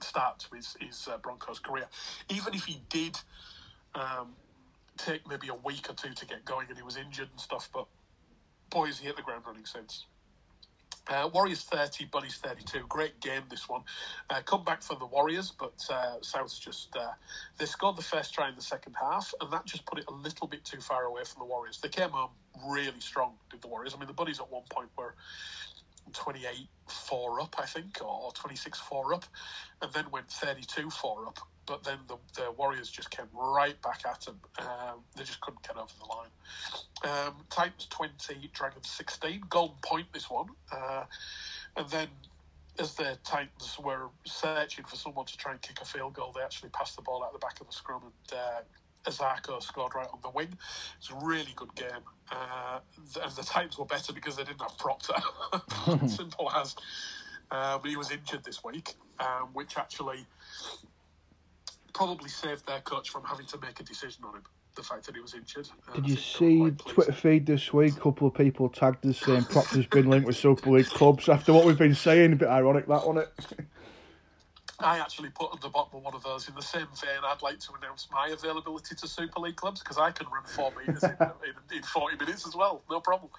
[0.00, 1.86] start to his, his uh, Broncos career.
[2.28, 3.18] Even if he did
[3.94, 4.34] um,
[4.98, 7.70] take maybe a week or two to get going and he was injured and stuff,
[7.72, 7.86] but
[8.70, 10.06] boy, has he hit the ground running since.
[11.06, 12.86] Uh, Warriors 30, Bunnies 32.
[12.88, 13.82] Great game, this one.
[14.30, 16.96] Uh, come back for the Warriors, but uh, Souths just.
[16.96, 17.12] Uh,
[17.58, 20.12] they scored the first try in the second half, and that just put it a
[20.12, 21.78] little bit too far away from the Warriors.
[21.78, 22.30] They came home
[22.66, 23.94] really strong, did the Warriors.
[23.94, 25.14] I mean, the Bunnies at one point were
[26.12, 29.24] 28 4 up, I think, or 26 4 up,
[29.82, 31.38] and then went 32 4 up.
[31.66, 34.40] But then the, the Warriors just came right back at them.
[34.58, 37.26] Um, they just couldn't get over the line.
[37.26, 39.44] Um, Titans 20, Dragons 16.
[39.48, 40.48] Golden point, this one.
[40.72, 41.04] Uh,
[41.76, 42.08] and then
[42.78, 46.42] as the Titans were searching for someone to try and kick a field goal, they
[46.42, 48.60] actually passed the ball out the back of the scrum and uh,
[49.10, 50.56] Isaako scored right on the wing.
[50.98, 51.90] It's a really good game.
[52.30, 52.80] Uh,
[53.22, 55.14] and the Titans were better because they didn't have Proctor.
[56.08, 56.74] Simple as.
[57.50, 60.26] Uh, but he was injured this week, um, which actually
[61.94, 64.42] probably saved their coach from having to make a decision on him.
[64.74, 65.68] The fact that he was injured.
[65.94, 67.96] Did you see Twitter feed this week?
[67.96, 71.52] A couple of people tagged us saying Proctor's been linked with Super League clubs after
[71.52, 72.32] what we've been saying.
[72.32, 73.66] A bit ironic that, wasn't it?
[74.80, 77.20] I actually put at the bottom of one of those in the same vein.
[77.24, 80.72] I'd like to announce my availability to Super League clubs because I can run four
[80.76, 82.82] meters in, in, in, 40 minutes as well.
[82.90, 83.30] No problem.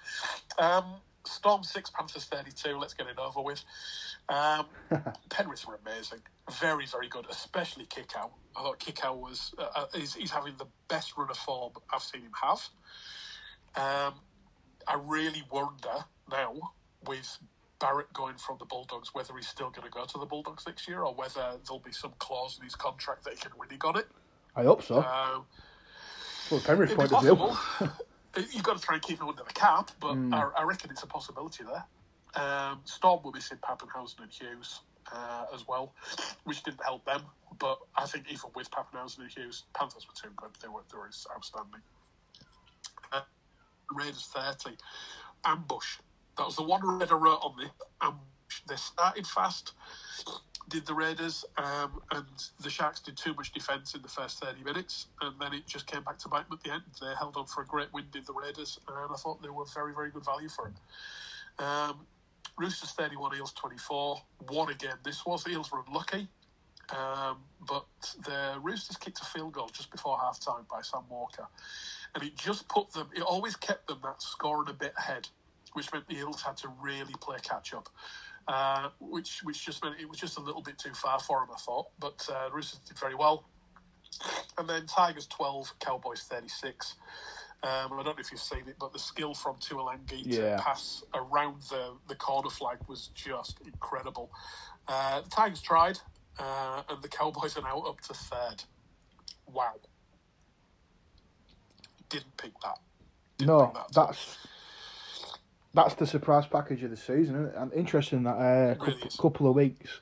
[0.58, 0.84] Um,
[1.26, 2.78] Storm 6, Panthers 32.
[2.78, 3.62] Let's get it over with.
[4.28, 4.66] Um,
[5.28, 6.20] Penrith were amazing.
[6.60, 8.30] Very, very good, especially Kikau.
[8.56, 12.02] I thought Kikau was, uh, uh, he's, he's, having the best run of form I've
[12.02, 12.68] seen him have.
[13.76, 14.14] Um,
[14.88, 16.54] I really wonder now
[17.06, 17.38] with
[17.78, 20.88] Barrett going from the Bulldogs, whether he's still going to go to the Bulldogs next
[20.88, 23.98] year or whether there'll be some clause in his contract that he can win on
[23.98, 24.06] it.
[24.54, 24.98] I hope so.
[24.98, 25.44] Um,
[26.50, 27.88] well, Penrith's point of view.
[28.36, 30.34] You've got to try and keep him under the cap, but mm.
[30.34, 31.84] I, I, reckon it's a possibility there.
[32.42, 34.80] Um, Storm were missing Papenhuyzen and Hughes
[35.12, 35.94] uh, as well,
[36.44, 37.22] which didn't help them.
[37.58, 40.50] But I think even with Papenhuyzen and Hughes, Panthers were too good.
[40.60, 41.80] They were, they were outstanding.
[43.12, 43.20] Uh,
[43.90, 44.76] Raiders 30.
[45.44, 45.98] Ambush
[46.36, 48.20] that was the one Raid I wrote on the um,
[48.68, 49.72] they started fast,
[50.68, 52.26] did the Raiders, um, and
[52.60, 55.86] the Sharks did too much defence in the first 30 minutes, and then it just
[55.86, 56.82] came back to bite them at the end.
[57.00, 59.64] They held on for a great win, did the Raiders, and I thought they were
[59.74, 61.62] very, very good value for it.
[61.62, 62.06] Um,
[62.58, 64.22] Roosters 31, Eels 24.
[64.48, 65.44] One again, this was.
[65.44, 66.28] The Eels were unlucky,
[66.90, 67.38] um,
[67.68, 67.86] but
[68.24, 71.46] the Roosters kicked a field goal just before half time by Sam Walker,
[72.14, 75.28] and it just put them, it always kept them that scoring a bit ahead
[75.76, 77.90] which meant the Eels had to really play catch up.
[78.48, 81.48] Uh, which which just meant it was just a little bit too far for him,
[81.52, 81.88] I thought.
[81.98, 83.44] But uh, Roosters did very well.
[84.56, 86.94] And then Tigers 12, Cowboys 36.
[87.62, 90.56] Um, I don't know if you've seen it, but the skill from Taulagi yeah.
[90.56, 94.30] to pass around the, the corner flag was just incredible.
[94.86, 95.98] Uh, the Tigers tried,
[96.38, 98.62] uh, and the Cowboys are now up to third.
[99.52, 99.74] Wow.
[102.08, 102.78] Didn't pick that.
[103.38, 104.38] Didn't no, that that's
[105.76, 107.36] that's the surprise package of the season.
[107.36, 107.54] Isn't it?
[107.56, 110.00] And interesting that uh, couple, couple, of weeks.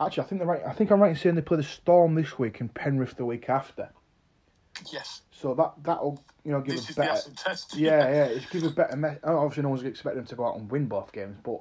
[0.00, 0.62] Actually, I think they're right.
[0.66, 3.24] I think I'm right in saying they play the Storm this week and Penrith the
[3.24, 3.88] week after.
[4.92, 5.22] Yes.
[5.30, 7.30] So that that'll you know give this a better.
[7.36, 8.96] Test, yeah, yeah, it's give a better.
[8.96, 11.60] Me- obviously, no one's expecting them to go out and win both games, but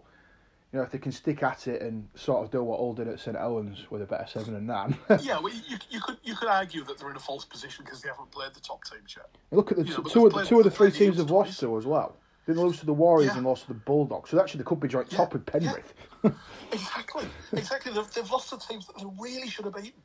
[0.74, 3.08] you know if they can stick at it and sort of do what Hull did
[3.08, 4.98] at St Helens with a better seven and nine.
[5.22, 8.02] yeah, well, you, you could you could argue that they're in a false position because
[8.02, 9.30] they haven't played the top teams yet.
[9.52, 11.60] Look at the t- know, two of the two of the three teams have lost
[11.60, 12.18] to as well.
[12.46, 13.38] Didn't lose to the Warriors yeah.
[13.38, 14.30] and lost to the Bulldogs.
[14.30, 15.18] So actually, they could be joint yeah.
[15.18, 15.94] top with Penrith.
[16.24, 16.32] Yeah.
[16.72, 17.92] exactly, exactly.
[17.92, 20.02] They've, they've, lost to teams that they really should have beaten.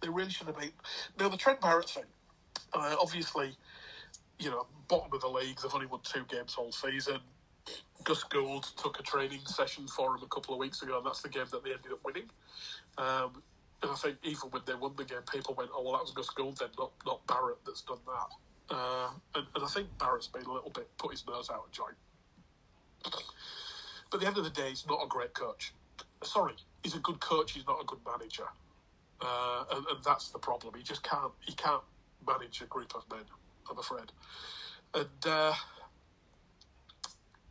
[0.00, 0.74] They really should have beaten.
[1.18, 2.04] Now the Trent Barrett thing,
[2.72, 3.56] uh, obviously,
[4.38, 5.58] you know, bottom of the league.
[5.60, 7.20] They've only won two games all season.
[8.04, 11.22] Gus Gould took a training session for him a couple of weeks ago, and that's
[11.22, 12.30] the game that they ended up winning.
[12.98, 13.42] Um,
[13.82, 16.12] and I think even when they won the game, people went, "Oh, well, that was
[16.12, 18.30] Gus Gould then, not not Barrett that's done that."
[18.70, 21.72] Uh, and, and I think Barrett's been a little bit put his nose out of
[21.72, 21.96] joint.
[24.10, 25.74] But at the end of the day, he's not a great coach.
[26.24, 27.52] Sorry, he's a good coach.
[27.52, 28.48] He's not a good manager,
[29.20, 30.74] uh, and, and that's the problem.
[30.76, 31.34] He just can't.
[31.46, 31.84] He can't
[32.26, 33.26] manage a group of men.
[33.70, 34.12] I'm afraid.
[34.94, 35.54] And uh,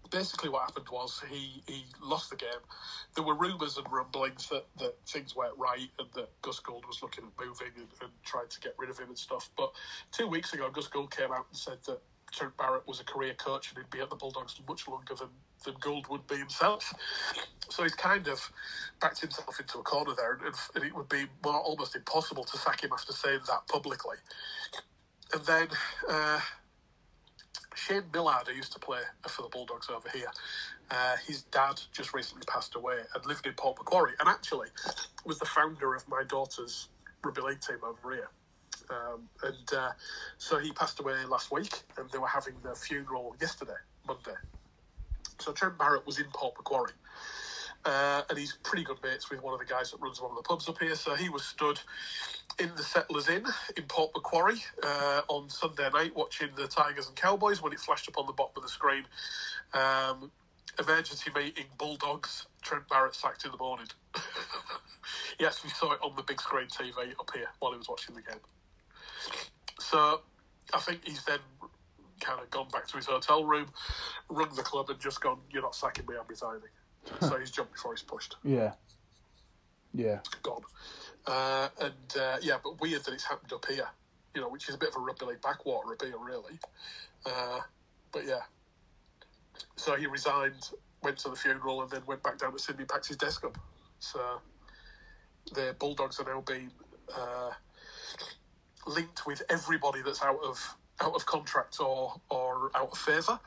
[0.10, 2.50] basically, what happened was he, he lost the game.
[3.16, 7.02] There were rumours and rumblings that, that things weren't right and that Gus Gould was
[7.02, 9.50] looking at moving and, and trying to get rid of him and stuff.
[9.58, 9.72] But
[10.12, 12.02] two weeks ago, Gus Gould came out and said that
[12.32, 15.30] Trent Barrett was a career coach and he'd be at the Bulldogs much longer than,
[15.66, 16.94] than Gould would be himself.
[17.70, 18.52] So he's kind of
[19.02, 22.58] backed himself into a corner there, and, and it would be more, almost impossible to
[22.58, 24.18] sack him after saying that publicly.
[25.34, 25.68] And then
[26.10, 26.40] uh,
[27.80, 30.30] Shane Millard, who used to play for the Bulldogs over here,
[30.92, 34.68] uh, his dad just recently passed away and lived in Port Macquarie, and actually
[35.26, 36.90] was the founder of my daughter's
[37.24, 38.30] rugby league team over here.
[38.90, 39.92] Um, and uh,
[40.38, 44.38] so he passed away last week, and they were having their funeral yesterday, Monday.
[45.40, 46.92] So Trent Barrett was in Port Macquarie.
[47.86, 50.38] Uh, and he's pretty good mates with one of the guys that runs one of
[50.38, 50.96] the pubs up here.
[50.96, 51.80] So he was stood
[52.60, 53.46] in the Settlers Inn
[53.78, 58.10] in Port Macquarie uh, on Sunday night watching the Tigers and Cowboys when it flashed
[58.10, 59.06] up on the bottom of the screen.
[59.74, 60.32] Um,
[60.80, 63.88] emergency meeting, Bulldogs, Trent Barrett sacked in the morning.
[65.40, 68.16] he actually saw it on the big screen TV up here while he was watching
[68.16, 68.42] the game.
[69.80, 70.22] So
[70.74, 71.40] I think he's then
[72.22, 73.68] kind of gone back to his hotel room,
[74.30, 76.64] rung the club, and just gone, You're not sacking me, I'm resigning.
[77.22, 78.36] so he's jumped before he's pushed.
[78.44, 78.74] Yeah.
[79.94, 80.20] Yeah.
[80.44, 80.64] God.
[81.26, 83.88] Uh, and uh, yeah, but weird that it's happened up here,
[84.36, 86.60] you know, which is a bit of a rugby league backwater up here, really.
[87.26, 87.60] Uh,
[88.12, 88.42] but yeah.
[89.76, 90.70] So he resigned,
[91.04, 93.58] went to the funeral, and then went back down to Sydney, packed his desk up.
[94.00, 94.20] So
[95.54, 96.72] the Bulldogs are now being
[97.16, 97.52] uh,
[98.88, 103.40] linked with everybody that's out of out of contract or or out of favour.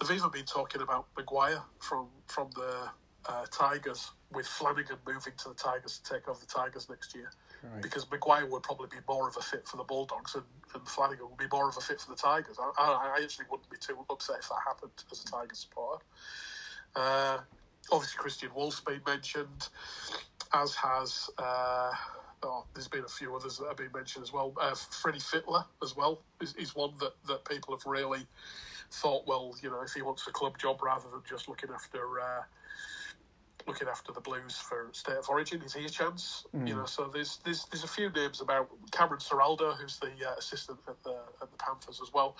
[0.00, 2.88] They've even been talking about Maguire from from the
[3.26, 7.30] uh, Tigers with Flanagan moving to the Tigers to take over the Tigers next year.
[7.62, 7.82] Right.
[7.82, 10.44] Because Maguire would probably be more of a fit for the Bulldogs and,
[10.74, 12.56] and Flanagan would be more of a fit for the Tigers.
[12.60, 16.04] I, I, I actually wouldn't be too upset if that happened as a Tigers supporter.
[16.94, 17.38] Uh,
[17.90, 19.68] obviously, Kristian Woolf's been mentioned,
[20.52, 21.30] as has.
[21.38, 21.92] Uh,
[22.42, 24.52] oh, there's been a few others that have been mentioned as well.
[24.60, 28.26] Uh, Freddie Fittler as well is, is one that, that people have really
[28.90, 32.20] thought, well, you know, if he wants a club job rather than just looking after
[32.20, 32.42] uh,
[33.66, 36.46] looking after the Blues for state of origin, is he a chance?
[36.66, 40.34] You know, so there's there's there's a few names about Cameron Ciraldo, who's the uh,
[40.38, 42.36] assistant at the at the Panthers as well.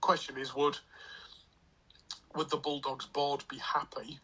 [0.00, 0.78] Question is, would
[2.36, 4.20] would the Bulldogs board be happy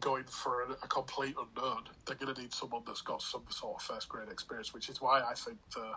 [0.00, 1.84] going for a, a complete unknown?
[2.06, 5.00] They're going to need someone that's got some sort of first grade experience, which is
[5.00, 5.92] why I think the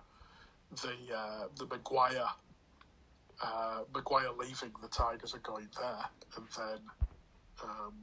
[0.81, 2.27] the uh, the Maguire
[3.41, 6.05] uh, Maguire leaving the Tigers and going there,
[6.37, 6.79] and then
[7.63, 7.93] um,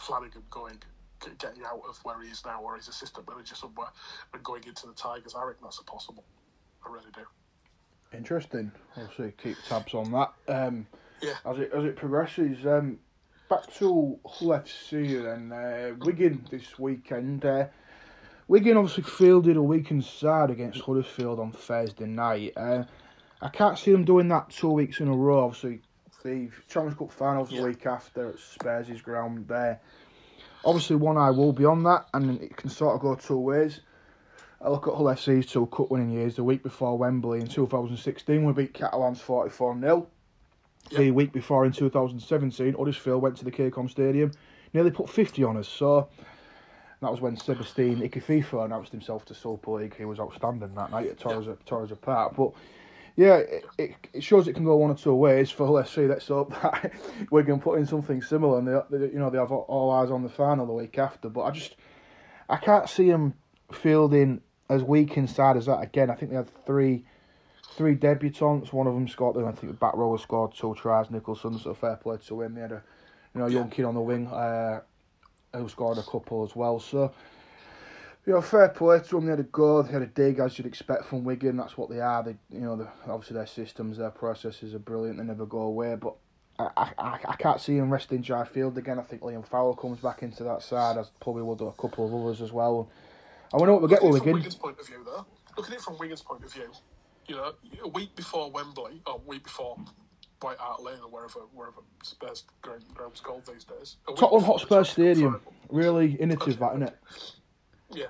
[0.00, 0.78] Flanagan going
[1.38, 3.88] getting out of where he is now, or he's assistant manager somewhere,
[4.34, 5.34] and going into the Tigers.
[5.34, 6.24] I reckon that's a possible.
[6.86, 7.22] I really do.
[8.16, 8.70] Interesting.
[8.96, 10.32] Obviously, keep tabs on that.
[10.48, 10.86] Um,
[11.20, 11.32] Yeah.
[11.44, 12.98] As it as it progresses, um,
[13.48, 15.52] back to Hull FC then.
[15.52, 17.44] Uh, Wigan this weekend.
[17.44, 17.66] Uh,
[18.48, 22.52] Wigan obviously fielded a weekend side against Huddersfield on Thursday night.
[22.56, 22.84] Uh,
[23.42, 25.44] I can't see them doing that two weeks in a row.
[25.44, 25.80] Obviously,
[26.22, 27.64] the Challenge Cup finals the Yeah.
[27.64, 29.80] week after at Spurs' ground there.
[30.64, 33.80] Obviously, one eye will be on that, and it can sort of go two ways.
[34.60, 36.36] I look at Hull FC's two cup winning years.
[36.36, 40.06] The week before Wembley in 2016, we beat Catalans 44 0.
[40.90, 44.30] The week before in 2017, Huddersfield went to the KCOM Stadium,
[44.72, 45.68] nearly put 50 on us.
[45.68, 46.08] So
[47.02, 49.96] that was when Sebastine Ikahihifo announced himself to Super League.
[49.96, 51.06] He was outstanding that night.
[51.06, 52.36] It tore, us, tore us apart.
[52.36, 52.52] But
[53.16, 56.08] yeah, it, it, it shows it can go one or two ways for Hull FC.
[56.08, 56.92] Let's hope that
[57.30, 60.22] Wigan put in something similar and they, they, you know, they have all eyes on
[60.22, 61.28] the final the week after.
[61.28, 61.76] But I just,
[62.48, 63.34] I can't see them
[63.72, 66.10] fielding as weak inside as that again.
[66.10, 67.04] I think they had three
[67.76, 68.72] three debutants.
[68.72, 69.36] One of them scored.
[69.36, 71.10] I think the back rower scored two tries.
[71.10, 72.54] Nicholson, so fair play to him.
[72.54, 72.82] They had a
[73.34, 74.80] you know young kid on the wing uh,
[75.54, 76.80] who scored a couple as well.
[76.80, 77.12] So
[78.26, 79.26] you know, fair play to them.
[79.26, 79.82] They had a go.
[79.82, 81.56] They had a dig as you'd expect from Wigan.
[81.56, 82.22] That's what they are.
[82.22, 85.18] They you know the, obviously their systems, their processes are brilliant.
[85.18, 85.94] They never go away.
[85.96, 86.14] But
[86.58, 88.98] I, I, I can't see him resting dry field again.
[88.98, 92.06] I think Liam Farrell comes back into that side, as probably will do a couple
[92.06, 92.88] of others as well.
[93.52, 94.38] And we know what we'll get with Looking Wigan.
[94.38, 95.26] Wigan's point of view, though,
[95.56, 96.70] look at it from Wigan's point of view.
[97.28, 99.76] You know, a week before Wembley, or a week before
[100.40, 103.96] White Hart Lane, or wherever wherever Spurs ground, ground's called these days.
[104.16, 105.40] Tottenham Hotspur Stadium.
[105.40, 105.52] final.
[105.70, 106.96] Really innovative, that, isn't it?
[107.90, 108.06] Yeah.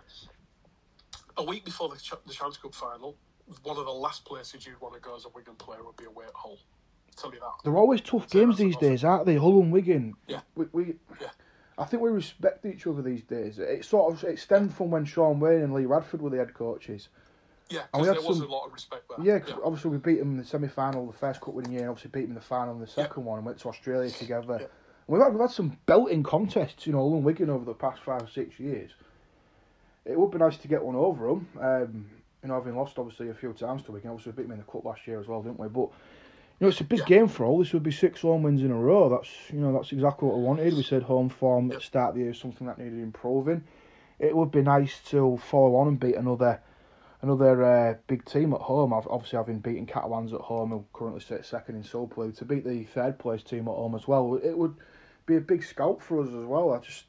[1.38, 3.16] A week before the, Ch- the Challenge Cup final,
[3.62, 6.04] one of the last places you'd want to go as a Wigan player would be
[6.04, 6.58] away at Hull.
[7.08, 7.52] I'll tell you that.
[7.64, 8.88] They're always tough So games that's these awesome.
[8.88, 9.36] days, aren't they?
[9.36, 10.14] Hull and Wigan.
[10.26, 10.40] Yeah.
[10.54, 10.84] We, we
[11.20, 11.28] Yeah.
[11.78, 13.58] I think we respect each other these days.
[13.58, 16.54] It sort of it stemmed from when Shaun Wane and Lee Radford were the head
[16.54, 17.08] coaches.
[17.68, 19.26] Yeah, And we had there was some- a lot of respect there.
[19.26, 21.80] Yeah, 'cause obviously we beat them in the semi final, the first cup winning year,
[21.82, 23.04] and obviously beat them in the final in the Yeah.
[23.04, 24.58] second one, and went to Australia together.
[24.60, 24.66] Yeah.
[25.08, 28.22] We've had, we've had some belting contests, you know, Hull Wigan over the past five
[28.22, 28.90] or six years.
[30.04, 31.48] It would be nice to get one over them.
[31.60, 32.10] Um,
[32.42, 34.58] you know, having lost obviously a few times to Wigan, obviously we beat them in
[34.58, 35.68] the cup last year as well, didn't we?
[35.68, 35.90] But
[36.58, 37.04] you know, it's a big Yeah.
[37.06, 37.58] game for all.
[37.58, 39.08] This would be six home wins in a row.
[39.08, 40.74] That's you know, that's exactly what we wanted.
[40.74, 43.64] We said home form at the start of the year is something that needed improving.
[44.18, 46.60] It would be nice to follow on and beat another
[47.22, 48.92] another uh, big team at home.
[48.92, 52.44] I've obviously having beaten Catalans at home, who currently sit second in Super League, to
[52.44, 54.38] beat the third place team at home as well.
[54.42, 54.74] It would
[55.26, 56.72] be a big scalp for us as well.
[56.72, 57.04] I just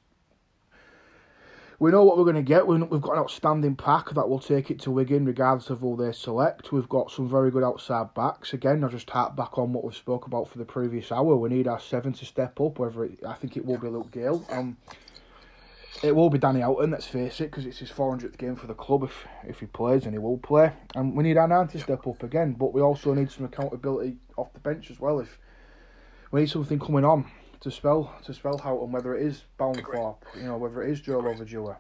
[1.80, 2.66] we know what we're going to get.
[2.66, 5.96] We- We've got an outstanding pack that will take it to Wigan, regardless of who
[5.96, 6.72] they select.
[6.72, 8.54] We've got some very good outside backs.
[8.54, 11.36] Again, I just harp back on what we spoke about for the previous hour.
[11.36, 12.80] We need our seven to step up.
[12.80, 14.44] Whether it, I think it will be Luke Gale.
[14.50, 14.78] Um,
[16.04, 16.92] it will be Danny Houghton.
[16.92, 19.04] Let's face it, because it's his 400th game for the club.
[19.04, 22.06] If if he plays, and he will play, and we need our nine to step
[22.06, 22.54] up again.
[22.54, 25.20] But we also need some accountability off the bench as well.
[25.20, 25.40] If
[26.32, 27.26] we need something coming on
[27.62, 31.22] to spell to spell Houghton, whether it is Balmforth, you know, whether it is Joe
[31.22, 31.78] Lovodua.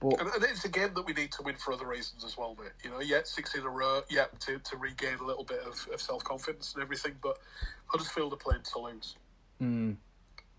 [0.00, 2.36] But And, and it's a game that we need to win for other reasons as
[2.36, 2.72] well, mate.
[2.82, 5.86] You know, yeah, six in a row, yeah, to, to regain a little bit of,
[5.92, 7.16] of self confidence and everything.
[7.22, 7.38] But
[7.86, 9.16] Huddersfield are playing Toulouse.
[9.60, 9.96] mm,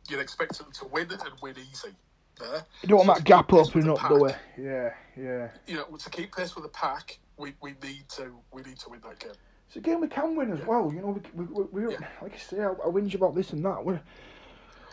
[0.07, 1.95] You'd expect them to win and win easy
[2.41, 2.65] there.
[2.81, 4.63] you don't want that gap opening up, the do we?
[4.63, 5.49] Yeah, yeah.
[5.68, 8.89] You know, to keep pace with the pack, we, we need to we need to
[8.89, 9.31] win that game.
[9.68, 10.65] It's a game we can win as Yeah.
[10.65, 10.91] well.
[10.93, 11.97] You know, we, we, we, we Yeah.
[12.22, 13.84] like I say, I, I whinge about this and that.
[13.85, 14.01] We're,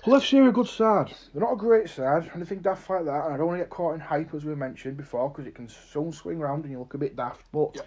[0.04, 1.12] Hull FC are a good side.
[1.34, 3.24] They're not a great side, anything daft like that.
[3.24, 5.56] And I don't want to get caught in hype as we mentioned before, because it
[5.56, 7.44] can soon swing round and you look a bit daft.
[7.52, 7.82] But Yeah.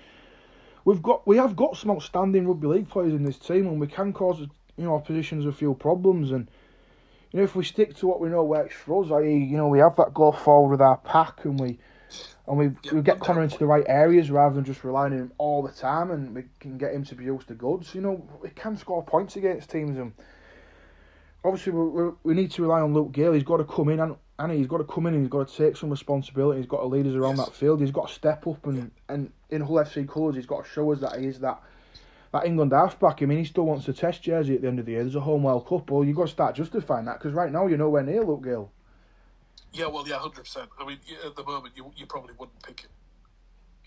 [0.84, 3.88] we've got we have got some outstanding rugby league players in this team, and we
[3.88, 4.50] can cause you
[4.84, 6.32] know our positions a few problems.
[6.32, 6.50] And
[7.32, 9.68] you know, if we stick to what we know works for us, i.e., you know,
[9.68, 11.80] we have that go forward with our pack, and we
[12.48, 15.20] and we Yeah, we get Connor into the right areas rather than just relying on
[15.20, 17.96] him all the time, and we can get him to produce the goods.
[17.96, 20.14] You know, we can score points against teams, and
[21.44, 23.34] obviously we, we, we need to rely on Luke Gale.
[23.34, 24.16] He's got to come in and.
[24.40, 26.60] And he's got to come in and he's got to take some responsibility.
[26.62, 27.46] He's got to lead us around Yes.
[27.46, 27.80] that field.
[27.80, 30.92] He's got to step up and, and in Hull FC colours, he's got to show
[30.92, 31.62] us that he is that
[32.32, 33.22] that England halfback.
[33.22, 35.04] I mean, he still wants a test jersey at the end of the year.
[35.04, 35.90] There's a home World Cup.
[35.92, 38.72] Well, you've got to start justifying that because right now you're nowhere near Luke Gale.
[39.74, 40.70] Yeah, well, yeah, hundred percent.
[40.80, 42.90] I mean, at the moment, you you probably wouldn't pick him.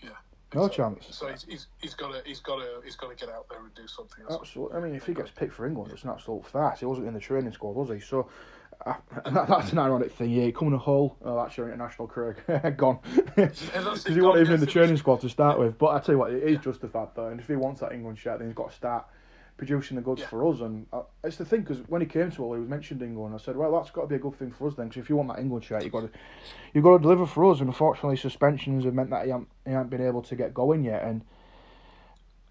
[0.01, 0.09] Yeah,
[0.53, 1.07] No So- chance.
[1.11, 3.59] So he's he's he's got to he's got to he's got to get out there
[3.59, 4.23] and do something.
[4.29, 4.39] Else.
[4.41, 4.77] Absolutely.
[4.77, 6.79] I mean, if he gets picked for England, it's an absolute farce.
[6.79, 7.99] He wasn't in the training squad, was he?
[7.99, 8.27] So
[9.31, 10.29] that's an ironic thing.
[10.29, 11.17] Yeah, coming to Hull.
[11.23, 12.35] Oh, that's your international career
[12.77, 12.99] gone.
[13.35, 13.59] Because
[14.07, 15.77] he gone, him in the training squad to start with.
[15.77, 17.27] But I tell you what, it is justified though.
[17.27, 19.05] And if he wants that England shirt, then he's got to start
[19.57, 20.27] producing the goods Yeah.
[20.27, 20.59] for us.
[20.59, 23.33] And uh, it's the thing because when he came to Hull, he was mentioned England.
[23.33, 24.89] I said, well, that's got to be a good thing for us then.
[24.89, 26.09] Because if you want that England shirt, you got to
[26.73, 27.59] you got to deliver for us.
[27.61, 30.83] And unfortunately, suspensions have meant that he hasn't, he hasn't been able to get going
[30.83, 31.03] yet.
[31.03, 31.23] And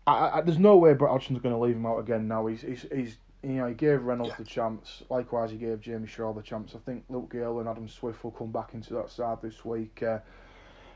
[0.06, 2.46] I, I, there's no way Brett Hodgson's going to leave him out again now.
[2.46, 3.16] He's he's, he's
[3.50, 4.36] you know he gave Reynolds Yeah.
[4.38, 5.02] the chance.
[5.10, 6.74] Likewise, he gave Jamie Shaul the chance.
[6.74, 10.02] I think Luke Gale and Adam Swift will come back into that side this week.
[10.02, 10.18] Uh,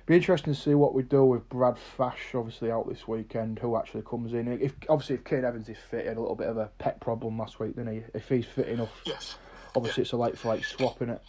[0.07, 3.59] be interesting to see what we do with Brad Fash, obviously out this weekend.
[3.59, 4.49] Who actually comes in?
[4.61, 6.99] If obviously if Kane Evans is fit, he had a little bit of a pet
[7.01, 8.03] problem last week, didn't he?
[8.15, 9.37] If he's fit enough, Yes.
[9.77, 11.21] obviously it's a like for like swap in it.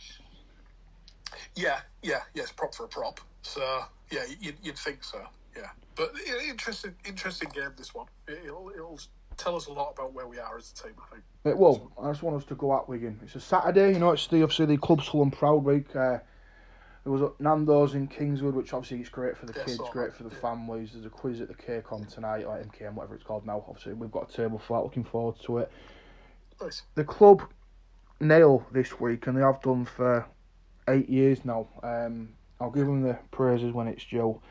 [1.55, 3.19] Yeah, yeah, yes, prop for a prop.
[3.41, 5.21] So yeah, you'd, you'd think so.
[5.57, 8.05] Yeah, but yeah, interesting, interesting game this one.
[8.27, 8.99] It'll, it'll
[9.39, 10.93] tell us a lot about where we are as a team.
[11.01, 11.23] I think.
[11.45, 11.91] It will.
[12.01, 13.19] I just want us to go at Wigan.
[13.23, 14.11] It's a Saturday, you know.
[14.11, 15.95] It's the obviously the club's full and proud week.
[15.95, 16.19] Uh,
[17.03, 20.23] there was Nando's in Kingswood, which obviously is great for the Yeah, kids, great for
[20.23, 20.41] the yeah.
[20.41, 20.91] families.
[20.93, 23.63] There's a quiz at the KCOM tonight, or MKM, whatever it's called now.
[23.67, 24.83] Obviously, we've got a table for that.
[24.83, 25.71] Looking forward to it.
[26.61, 26.83] Nice.
[26.95, 27.41] The club
[28.19, 30.27] nail this week, and they have done for
[30.89, 31.67] eight years now.
[31.81, 32.29] Um,
[32.59, 34.41] I'll give them the praises when it's due.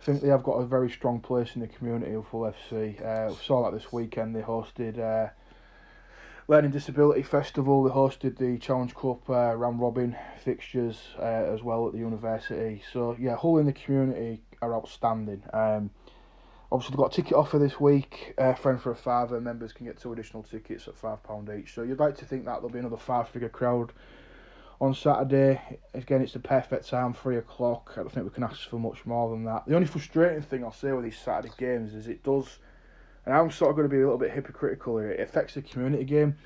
[0.00, 3.04] I think they have got a very strong place in the community of Hull FC.
[3.04, 4.36] Uh, we saw that this weekend.
[4.36, 5.30] They hosted uh,
[6.48, 7.84] Learning Disability Festival.
[7.84, 12.82] They hosted the Challenge Cup uh, round robin fixtures uh, as well at the university.
[12.92, 15.42] So yeah, Hull in the community are outstanding.
[15.52, 15.90] Um,
[16.70, 18.34] obviously they've got a ticket offer this week.
[18.38, 19.40] Uh, friend for a fiver.
[19.40, 21.74] Members can get two additional tickets at five pound each.
[21.74, 23.92] So you'd like to think that there'll be another five figure crowd
[24.80, 25.60] on Saturday.
[25.94, 27.92] Again, it's the perfect time, three o'clock.
[27.94, 29.64] I don't think we can ask for much more than that.
[29.66, 32.58] The only frustrating thing I'll say with these Saturday games is it does,
[33.24, 35.10] and I'm sort of going to be a little bit hypocritical here.
[35.12, 36.36] It affects the community game.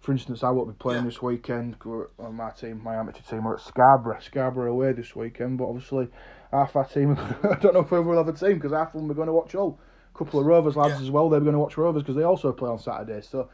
[0.00, 1.06] For instance, I won't be playing Yeah.
[1.08, 1.76] this weekend.
[2.18, 4.20] On my team, my amateur team, are at Scarborough.
[4.20, 6.08] Scarborough away this weekend, but obviously
[6.52, 7.12] half our team.
[7.42, 9.32] I don't know if we'll have a team because half of them are going to
[9.32, 9.78] watch all.
[10.14, 11.02] A couple of Rovers lads Yeah.
[11.02, 11.28] as well.
[11.28, 13.20] They're going to watch Rovers because they also play on Saturday.
[13.22, 13.48] So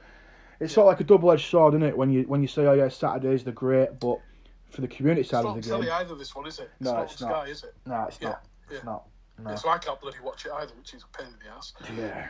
[0.61, 1.97] it's sort of like a double-edged sword, isn't it?
[1.97, 4.19] When you when you say, oh yeah, Saturdays they're great, but
[4.70, 6.15] for the community It's side not of the game, either.
[6.15, 6.70] This one is it?
[6.81, 7.31] It's No, not it's not.
[7.31, 7.74] Sky, is it?
[7.87, 8.47] no, it's Yeah, not.
[8.70, 8.85] It's yeah.
[8.85, 9.05] not.
[9.39, 9.51] No.
[9.51, 11.73] Yeah, so I can't bloody watch it either, which is a pain in the ass.
[11.97, 12.29] Yeah.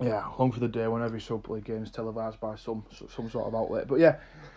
[0.00, 2.84] Yeah, long for the day when every Super League game is televised by some
[3.14, 3.86] some sort of outlet.
[3.88, 4.16] But yeah,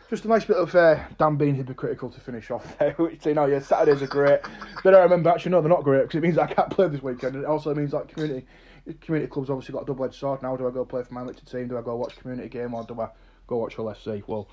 [0.10, 2.92] just a nice bit of uh, Dan being hypocritical to finish off there.
[2.98, 4.40] Which, you know, yeah, Saturdays are great.
[4.84, 7.04] Then I remember actually, no, they're not great because it means I can't play this
[7.04, 7.36] weekend.
[7.36, 8.46] And it also means like community
[8.94, 10.56] community clubs obviously got a double edged sword now.
[10.56, 11.68] Do I go play for my limited team?
[11.68, 13.10] Do I go watch community game or do I
[13.48, 14.24] go watch Hull FC?
[14.28, 14.48] Well,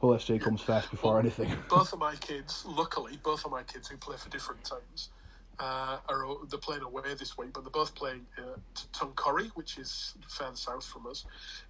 [0.00, 1.52] Hull FC comes first before anything.
[1.68, 5.10] both of my kids, luckily, both of my kids who play for different teams,
[5.58, 9.78] uh, are they're playing away this week, but they're both playing uh, t- Tuncurry, which
[9.78, 11.24] is further south from us.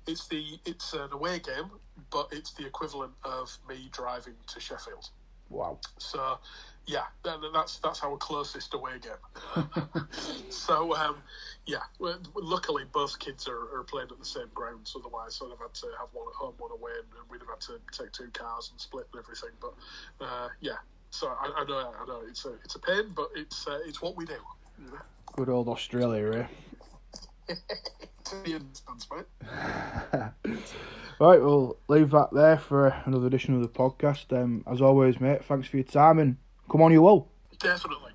[0.07, 1.71] It's the it's an away game,
[2.11, 5.11] but it's the equivalent of me driving to Sheffield.
[5.51, 5.79] wow.
[5.99, 6.39] So,
[6.87, 7.05] yeah,
[7.53, 9.67] that's that's our closest away game.
[10.49, 11.17] so, um,
[11.67, 14.97] yeah, well, luckily both kids are, are playing at the same grounds.
[14.97, 17.61] Otherwise, I'd have had to have one at home, one away, and, we'd have had
[17.63, 19.51] to take two cars and split and everything.
[19.61, 19.75] But
[20.25, 20.77] uh, yeah,
[21.11, 24.01] so I, I know, I know, it's a it's a pain, but it's uh, it's
[24.01, 24.39] what we do.
[24.79, 24.99] You know?
[25.35, 26.49] Good old Australia,
[27.49, 27.55] eh?
[28.25, 30.23] To the instance, mate.
[31.19, 34.37] Right, we'll leave that there for another edition of the podcast.
[34.37, 36.37] Um, as always, mate, thanks for your time and
[36.71, 37.29] come on, you will.
[37.59, 38.06] Definitely.